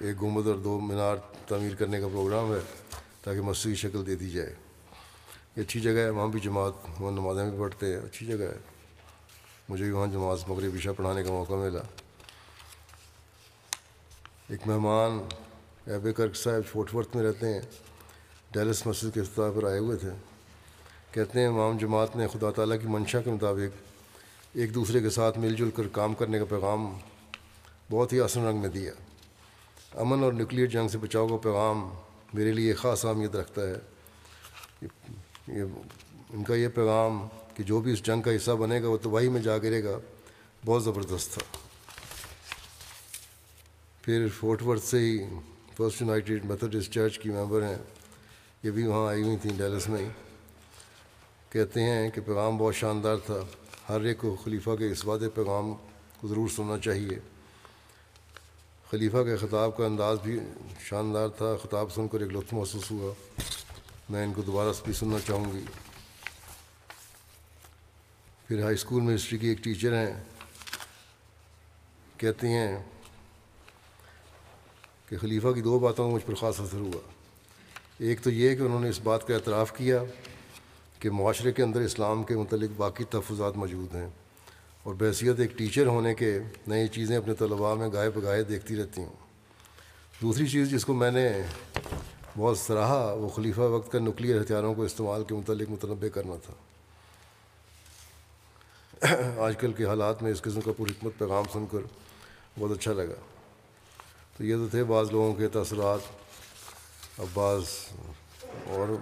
ایک 0.00 0.22
گمبد 0.22 0.46
اور 0.46 0.54
دو 0.54 0.80
مینار 0.80 1.16
تعمیر 1.48 1.74
کرنے 1.74 2.00
کا 2.00 2.08
پروگرام 2.08 2.52
ہے 2.52 2.58
تاکہ 3.22 3.40
مسجد 3.40 3.64
کی 3.64 3.74
شکل 3.74 4.06
دے 4.06 4.14
دی 4.14 4.30
جائے۔ 4.30 4.54
یہ 5.56 5.62
اچھی 5.62 5.80
جگہ 5.80 5.92
ہے، 5.92 6.10
وہاں 6.10 6.26
بھی 6.26 6.40
جماعت، 6.40 6.72
وہاں 7.00 7.12
نمازیں 7.12 7.50
بھی 7.50 7.58
پڑھتے 7.58 7.86
ہیں، 7.86 7.96
اچھی 7.96 8.26
جگہ 8.26 8.44
ہے۔ 8.44 8.58
مجھے 9.68 9.84
بھی 9.84 9.92
وہاں 9.92 10.06
جماعت 10.06 10.38
مغرب 10.48 10.70
عشاء 10.74 10.92
پڑھانے 10.96 11.22
کا 11.22 11.30
موقع 11.30 11.54
ملا۔ 11.54 11.80
ایک 14.48 14.60
مہمان 14.66 15.18
ایب 15.86 16.16
کرک 16.16 16.36
صاحب 16.36 16.72
فورٹ 16.72 16.94
ورتھ 16.94 17.16
میں 17.16 17.24
رہتے 17.24 17.54
ہیں۔ 17.54 17.60
ڈیلس 18.50 18.86
مسجد 18.86 19.14
کے 19.14 19.20
افتتاح 19.20 19.50
پر 19.56 19.64
آئے 19.64 19.78
ہوئے 19.78 19.96
تھے۔ 19.96 20.10
کہتے 21.10 21.40
ہیں، 21.40 21.46
امام 21.46 21.78
جماعت 21.78 22.16
نے 22.16 22.26
خدا 22.32 22.50
تعالیٰ 22.50 22.80
کی 22.80 22.88
منشا 22.88 23.20
کے 23.20 23.30
مطابق 23.30 23.82
ایک 24.52 24.74
دوسرے 24.74 25.00
کے 25.00 25.10
ساتھ 25.10 25.38
مل 25.38 25.54
جل 25.54 25.70
کر 25.70 25.88
کام 25.88 26.14
کرنے 26.14 26.38
کا 26.38 26.44
پیغام 26.44 26.98
بہت 27.90 28.12
ہی 28.12 28.20
آسن 28.20 28.46
رنگ 28.46 28.58
میں 28.58 28.68
دیا۔ 28.68 28.92
امن 29.96 30.22
اور 30.24 30.32
نیوکلیئر 30.32 30.66
جنگ 30.66 30.88
سے 30.88 30.98
بچاؤ 30.98 31.26
کا 31.26 31.36
پیغام 31.36 31.88
میرے 32.34 32.52
لیے 32.52 32.72
خاص 32.74 33.04
اہمیت 33.04 33.36
رکھتا 33.36 33.62
ہے۔ 33.62 34.86
یہ 35.46 35.62
ان 36.30 36.44
کا 36.44 36.54
یہ 36.54 36.68
پیغام 36.68 37.26
کہ 37.54 37.62
جو 37.62 37.80
بھی 37.80 37.92
اس 37.92 38.02
جنگ 38.02 38.22
کا 38.22 38.36
حصہ 38.36 38.50
بنے 38.50 38.82
گا 38.82 38.88
وہ 38.88 38.96
تباہی 39.02 39.28
میں 39.28 39.42
جا 39.42 39.58
گرے 39.58 39.84
گا، 39.84 39.98
بہت 40.64 40.84
زبردست 40.84 41.32
تھا۔ 41.32 41.58
پھر 44.02 44.26
فورٹ 44.40 44.62
ورتھ 44.62 44.84
سے 44.84 44.98
ہی 44.98 45.18
فرسٹ 45.76 46.02
یونائٹیڈ 46.02 46.44
میتھڈسٹ 46.44 46.92
چرچ 46.92 47.18
کی 47.18 47.30
ممبر 47.30 47.62
ہیں، 47.62 47.76
یہ 48.62 48.70
بھی 48.70 48.86
وہاں 48.86 49.08
آئی 49.08 49.22
ہوئی 49.22 49.36
تھیں 49.36 49.52
ڈیلس 49.56 49.88
میں۔ 49.88 50.00
ہی 50.00 50.08
کہتے 51.50 51.82
ہیں 51.82 52.10
کہ 52.10 52.20
پیغام 52.20 52.56
بہت 52.56 52.74
شاندار 52.74 53.16
تھا، 53.16 53.40
ہر 53.88 54.00
ایک 54.00 54.18
کو 54.18 54.36
خلیفہ 54.44 54.70
کے 54.78 54.90
اس 54.90 55.04
وعدے 55.04 55.28
پیغام 55.28 55.74
کو 56.20 56.28
ضرور 56.28 56.48
سننا 56.48 56.78
چاہیے۔ 56.78 57.18
خلیفہ 58.90 59.16
کے 59.16 59.36
خطاب 59.36 59.76
کا 59.76 59.86
انداز 59.86 60.18
بھی 60.22 60.40
شاندار 60.80 61.28
تھا۔ 61.28 61.56
خطاب 61.62 61.92
سن 61.94 62.08
کر 62.08 62.20
ایک 62.20 62.32
لطف 62.32 62.52
محسوس 62.52 62.90
ہوا۔ 62.90 63.14
میں 64.10 64.24
ان 64.24 64.32
کو 64.32 64.42
دوبارہ 64.42 64.68
بھی 64.84 64.92
سننا 64.92 65.16
چاہوں 65.26 65.52
گی۔ 65.52 65.64
پھر 68.48 68.62
ہائی 68.62 68.74
اسکول 68.74 69.02
میں 69.02 69.14
ہسٹری 69.14 69.38
کی 69.38 69.46
ایک 69.46 69.58
ٹیچر 69.58 69.92
ہیں، 69.92 70.24
کہتی 72.16 72.46
ہیں 72.46 72.82
کہ 75.08 75.18
خلیفہ 75.18 75.48
کی 75.48 75.60
دو 75.60 75.78
باتوں 75.78 76.08
کا 76.08 76.14
مجھ 76.14 76.26
پر 76.26 76.34
خاص 76.34 76.60
اثر 76.60 76.78
ہوا۔ 76.78 77.00
ایک 77.98 78.22
تو 78.22 78.30
یہ 78.30 78.56
کہ 78.56 78.62
انہوں 78.62 78.80
نے 78.80 78.88
اس 78.88 79.00
بات 79.00 79.26
کا 79.26 79.34
اعتراف 79.34 79.76
کیا 79.76 80.02
کہ 80.98 81.10
معاشرے 81.10 81.52
کے 81.52 81.62
اندر 81.62 81.80
اسلام 81.80 82.22
کے 82.22 82.36
متعلق 82.36 82.70
باقی 82.76 83.04
تحفظات 83.04 83.56
موجود 83.56 83.94
ہیں۔ 83.94 84.10
اور 84.88 84.96
بحثیت 84.96 85.40
ایک 85.40 85.58
ٹیچر 85.58 85.86
ہونے 85.86 86.14
کے 86.14 86.38
نئی 86.66 86.88
چیزیں 86.88 87.16
اپنے 87.16 87.34
طلباء 87.34 87.74
میں 87.74 87.88
گائے 87.92 88.10
بگائے 88.10 88.44
دیکھتی 88.44 88.76
رہتی 88.76 89.00
ہوں۔ 89.00 89.12
دوسری 90.22 90.46
چیز 90.46 90.70
جس 90.70 90.84
کو 90.84 90.94
میں 90.94 91.10
نے 91.10 91.42
بہت 92.38 92.58
سراہا، 92.58 93.12
وہ 93.12 93.28
خلیفہ 93.28 93.60
وقت 93.60 93.92
کا 93.92 93.98
نکلی 93.98 94.40
ہتھیاروں 94.40 94.74
کو 94.74 94.82
استعمال 94.82 95.24
کے 95.24 95.34
متعلق 95.34 95.70
متنوع 95.70 96.08
کرنا 96.08 96.34
تھا۔ 96.36 96.54
آج 99.40 99.56
کل 99.60 99.72
کے 99.72 99.84
حالات 99.84 100.22
میں 100.22 100.32
اس 100.32 100.42
قسم 100.42 100.60
کا 100.60 100.72
پرحکمت 100.76 101.18
پیغام 101.18 101.44
سن 101.52 101.66
کر 101.72 101.78
بہت 102.58 102.78
اچھا 102.78 102.92
لگا۔ 102.92 103.20
تو 104.36 104.44
یہ 104.44 104.54
تو 104.54 104.68
تھے 104.68 104.84
بعض 104.84 105.10
لوگوں 105.10 105.34
کے 105.34 105.48
تاثرات۔ 105.48 106.00
اب 107.18 107.26
بعض 107.34 107.62
اور 108.66 108.96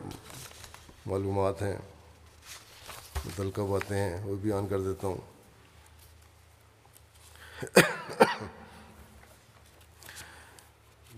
معلومات 1.07 1.63
ہیں، 1.63 1.77
متعلقہ 3.25 3.61
باتیں 3.61 3.97
ہیں، 3.97 4.25
وہ 4.25 4.37
بھی 4.37 4.53
آن 4.53 4.67
کر 4.69 4.81
دیتا 4.81 5.07
ہوں۔ 5.07 5.36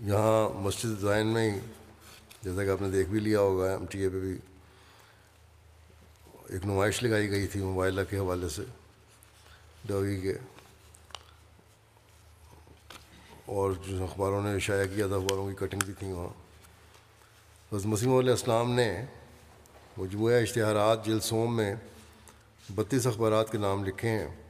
یہاں 0.01 0.57
مسجد 0.57 0.99
زائن 0.99 1.27
میں 1.27 1.51
ہی، 1.51 1.59
جیسا 2.41 2.65
کہ 2.65 2.69
آپ 2.69 2.81
نے 2.81 2.89
دیکھ 2.89 3.09
بھی 3.09 3.19
لیا 3.19 3.39
ہوگا، 3.39 3.71
ایم 3.71 3.85
ٹی 3.85 3.99
اے 3.99 4.09
پہ 4.09 4.19
بھی 4.19 4.37
ایک 6.49 6.65
نمائش 6.65 7.03
لگائی 7.03 7.29
گئی 7.29 7.47
تھی 7.47 7.61
موبائلہ 7.61 8.01
کے 8.09 8.17
حوالے 8.17 8.49
سے 8.49 8.61
ڈوی 9.85 10.21
کے۔ 10.21 10.33
اور 13.45 13.71
جو 13.71 14.03
اخباروں 14.03 14.41
نے 14.41 14.59
شائع 14.59 14.85
کیا 14.95 15.07
تھا، 15.07 15.15
اخباروں 15.15 15.49
کی 15.49 15.55
کٹنگ 15.55 15.79
بھی 15.85 15.93
تھی 15.93 16.11
وہاں۔ 16.11 16.49
بس 17.75 17.85
مسیم 17.85 18.17
علیہ 18.17 18.31
السلام 18.31 18.71
نے 18.71 19.05
مجموعہ 19.97 20.41
اشتہارات 20.41 21.05
جلسوم 21.05 21.55
میں 21.55 21.75
بتیس 22.75 23.07
اخبارات 23.07 23.51
کے 23.51 23.57
نام 23.57 23.85
لکھے 23.85 24.09
ہیں۔ 24.09 24.48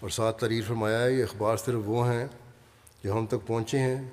اور 0.00 0.10
ساتھ 0.10 0.40
تحریر 0.40 0.62
فرمایا 0.68 1.02
ہے، 1.02 1.12
یہ 1.12 1.22
اخبار 1.22 1.56
صرف 1.56 1.80
وہ 1.84 2.12
ہیں 2.12 2.26
جو 3.04 3.12
ہم 3.12 3.26
تک 3.26 3.46
پہنچے 3.46 3.78
ہیں۔ 3.78 4.10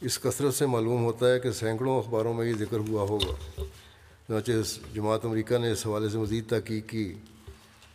اس 0.00 0.18
کثرت 0.18 0.54
سے 0.54 0.66
معلوم 0.66 1.04
ہوتا 1.04 1.32
ہے 1.32 1.40
کہ 1.40 1.52
سینکڑوں 1.52 1.98
اخباروں 1.98 2.34
میں 2.34 2.46
یہ 2.46 2.54
ذکر 2.58 2.76
ہوا 2.76 3.02
ہوگا۔ 3.02 3.62
چنانچہ 4.28 4.52
جماعت 4.94 5.24
امریکہ 5.24 5.58
نے 5.58 5.70
اس 5.70 5.86
حوالے 5.86 6.08
سے 6.08 6.18
مزید 6.18 6.48
تحقیق 6.48 6.88
کی 6.88 7.14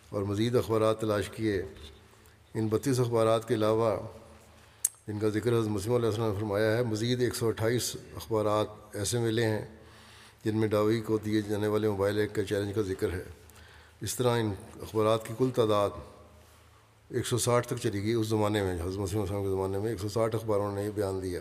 اور 0.10 0.24
مزید 0.24 0.56
اخبارات 0.56 1.02
تلاش 1.02 1.30
کیے۔ 1.30 1.62
ان 2.54 2.68
بتیس 2.68 3.00
اخبارات 3.00 3.48
کے 3.48 3.54
علاوہ 3.54 4.00
جن 5.08 5.20
کا 5.20 5.30
ذکر 5.30 5.52
حضرت 5.54 5.68
مسلم 5.68 5.94
علیہ 5.94 6.08
السلام 6.08 6.30
نے 6.30 6.36
فرمایا 6.36 6.78
ہے، 6.78 6.84
مزید 6.84 7.22
ایک 7.22 7.36
سو 7.36 7.48
اٹھائیس 7.48 7.96
اخبارات 8.16 8.68
ایسے 8.96 9.20
ملے 9.20 9.46
ہیں 9.46 9.66
جن 10.46 10.58
میں 10.58 10.68
ڈاوی 10.68 11.02
کو 11.02 11.18
دیے 11.18 11.42
جانے 11.42 11.68
والے 11.68 11.90
موبائل 11.90 12.18
ایک 12.18 12.36
کا 12.36 12.44
چیلنج 12.44 12.76
کا 12.76 12.82
ذکر 12.82 13.14
ہے۔ 13.14 13.24
اس 14.02 14.16
طرح 14.16 14.40
ان 14.40 14.54
اخبارات 14.82 15.28
کی 15.28 15.34
کل 15.38 15.50
تعداد 15.56 15.90
ایک 17.14 17.28
سو 17.28 17.38
ساٹھ 17.38 17.68
تک 17.68 17.78
چلی 17.84 18.04
گئی 18.04 18.14
اس 18.14 18.28
زمانے 18.28 18.64
میں، 18.64 18.74
حضرت 18.74 18.98
مسلم 18.98 19.22
السلام 19.22 19.44
کے 19.44 19.50
زمانے 19.50 19.78
میں 19.78 19.90
ایک 19.90 20.00
سو 20.00 20.10
ساٹھ 20.10 20.36
اخباروں 20.36 20.76
نے 20.76 20.84
یہ 20.84 20.90
بیان 20.90 21.22
دیا، 21.24 21.40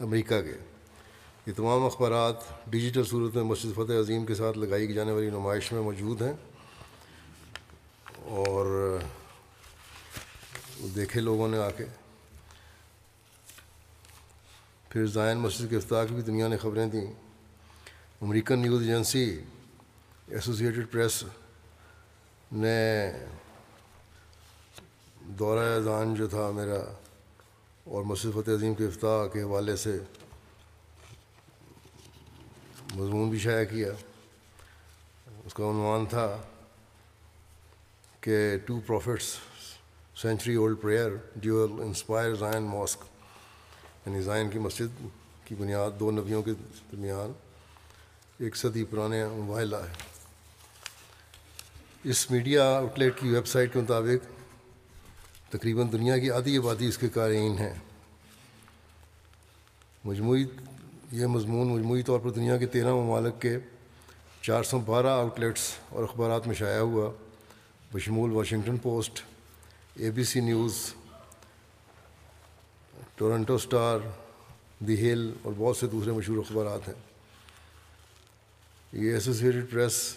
امریکہ 0.00 0.42
کے۔ 0.42 0.52
یہ 1.46 1.52
تمام 1.56 1.84
اخبارات 1.84 2.34
ڈیجیٹل 2.66 3.04
صورت 3.04 3.34
میں 3.34 3.44
مسجد 3.44 3.74
فتح 3.74 3.92
عظیم 4.00 4.26
کے 4.26 4.34
ساتھ 4.34 4.58
لگائی 4.58 4.92
جانے 4.92 5.12
والی 5.12 5.30
نمائش 5.30 5.72
میں 5.72 5.80
موجود 5.80 6.22
ہیں۔ 6.22 6.32
اور 8.18 8.96
دیکھے 10.94 11.20
لوگوں 11.20 11.48
نے 11.48 11.58
آ 11.58 11.70
کے۔ 11.70 11.84
پھر 14.88 15.06
زائن 15.06 15.38
مسجد 15.38 15.70
کے 15.70 15.76
افتاح 15.76 16.04
کی 16.04 16.14
بھی 16.14 16.22
دنیا 16.22 16.48
نے 16.48 16.56
خبریں 16.56 16.86
دیں۔ 16.86 17.12
American 18.22 18.58
news 18.58 18.82
agency, 18.82 19.40
associated 20.28 20.92
press 20.92 21.24
نے 22.52 23.10
دورہ 25.24 25.76
اذان 25.76 26.14
جو 26.14 26.26
تھا 26.28 26.50
میرا 26.50 26.80
اور 27.84 28.02
مسجد 28.02 28.28
فتح 28.34 28.50
عظیم 28.50 28.74
کے 28.74 28.86
افتاح 28.86 29.26
کے 29.26 29.42
حوالے 29.42 29.76
سے 29.76 29.98
مضمون 32.94 33.30
بھی 33.30 33.38
شائع 33.38 33.64
کیا، 33.64 33.92
اس 35.44 35.54
کا 35.54 35.64
عنوان 35.64 36.06
تھا 36.06 36.36
کہ 38.20 38.58
two 38.66 38.80
prophets 38.86 39.36
century 40.16 40.54
old 40.54 40.80
prayer 40.80 41.10
duel 41.36 41.72
inspire 41.80 42.34
Zion 42.34 42.62
mosque 42.62 43.04
یعنی 44.06 44.22
زائن 44.22 44.50
کی 44.50 44.58
مسجد 44.58 45.02
کی 45.44 45.54
بنیاد 45.54 45.90
دو 46.00 46.10
نبیوں 46.10 46.42
کے 46.42 46.52
درمیان 46.92 47.32
ایک 48.38 48.56
صدی 48.56 48.84
پرانے 48.84 49.26
موبائلہ 49.26 49.76
ہے۔ 49.76 49.92
اس 52.04 52.30
میڈیا 52.30 52.76
آؤٹلیٹ 52.76 53.20
کی 53.20 53.28
ویب 53.28 53.46
سائٹ 53.46 53.72
کے 53.72 53.78
مطابق 53.78 54.33
تقریباً 55.58 55.92
دنیا 55.92 56.18
کی 56.18 56.30
آدھی 56.30 56.58
آبادی 56.58 56.86
اس 56.86 56.98
کے 56.98 57.08
قارئین 57.08 57.58
ہیں۔ 57.58 57.74
مجموعی، 60.04 60.44
یہ 61.12 61.26
مضمون 61.26 61.68
مجموعی 61.68 62.02
طور 62.02 62.20
پر 62.20 62.30
دنیا 62.30 62.56
کے 62.56 62.66
تیرہ 62.66 62.94
ممالک 62.94 63.42
کے 63.42 63.58
چار 64.42 64.62
سو 64.62 64.78
بارہ 64.78 65.06
آؤٹ 65.06 65.40
لیٹس 65.40 65.74
اور 65.88 66.02
اخبارات 66.02 66.46
میں 66.46 66.54
شائع 66.54 66.80
ہوا۔ 66.80 67.12
بشمول 67.92 68.30
Washington 68.30 68.76
Post, 68.76 69.20
A 69.94 70.10
B 70.10 70.24
C 70.24 70.40
News, 70.40 70.94
Toronto 73.16 73.54
Star 73.54 73.98
the 74.78 75.12
Hill 75.12 75.32
اور 75.42 75.52
بہت 75.56 75.76
سے 75.76 75.86
دوسرے 75.86 76.12
مشہور 76.12 76.38
اخبارات 76.38 76.88
ہیں۔ 76.88 77.00
یہ 78.92 79.12
ایسوسیٹڈ 79.12 79.70
پریس 79.70 80.16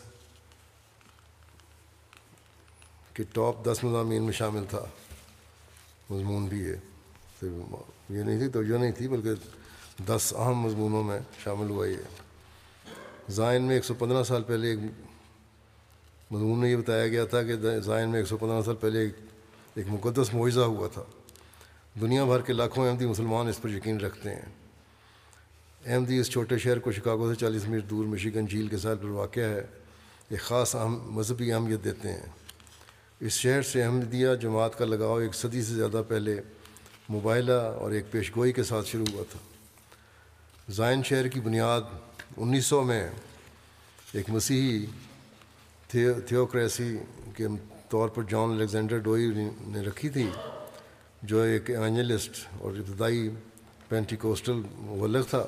کے 3.14 3.24
ٹاپ 3.34 3.66
دس 3.66 3.84
مضامین 3.84 4.24
میں 4.24 4.34
شامل 4.34 4.64
تھا۔ 4.70 4.86
مضمون 6.10 6.46
بھی 6.46 6.66
ہے۔ 6.66 6.80
یہ 8.10 8.24
نہیں 8.24 8.40
تھی 8.40 8.48
توجہ 8.48 8.78
نہیں 8.78 8.92
تھی، 8.92 9.08
بلکہ 9.08 9.30
دس 10.08 10.34
اہم 10.38 10.56
مضمونوں 10.56 11.04
میں 11.04 11.20
شامل 11.44 11.70
ہوا 11.70 11.88
یہ۔ 11.88 11.98
زائن 13.30 13.64
میں 13.64 13.76
ایک 13.76 13.86
سو 13.86 13.94
پندرہ 13.94 14.24
سال 14.24 14.44
پہلے 14.44 14.70
ایک 14.70 14.80
مضمون 16.32 16.60
میں 16.60 16.72
یہ 16.72 16.76
بتایا 16.76 17.08
گیا 17.08 17.26
تھا 17.26 17.44
کہ 17.44 17.80
زائن 17.80 18.10
میں 18.10 18.20
ایک 18.20 18.28
سو 18.28 18.38
پندرہ 18.38 18.62
سال 18.62 18.76
پہلے 18.76 19.10
ایک 19.76 19.86
مقدس 19.88 20.34
معاوضہ 20.34 20.60
ہوا 20.60 20.88
تھا۔ 20.88 21.04
دنیا 22.02 22.26
بھر 22.26 22.42
کے 22.42 22.54
لاکھوں 22.54 22.88
احمدی 22.88 23.06
مسلمان 23.06 23.48
اس 23.48 23.62
پر 23.62 23.70
یقین 23.70 24.00
رکھتے 24.00 24.30
ہیں۔ 24.36 24.42
احمدی 25.86 26.20
اس 26.20 26.30
چھوٹے 26.30 26.58
شہر 26.58 26.80
کو 26.80 26.92
شکاگو 26.92 27.34
سے 27.34 27.40
چالیس 27.40 27.68
میل 27.68 27.82
دور 27.90 28.06
مشیگن 28.06 28.46
جھیل 28.46 28.68
کے 28.68 28.78
ساتھ 28.78 29.00
پر 29.00 29.10
واقع 29.10 29.40
ہے۔ 29.40 29.66
ایک 30.30 30.40
خاص 30.40 30.76
اہم 30.76 31.12
مذہبی 31.12 31.54
اہمیت 31.54 31.84
دیتے 31.84 32.12
ہیں۔ 32.12 32.26
اس 33.22 33.34
شہر 33.34 33.62
سے 33.62 33.84
احمدیہ 33.84 34.34
جماعت 34.42 34.78
کا 34.78 34.86
لگاؤ 34.86 35.18
ایک 35.18 35.36
صدی 35.36 35.62
سے 35.64 35.74
زیادہ 35.74 36.02
پہلے 36.08 36.36
مباحلہ 37.10 37.52
اور 37.52 37.92
ایک 37.92 38.12
پیش 38.12 38.36
گوئی 38.36 38.52
کے 38.52 38.64
ساتھ 38.64 38.88
شروع 38.88 39.06
ہوا 39.14 39.24
تھا۔ 39.32 39.40
زائن 40.72 41.04
شہر 41.04 41.28
کی 41.28 41.40
بنیاد 41.40 41.82
انیس 42.38 42.66
سو 42.66 42.84
میں 42.84 43.10
ایک 44.14 44.30
مسیحی 44.30 44.86
تھیوکریسی 45.88 46.98
کے 47.36 47.48
طور 47.90 48.10
پر 48.10 48.24
جان 48.24 48.52
الیگزینڈر 48.52 48.98
ڈوئی 48.98 49.32
نے 49.68 49.82
رکھی 49.82 50.10
تھی، 50.10 50.30
جو 51.22 51.42
ایک 51.42 51.70
ایونجلسٹ 51.70 52.48
اور 52.60 52.72
ابتدائی 52.72 53.30
پینٹی 53.90 54.16
کوسٹل 54.16 54.62
مبلغ 54.80 55.24
تھا۔ 55.30 55.46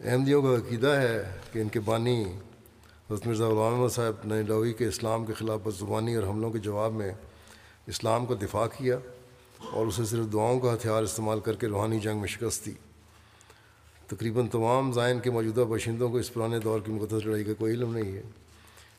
احمدیوں 0.00 0.42
کا 0.42 0.54
عقیدہ 0.54 0.86
ہے 0.86 1.22
کہ 1.52 1.58
ان 1.58 1.68
کے 1.68 1.80
بانی 1.80 2.24
حضرت 3.10 3.26
مرزا 3.26 3.48
غلام 3.48 3.80
احمد 3.80 3.88
صاحب 3.88 4.14
نے 4.24 4.42
ڈوئی 4.42 4.72
کے 4.72 4.86
اسلام 4.86 5.26
کے 5.26 5.32
خلاف 5.32 5.60
بد 5.62 5.78
زبانی 5.78 6.14
اور 6.14 6.28
حملوں 6.28 6.50
کے 6.50 6.58
جواب 6.58 6.92
میں 6.92 7.12
اسلام 7.86 8.26
کا 8.26 8.34
دفاع 8.42 8.66
کیا 8.78 8.98
اور 9.70 9.86
اسے 9.86 10.04
صرف 10.04 10.32
دعاؤں 10.32 10.60
کا 10.60 10.74
ہتھیار 10.74 11.02
استعمال 11.02 11.40
کر 11.40 11.56
کے 11.56 11.66
روحانی 11.66 12.00
جنگ 12.00 12.18
میں 12.18 12.28
شکست 12.28 12.66
دی۔ 12.66 12.72
تقریباً 14.06 14.46
تمام 14.46 14.92
زائن 14.92 15.20
کے 15.20 15.30
موجودہ 15.30 15.60
باشندوں 15.60 16.08
کو 16.08 16.16
اس 16.16 16.34
پرانے 16.34 16.58
دور 16.58 16.80
کی 16.80 16.92
مقدس 16.92 17.26
لڑائی 17.26 17.44
کا 17.44 17.52
کوئی 17.58 17.72
علم 17.74 17.96
نہیں 17.96 18.12
ہے۔ 18.12 18.22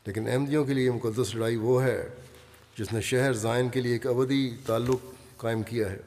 لیکن 0.06 0.28
احمدیوں 0.28 0.66
کے 0.66 0.74
لیے 0.74 0.92
مقدس 0.92 1.36
لڑائی 1.36 1.56
وہ 1.56 1.84
ہے 1.84 2.10
جس 2.78 2.94
نے 2.94 3.02
شہر 3.02 3.34
زائن 3.34 3.70
کے 3.70 3.82
لیے 3.82 3.94
ایک 3.94 4.08
ابدی 4.08 4.56
تعلق 4.66 5.00
قائم 5.38 5.64
کیا 5.64 5.92
ہے۔ 5.92 6.00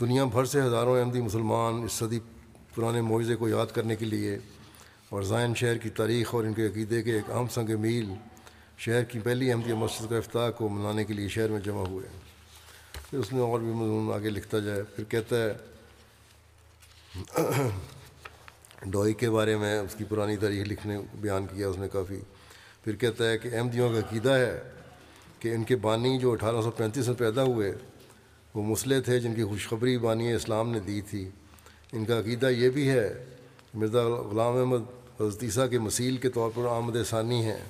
دنیا 0.00 0.24
بھر 0.24 0.44
سے 0.44 0.62
ہزاروں 0.62 1.00
احمدی 1.00 1.20
مسلمان 1.20 1.82
اس 1.82 1.92
صدی 1.92 2.18
پرانے 2.74 3.00
معاوضے 3.00 3.36
کو 3.36 3.48
یاد 3.48 3.74
کرنے 3.74 3.96
کے 3.96 4.04
لیے 4.04 4.38
اور 5.10 5.22
زائن 5.22 5.54
شہر 5.54 5.78
کی 5.78 5.90
تاریخ 5.90 6.34
اور 6.34 6.44
ان 6.44 6.52
کے 6.52 6.66
عقیدے 6.66 7.02
کے 7.02 7.12
ایک 7.12 7.30
اہم 7.30 7.46
سنگ 7.46 7.80
میل 7.80 8.14
شہر 8.78 9.04
کی 9.04 9.18
پہلی 9.18 9.50
احمدی 9.52 9.72
مسجد 9.72 10.10
کا 10.10 10.16
افتاح 10.16 10.50
کو 10.50 10.68
منانے 10.68 11.04
کے 11.04 11.14
لیے 11.14 11.28
شہر 11.28 11.48
میں 11.48 11.60
جمع 11.60 11.84
ہوئے 11.86 12.06
پھر 13.10 13.18
اس 13.18 13.32
میں 13.32 13.40
اور 13.40 13.60
بھی 13.60 13.68
مضمون 13.68 14.14
آگے 14.14 14.30
لکھتا 14.30 14.58
جائے۔ 14.58 14.82
پھر 14.82 15.04
کہتا 15.04 15.36
ہے، 15.36 15.52
ڈوئی 18.86 19.14
کے 19.14 19.30
بارے 19.30 19.56
میں 19.56 19.78
اس 19.78 19.94
کی 19.94 20.04
پرانی 20.04 20.36
تاریخ 20.36 20.68
لکھنے، 20.68 20.98
بیان 21.14 21.46
کیا 21.46 21.68
اس 21.68 21.78
نے 21.78 21.88
کافی۔ 21.92 22.20
پھر 22.84 22.96
کہتا 22.96 23.28
ہے 23.28 23.38
کہ 23.38 23.48
احمدیوں 23.52 23.92
کا 23.92 23.98
عقیدہ 23.98 24.30
ہے 24.30 24.62
کہ 25.38 25.54
ان 25.54 25.64
کے 25.64 25.76
بانی 25.76 26.18
جو 26.18 26.32
اٹھارہ 26.32 26.62
سو 26.62 26.70
پینتیس 26.70 27.08
میں 27.08 27.16
پیدا 27.16 27.42
ہوئے، 27.42 27.72
وہ 28.54 28.62
مسئلے 28.62 29.00
تھے 29.00 29.20
جن 29.20 29.34
کی 29.34 29.44
خوشخبری 29.44 29.98
بانی 29.98 30.32
اسلام 30.32 30.70
نے 30.70 30.80
دی 30.80 31.00
تھی۔ 31.00 31.28
ان 31.92 32.04
کا 32.04 32.18
عقیدہ 32.20 32.46
یہ 32.46 32.70
بھی 32.70 32.88
ہے، 32.90 33.24
مرزا 33.74 34.02
غلام 34.04 34.56
احمد 34.56 34.99
حضیثہ 35.20 35.66
کے 35.70 35.78
مسیل 35.78 36.16
کے 36.16 36.28
طور 36.28 36.50
پر 36.54 36.66
آمد 36.66 36.96
ثانی 37.06 37.44
ہیں 37.44 37.64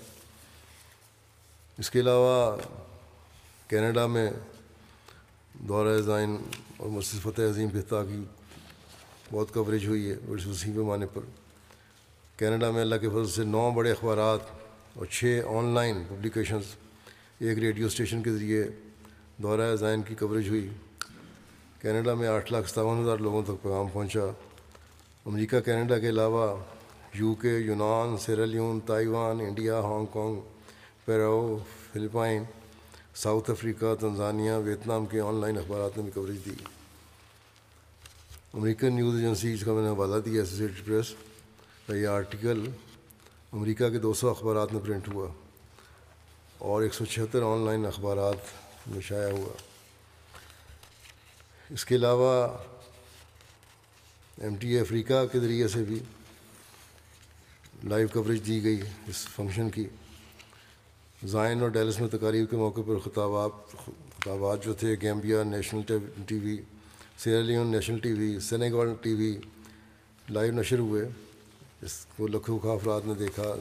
اس 1.79 1.91
کے 1.91 2.01
علاوہ 2.01 2.57
کینیڈا 3.69 4.07
میں 4.07 4.31
دورہ 5.55 6.01
زائن 6.01 6.37
اور 6.77 6.89
مسجد 6.89 7.23
فتح 7.23 7.43
عظیم 7.43 7.69
پتا 7.69 8.05
کی 8.05 8.25
بہت 9.33 9.55
کوریج 9.55 9.87
ہوئی 9.87 10.11
ہے 10.11 10.17
بڑی 10.29 10.51
وسیع 10.51 10.73
پیمانے 10.73 11.07
پر۔ 11.07 11.21
کینیڈا 12.37 12.71
میں 12.71 12.81
اللہ 12.81 12.95
کے 12.95 13.09
فضل 13.09 13.29
سے 13.29 13.45
نو 13.45 13.71
بڑے 13.71 13.91
اخبارات 13.91 14.41
اور 14.95 15.07
چھ 15.07 15.41
آن 15.49 15.75
لائن 15.75 16.05
پبلیکیشنز 16.09 16.63
ایک 17.39 17.59
ریڈیو 17.59 17.87
اسٹیشن 17.87 18.23
کے 18.23 18.33
ذریعے 18.33 18.65
دورہ 19.37 19.77
زائن 19.77 20.03
کی 20.03 20.15
کوریج 20.15 20.49
ہوئی۔ 20.49 20.69
کینیڈا 21.81 22.15
میں 22.15 22.29
آٹھ 22.29 22.53
لاکھ 22.53 22.71
ستاون 22.71 23.03
ہزار 23.03 23.19
لوگوں 23.19 23.43
تک 23.43 23.63
پیغام 23.63 23.89
پہنچا۔ 23.89 24.21
امریکہ، 25.27 25.61
کینیڈا 25.61 25.99
کے 25.99 26.09
علاوہ 26.09 26.57
یو 27.15 27.35
کے 27.35 27.49
یونان 27.49 28.17
Sierra Leone 28.19 28.81
Taiwan 28.81 29.41
India 29.41 29.81
Hong 29.81 30.07
Kong 30.07 30.41
پیراؤ 31.05 31.59
Philippines 31.93 32.45
South 33.15 33.51
Africa 33.51 33.95
Tanzania 34.01 34.53
Vietnam 34.53 35.07
کے 35.07 35.21
آن 35.21 35.35
لائن 35.35 35.59
اخبارات 35.59 35.97
نے 35.97 36.03
بھی 36.03 36.11
کوریج 36.11 36.45
دی 36.47 36.51
امریکن 38.55 38.95
نیوز 38.97 39.15
ایجنسی 39.15 39.57
جس 39.57 39.65
کا 39.65 39.73
میں 39.73 39.83
نے 39.83 39.89
حوالہ 39.89 40.21
دیا 40.21 40.43
ایسوسیٹڈ 40.43 40.87
پریس 40.87 41.15
کا 41.87 41.95
یہ 41.95 42.07
آرٹیکل 42.07 42.65
امریکہ 43.53 43.89
کے 43.89 43.99
دو 43.99 44.15
سو 44.15 44.29
اخبارات 44.29 44.73
میں 44.73 44.81
پرنٹ 44.81 45.09
ہوا 45.09 45.29
اور 46.59 46.83
ایک 46.83 46.95
سو 46.95 47.05
چھہتر 47.05 47.43
آن 47.43 47.67
لائن 47.67 47.87
اخبارات 47.87 48.37
میں 48.87 49.01
شائع 49.01 49.31
ہوا. 49.31 49.53
اس 51.71 51.85
کے 51.85 51.95
علاوہ 51.95 52.49
ایم 54.43 54.55
ٹی 54.55 54.69
اے 54.69 54.81
افریقہ 54.81 55.27
کے 55.33 55.41
ذریعے 55.41 55.69
سے 55.69 55.83
بھی 55.83 55.99
لائیو 57.89 58.09
کوریج 58.13 58.47
دی 58.47 58.65
گئی 58.65 58.81
اس 59.07 59.27
فنکشن 59.29 59.71
کی۔ 59.71 59.85
زائن 61.27 61.61
اور 61.61 61.69
ڈیلس 61.69 62.01
میں 62.01 62.09
تقاریب 62.09 62.51
کے 62.51 62.57
موقع 62.57 62.81
پر 62.87 62.99
خطابات 62.99 63.51
خطابات 63.87 64.65
جو 64.65 64.73
تھے، 64.73 64.97
Gambia 65.03 65.43
national 65.43 65.99
T 66.27 66.39
V 66.39 66.57
Sierra Leone 67.19 67.67
national 67.67 67.99
T 67.99 68.13
V, 68.13 68.41
Senegal 68.41 68.95
T 69.01 69.15
V 69.15 69.37
live 70.31 70.53
نشر 70.53 70.79
ہوئے۔ 70.79 71.09
اس 71.83 72.07
کو 72.17 72.27
لکھوں 72.27 72.59
کا 72.59 72.73
افراد 72.73 73.01
نے 73.05 73.15
دیکھا۔ 73.15 73.55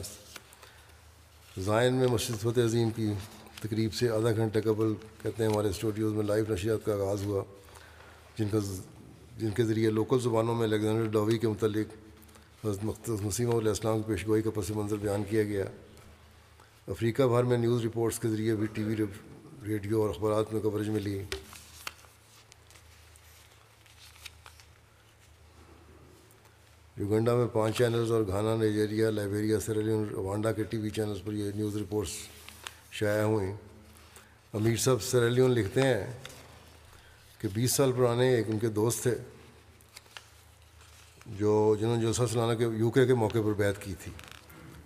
زائن 1.58 1.94
میں 1.94 2.06
مسجد 2.06 2.40
فتح 2.40 2.60
عظیم 2.60 2.90
کی 2.90 3.12
تقریب 3.62 3.94
سے 3.94 4.08
آدھا 4.08 4.30
گھنٹے 4.36 4.60
قبل 4.60 4.94
کہتے 5.22 5.44
ہیں 5.44 5.50
ہمارے 5.50 5.68
اسٹوڈیوز 5.68 6.12
میں 6.12 6.24
لائیو 6.24 6.44
نشریات 6.48 6.84
کا 6.84 6.92
آغاز 6.92 7.22
ہوا، 7.22 7.44
جن 8.38 8.48
کا 8.48 8.58
جن 9.38 9.50
کے 9.50 9.64
ذریعے 9.64 9.90
لوکل 9.90 10.20
زبانوں 10.20 10.54
میں 10.54 10.64
الیگزینڈر 10.64 11.10
ڈاوی 11.10 11.38
کے 11.38 11.48
متعلق 11.48 11.94
حضرت 12.64 13.08
مسیم 13.08 13.50
علیہ 13.50 13.68
السلام 13.68 14.02
کی 14.02 14.08
پیشگوئی 14.08 14.42
کا 14.42 14.50
پس 14.54 14.70
منظر 14.70 14.96
بیان 14.96 15.22
کیا 15.28 15.42
گیا۔ 15.42 15.64
افریقہ 16.88 17.22
بھر 17.22 17.42
میں 17.42 17.58
نیوز 17.58 17.84
رپورٹس 17.84 18.18
کے 18.18 18.28
ذریعے 18.28 18.56
بھی 18.56 18.66
ٹی 18.66 18.82
وی 18.82 18.96
ریڈیو 19.66 20.02
اور 20.02 20.10
اخبارات 20.10 20.52
میں 20.52 20.60
کوریج 20.60 20.88
ملی۔ 20.88 21.24
یوگنڈا 26.96 27.34
میں 27.34 27.46
پانچ 27.52 27.76
چینلز 27.78 28.12
اور 28.12 28.22
Ghana, 28.26 28.56
Nigeria, 28.56 29.10
Liberia 29.10 29.60
Sierra Leone 29.60 30.08
Rwanda 30.08 30.52
کے 30.52 30.62
ٹی 30.62 30.76
وی 30.76 30.90
چینلز 30.90 31.18
پر 31.24 31.32
یہ 31.32 31.50
نیوز 31.54 31.76
رپورٹس 31.76 32.12
شائع 32.90 33.22
ہوئیں۔ 33.22 33.56
امیر 34.52 34.76
صاحب 34.76 35.02
سیرالیون 35.02 35.50
لکھتے 35.50 35.82
ہیں 35.82 36.06
کہ 37.38 37.48
بیس 37.54 37.72
سال 37.72 37.92
پرانے 37.92 38.34
ایک 38.34 38.46
ان 38.48 38.58
کے 38.58 38.68
دوست 38.68 39.02
تھے۔ 39.02 39.14
جو 41.38 41.76
جنہوں 41.80 41.96
نے 41.96 42.02
جلسہ 42.02 42.22
سلانا 42.32 42.54
کے 42.54 42.64
یو 42.64 42.90
کے 42.90 43.06
کے 43.06 43.14
موقع 43.14 43.38
پر 43.44 43.52
بیت 43.52 43.82
کی 43.82 43.94
تھی 44.04 44.12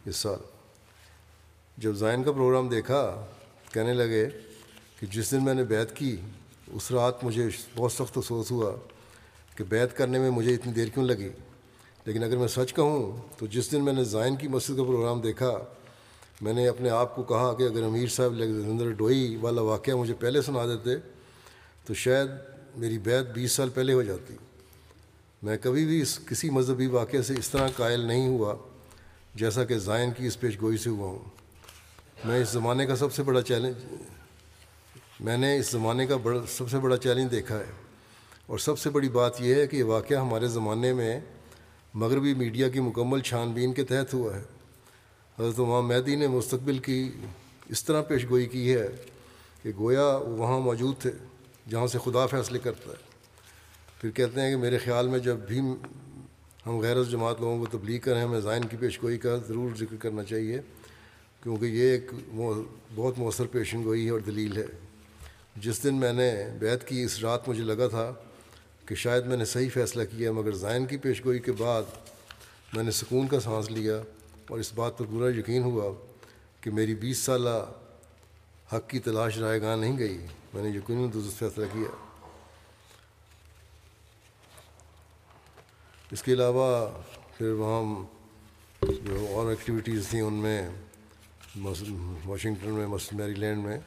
اس 0.05 0.17
سال۔ 0.17 0.39
جب 1.79 1.93
زائن 1.93 2.23
کا 2.23 2.33
پروگرام 2.33 2.69
دیکھا، 2.69 3.27
کہنے 3.73 3.93
لگے 3.93 4.29
کہ 5.01 5.07
جس 5.07 5.31
دن 5.31 5.45
میں 5.45 5.55
نے 5.55 5.65
بیت 5.65 5.97
کی، 5.97 6.17
اس 6.67 6.91
رات 6.91 7.25
مجھے 7.25 7.49
بہت 7.77 7.93
سخت 7.93 8.19
افسوس 8.19 8.51
ہوا 8.51 8.73
کہ 9.57 9.65
بیت 9.65 9.97
کرنے 9.97 10.19
میں 10.19 10.31
مجھے 10.31 10.55
اتنی 10.55 10.73
دیر 10.73 10.89
کیوں 10.89 11.05
لگی۔ 11.05 11.29
لیکن 12.05 12.23
اگر 12.23 12.37
میں 12.37 12.49
سچ 12.49 12.75
کہوں 12.75 13.13
تو 13.39 13.47
جس 13.47 13.73
دن 13.73 13.85
میں 13.85 13.93
نے 13.93 14.05
زائن 14.05 14.37
کی 14.37 14.49
مسجد 14.49 14.77
کا 14.77 14.85
پروگرام 14.85 15.21
دیکھا، 15.21 15.59
میں 16.41 16.53
نے 16.53 16.69
اپنے 16.69 16.91
آپ 16.91 17.17
کو 17.17 17.23
کہا 17.23 17.55
کہ 17.55 17.63
اگر 17.63 17.83
امیر 17.83 18.09
صاحب 18.09 18.35
لیگزندر 18.35 18.91
ڈوئی 18.91 19.37
والا 19.41 19.63
واقعہ 19.63 19.95
مجھے 19.95 20.15
پہلے 20.15 20.43
سنا 20.43 20.67
دیتے 20.67 20.91
تو 21.87 21.95
شاید 21.95 22.29
میری 22.77 22.99
بیت 22.99 23.27
بیس 23.27 23.53
سال 23.53 23.69
پہلے 23.69 23.93
ہو 23.93 24.03
جاتی۔ 24.03 24.37
میں 25.45 25.57
کبھی 25.63 25.85
بھی 25.85 26.01
اس 26.01 26.19
کسی 26.29 26.51
مذہبی 26.51 26.87
واقعے 26.87 27.23
سے 27.23 27.35
اس 27.35 27.49
طرح 27.51 27.69
قائل 27.77 28.01
نہیں 28.01 28.29
ہوا 28.29 28.55
جیسا 29.35 29.65
کہ 29.65 29.79
زائن 29.79 30.11
کی 30.17 30.27
اس 30.27 30.41
پیش 30.41 30.61
گوئی 30.61 30.77
سے 30.77 30.91
ہوا 30.91 31.09
ہوں۔ 31.09 31.19
میں 32.25 32.43
اس 32.43 32.49
زمانے 32.49 32.87
کا 32.87 32.97
سب 32.97 33.13
سے 33.13 33.23
بڑا 33.23 33.43
چیلنج 33.43 33.95
میں 35.21 35.37
نے 35.37 35.59
اس 35.59 35.71
زمانے 35.71 36.07
کا 36.07 36.17
بڑا 36.17 36.41
سب 36.49 36.71
سے 36.71 36.79
بڑا 36.79 36.97
چیلنج 36.97 37.31
دیکھا 37.31 37.59
ہے۔ 37.59 37.73
اور 38.47 38.59
سب 38.59 38.79
سے 38.79 38.91
بڑی 38.91 39.09
بات 39.09 39.41
یہ 39.41 39.55
ہے 39.55 39.67
کہ 39.67 39.77
یہ 39.77 39.85
واقعہ 39.85 40.17
ہمارے 40.17 40.47
زمانے 40.47 40.93
میں 40.93 41.21
مغربی 41.95 42.35
میڈیا 42.35 42.69
کی 42.69 42.81
مکمل 42.81 43.21
چھان 43.21 43.53
بین 43.53 43.73
کے 43.73 43.85
تحت 43.85 44.15
ہوا 44.15 44.37
ہے۔ 44.37 44.43
حضرت 45.39 45.61
امام 45.61 45.89
مہدی 45.89 46.17
نے 46.17 46.27
مستقبل 46.27 46.79
کی 46.79 47.13
اس 47.69 47.85
طرح 47.85 48.03
پیش 48.03 48.29
گوئی 48.31 48.47
کی 48.47 48.75
ہے 48.75 48.89
کہ 49.63 49.71
گویا 49.79 50.07
وہاں 50.17 50.61
موجود 50.61 50.99
تھے 50.99 51.11
جہاں 51.71 51.87
سے 51.87 51.99
خدا 52.05 52.27
فیصلے 52.27 52.59
کرتا 52.59 52.91
ہے۔ 52.91 53.14
پھر 54.05 54.11
کہتے 54.11 54.41
ہیں 54.41 54.51
کہ 54.51 54.57
میرے 54.57 54.79
خیال 54.79 55.09
میں 55.09 55.19
جب 55.19 55.37
بھی 55.37 55.59
ہم 56.67 56.79
غیر 56.79 57.03
جماعت 57.03 57.41
لوگوں 57.41 57.59
کو 57.59 57.79
تبلیغ 57.79 58.01
کریں 58.01 58.23
ہمیں 58.23 58.41
زائن 58.41 58.65
کی 58.65 58.77
پیش 58.77 59.03
گوئی 59.03 59.19
کا 59.19 59.37
ضرور 59.49 59.71
ذکر 59.79 59.97
کرنا 59.97 60.25
چاہیے، 60.25 60.61
کیونکہ 61.43 61.65
یہ 61.65 61.83
ایک 61.83 62.11
بہت 62.95 63.19
مؤثر 63.19 63.47
پیشن 63.47 63.85
گوئی 63.85 64.05
ہے 64.05 64.11
اور 64.11 64.21
دلیل 64.21 64.57
ہے۔ 64.57 64.67
جس 65.57 65.85
دن 65.85 65.95
میں 65.95 66.13
نے 66.13 66.47
بیت 66.59 66.89
کی، 66.89 67.03
اس 67.03 67.21
رات 67.21 67.49
مجھے 67.49 67.65
لگا 67.65 67.89
تھا 67.89 68.15
کہ 68.87 68.95
شاید 68.95 69.27
میں 69.27 69.37
نے 69.37 69.45
صحیح 69.45 69.69
فیصلہ 69.75 70.03
کیا، 70.05 70.33
مگر 70.33 70.53
زائن 70.53 70.87
کی 70.87 70.97
پیش 70.97 71.25
گوئی 71.25 71.39
کے 71.39 71.53
بعد 71.53 71.83
میں 72.73 72.85
نے 72.85 72.91
سکون 72.91 73.27
کا 73.27 73.41
سانس 73.41 73.71
لیا 73.71 74.03
اور 74.49 74.59
اس 74.59 74.73
بات 74.75 74.99
پر 74.99 75.05
پورا 75.05 75.39
یقین 75.39 75.63
ہوا 75.63 75.93
کہ 76.61 76.71
میری 76.71 76.95
بیس 76.95 77.19
سالہ 77.19 77.73
حق 78.73 78.89
کی 78.89 78.99
تلاش 78.99 79.39
رائے 79.39 79.63
گاہ 79.63 79.77
نہیں 79.77 79.99
گئی۔ 79.99 80.19
میں 80.55 80.63
نے 80.63 80.69
یقیناً 80.69 81.09
درست 81.15 81.39
فیصلہ 81.39 81.65
کیا۔ 81.73 82.04
اس 86.15 86.23
کے 86.23 86.33
علاوہ 86.33 86.67
پھر 87.37 87.53
وہاں 87.59 87.83
جو 89.05 89.27
اور 89.31 89.49
ایکٹیویٹیز 89.51 90.09
تھیں 90.09 90.21
ان 90.21 90.35
میں 90.43 90.69
واشنگٹن 92.27 92.75
میں 92.75 92.87
میری 93.13 93.35
لینڈ 93.35 93.65
میں، 93.65 93.79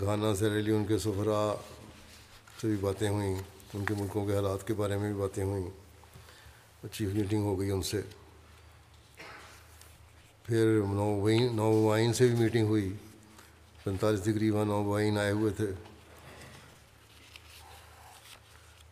گھانا 0.00 0.34
سے 0.38 0.50
ریلی 0.50 0.72
ان 0.72 0.84
کے 0.88 0.98
سفرا 0.98 1.40
سے 2.60 2.68
بھی 2.68 2.76
باتیں 2.80 3.08
ہوئیں، 3.08 3.34
ان 3.74 3.84
کے 3.84 3.94
ملکوں 3.94 4.26
کے 4.26 4.34
حالات 4.34 4.66
کے 4.66 4.74
بارے 4.74 4.96
میں 4.96 5.12
بھی 5.12 5.20
باتیں 5.20 5.42
ہوئیں، 5.44 5.66
اچھی 6.84 7.06
میٹنگ 7.06 7.42
ہو 7.42 7.58
گئی 7.60 7.70
ان 7.70 7.82
سے۔ 7.82 8.00
پھر 10.44 10.80
نو 10.88 11.08
نوائن 11.54 12.12
سے 12.12 12.28
بھی 12.28 12.36
میٹنگ 12.42 12.66
ہوئی، 12.66 12.92
پینتالیس 13.84 14.24
ڈگری 14.24 14.50
وہاں 14.50 14.64
نوائن 14.64 15.18
آئے 15.18 15.32
ہوئے 15.32 15.52
تھے۔ 15.56 15.70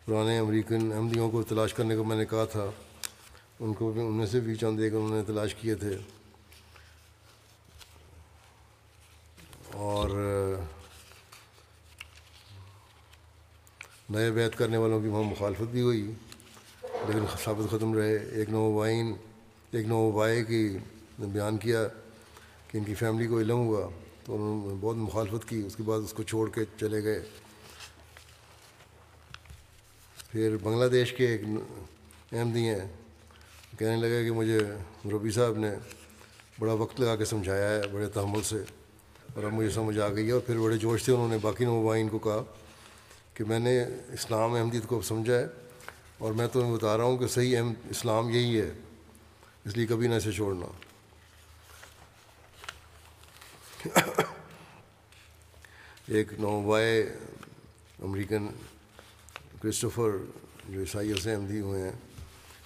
پرانے 0.05 0.39
امریکن 0.39 0.93
احمدیوں 0.93 1.31
کو 1.31 1.43
تلاش 1.43 1.73
کرنے 1.73 1.95
کو 1.95 2.03
میں 2.03 2.15
نے 2.15 2.25
کہا 2.25 2.45
تھا، 2.45 2.71
ان 3.59 3.73
کو 3.73 3.93
ان 3.95 4.13
میں 4.13 4.25
سے 4.25 4.39
بھی 4.39 4.55
چند 4.55 4.79
ایک 4.79 4.93
انہوں 4.93 5.17
نے 5.17 5.23
تلاش 5.27 5.55
کیے 5.55 5.75
تھے۔ 5.75 5.97
اور 9.73 10.09
نئے 14.09 14.31
بیت 14.31 14.57
کرنے 14.57 14.77
والوں 14.77 15.01
کی 15.01 15.07
وہاں 15.07 15.23
مخالفت 15.23 15.61
بھی 15.61 15.81
ہوئی، 15.81 16.11
لیکن 16.83 17.25
ثابت 17.43 17.71
ختم 17.71 17.93
رہے۔ 17.93 18.17
ایک 18.17 18.49
نو 18.49 18.61
وائن، 18.61 19.13
ایک 19.71 19.87
نو 19.87 20.11
وائے 20.11 20.43
کی 20.43 20.77
نے 21.19 21.25
بیان 21.25 21.57
کیا 21.57 21.87
کہ 22.67 22.77
ان 22.77 22.83
کی 22.83 22.95
فیملی 22.95 23.27
کو 23.27 23.39
علم 23.39 23.57
ہوا، 23.57 23.87
تو 24.25 24.35
انہوں 24.35 24.69
نے 24.69 24.77
بہت 24.81 24.95
مخالفت 24.95 25.49
کی۔ 25.49 25.63
اس 25.65 25.75
کے 25.75 25.83
بعد 25.83 25.99
اس 25.99 26.13
کو 26.13 26.23
چھوڑ 26.23 26.49
کے 26.49 26.61
چلے 26.79 27.03
گئے۔ 27.03 27.29
پھر 30.33 30.55
بنگلہ 30.63 30.87
دیش 30.89 31.13
کے 31.13 31.27
ایک 31.27 31.41
احمدی 32.31 32.67
ہیں۔ 32.69 32.87
کہنے 33.79 33.95
لگے 33.95 34.23
کہ 34.25 34.31
مجھے 34.31 34.59
ربی 35.05 35.31
صاحب 35.31 35.57
نے 35.57 35.71
بڑا 36.59 36.73
وقت 36.73 36.99
لگا 36.99 37.15
کے 37.15 37.25
سمجھایا 37.25 37.69
ہے، 37.69 37.87
بڑے 37.87 38.07
تحمل 38.07 38.43
سے، 38.43 38.63
اور 39.33 39.43
اب 39.43 39.53
مجھے 39.53 39.69
سمجھ 39.69 39.99
آ 39.99 40.07
گئی 40.07 40.27
ہے۔ 40.27 40.31
اور 40.31 40.41
پھر 40.41 40.57
بڑے 40.57 40.77
جوش 40.77 41.03
سے 41.03 41.11
انہوں 41.11 41.27
نے 41.27 41.37
باقی 41.41 41.65
نوبائن 41.65 42.09
کو 42.09 42.19
کہا 42.19 42.43
کہ 43.33 43.43
میں 43.43 43.59
نے 43.59 43.83
اسلام 44.13 44.53
احمدیت 44.53 44.87
کو 44.87 45.01
سمجھا 45.01 45.39
ہے، 45.39 45.45
اور 46.17 46.33
میں 46.33 46.47
تمہیں 46.47 46.73
بتا 46.73 46.97
رہا 46.97 47.03
ہوں 47.03 47.17
کہ 47.17 47.27
صحیح 47.27 47.57
اہم 47.57 47.73
اسلام 47.89 48.29
یہی 48.29 48.61
ہے، 48.61 48.71
اس 49.65 49.77
لیے 49.77 49.85
کبھی 49.87 50.07
نہ 50.07 50.15
اسے 50.15 50.31
چھوڑنا۔ 50.31 50.65
ایک 56.07 56.33
نوبائے 56.33 57.01
امریکن 58.03 58.47
کرسٹوفر 59.63 60.09
جو 60.69 60.79
عیسائیوں 60.79 61.17
سے 61.17 61.33
احمدی 61.33 61.59
ہوئے 61.59 61.81
ہیں، 61.81 61.91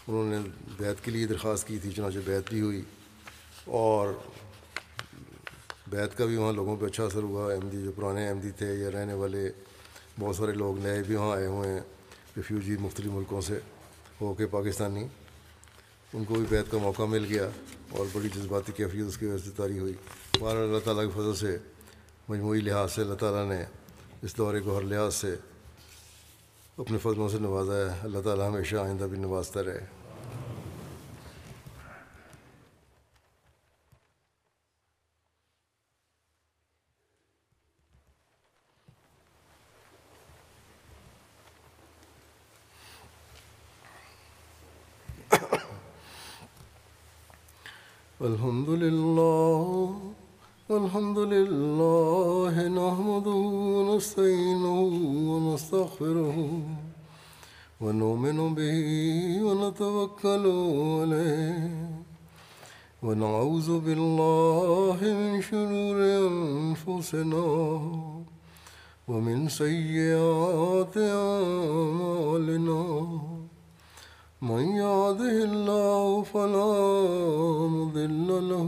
انہوں 0.08 0.26
نے 0.26 0.38
بیت 0.78 1.06
کے 1.06 1.12
لیے 1.12 1.28
درخواست 1.28 1.68
کی 1.68 1.80
تھی، 1.80 1.92
چنانچہ 1.92 2.20
بیت 2.26 2.50
بھی 2.50 2.62
ہوئی۔ 2.62 2.82
اور 3.66 4.14
بیت 5.88 6.18
کا 6.18 6.26
بھی 6.26 6.36
وہاں 6.36 6.54
لوگوں 6.54 6.78
پہ 6.78 6.86
اچھا 6.86 7.04
اثر 7.04 7.24
ہوا۔ 7.24 7.54
احمدی 7.54 7.84
جو 7.84 7.92
پرانے 7.92 8.30
احمدی 8.30 8.52
تھے 8.52 8.74
یا 8.74 8.92
رہنے 8.92 9.14
والے، 9.14 9.52
بہت 10.20 10.36
سارے 10.36 10.52
لوگ 10.52 10.80
نئے 10.80 11.04
بھی 11.04 11.16
وہاں 11.16 11.38
آئے 11.38 11.48
ہوئے 11.48 11.70
ہیں، 11.70 11.80
ریفیوجی 12.38 12.78
مختلف 12.80 13.08
ملکوں 13.08 13.42
سے 13.42 13.60
ہو 14.22 14.34
کے 14.34 14.48
پاکستانی۔ 14.48 15.08
ان 16.14 16.24
کو 16.24 16.36
بھی 16.36 16.46
بیت 16.50 16.72
کا 16.72 16.78
موقع 16.78 17.04
مل 17.04 17.26
گیا 17.30 17.50
اور 17.90 18.06
بڑی 18.14 18.30
جذباتی 18.36 18.72
کیفیت 18.72 19.06
اس 19.08 19.18
کی 19.18 19.26
وجہ 19.26 19.46
سے 19.46 19.52
تاری 19.56 19.80
ہوئی۔ 19.80 19.94
بارہ 20.40 20.58
اللہ 20.58 20.78
تعالیٰ 20.84 21.04
کی 21.04 21.12
فضل 21.16 21.36
سے، 21.36 21.58
مجموعی 22.28 22.62
لحاظ 22.62 22.92
سے 22.92 23.02
اللہ 23.02 23.16
تعالیٰ 23.16 23.58
نے 23.58 23.66
اس 24.22 24.38
دورے 24.38 24.60
کو 24.60 24.78
ہر 24.78 24.84
لحاظ 24.84 25.16
سے 25.16 25.36
اپنے 26.78 26.98
فضلوں 26.98 27.30
سے 27.30 27.40
نوازا 27.40 27.74
ہے۔ 27.74 28.00
اللہ 28.04 28.22
تعالیٰ 28.22 28.50
ہمیشہ 28.50 28.76
آئندہ 28.76 29.04
بھی 29.04 29.18
نوازتا 29.18 29.64
رہے۔ 29.64 29.86
الحمد 48.20 48.70
لله 48.70 50.27
الحمد 50.72 51.18
لله 51.20 52.68
نحمده 52.68 53.44
ونستعينه 53.76 54.80
ونستغفره 55.32 56.38
ونؤمن 57.82 58.56
به 58.56 58.80
ونتوكل 59.48 60.46
عليه 61.00 61.72
ونعوذ 63.04 63.80
بالله 63.80 65.00
من 65.02 65.42
شرور 65.42 65.98
أنفسنا 66.28 67.48
ومن 69.08 69.50
سيئات 69.50 70.98
أعمالنا. 70.98 72.84
من 74.42 74.64
يهده 74.84 75.38
الله 75.50 76.24
فلا 76.24 76.74
مضل 77.68 78.50
له 78.50 78.68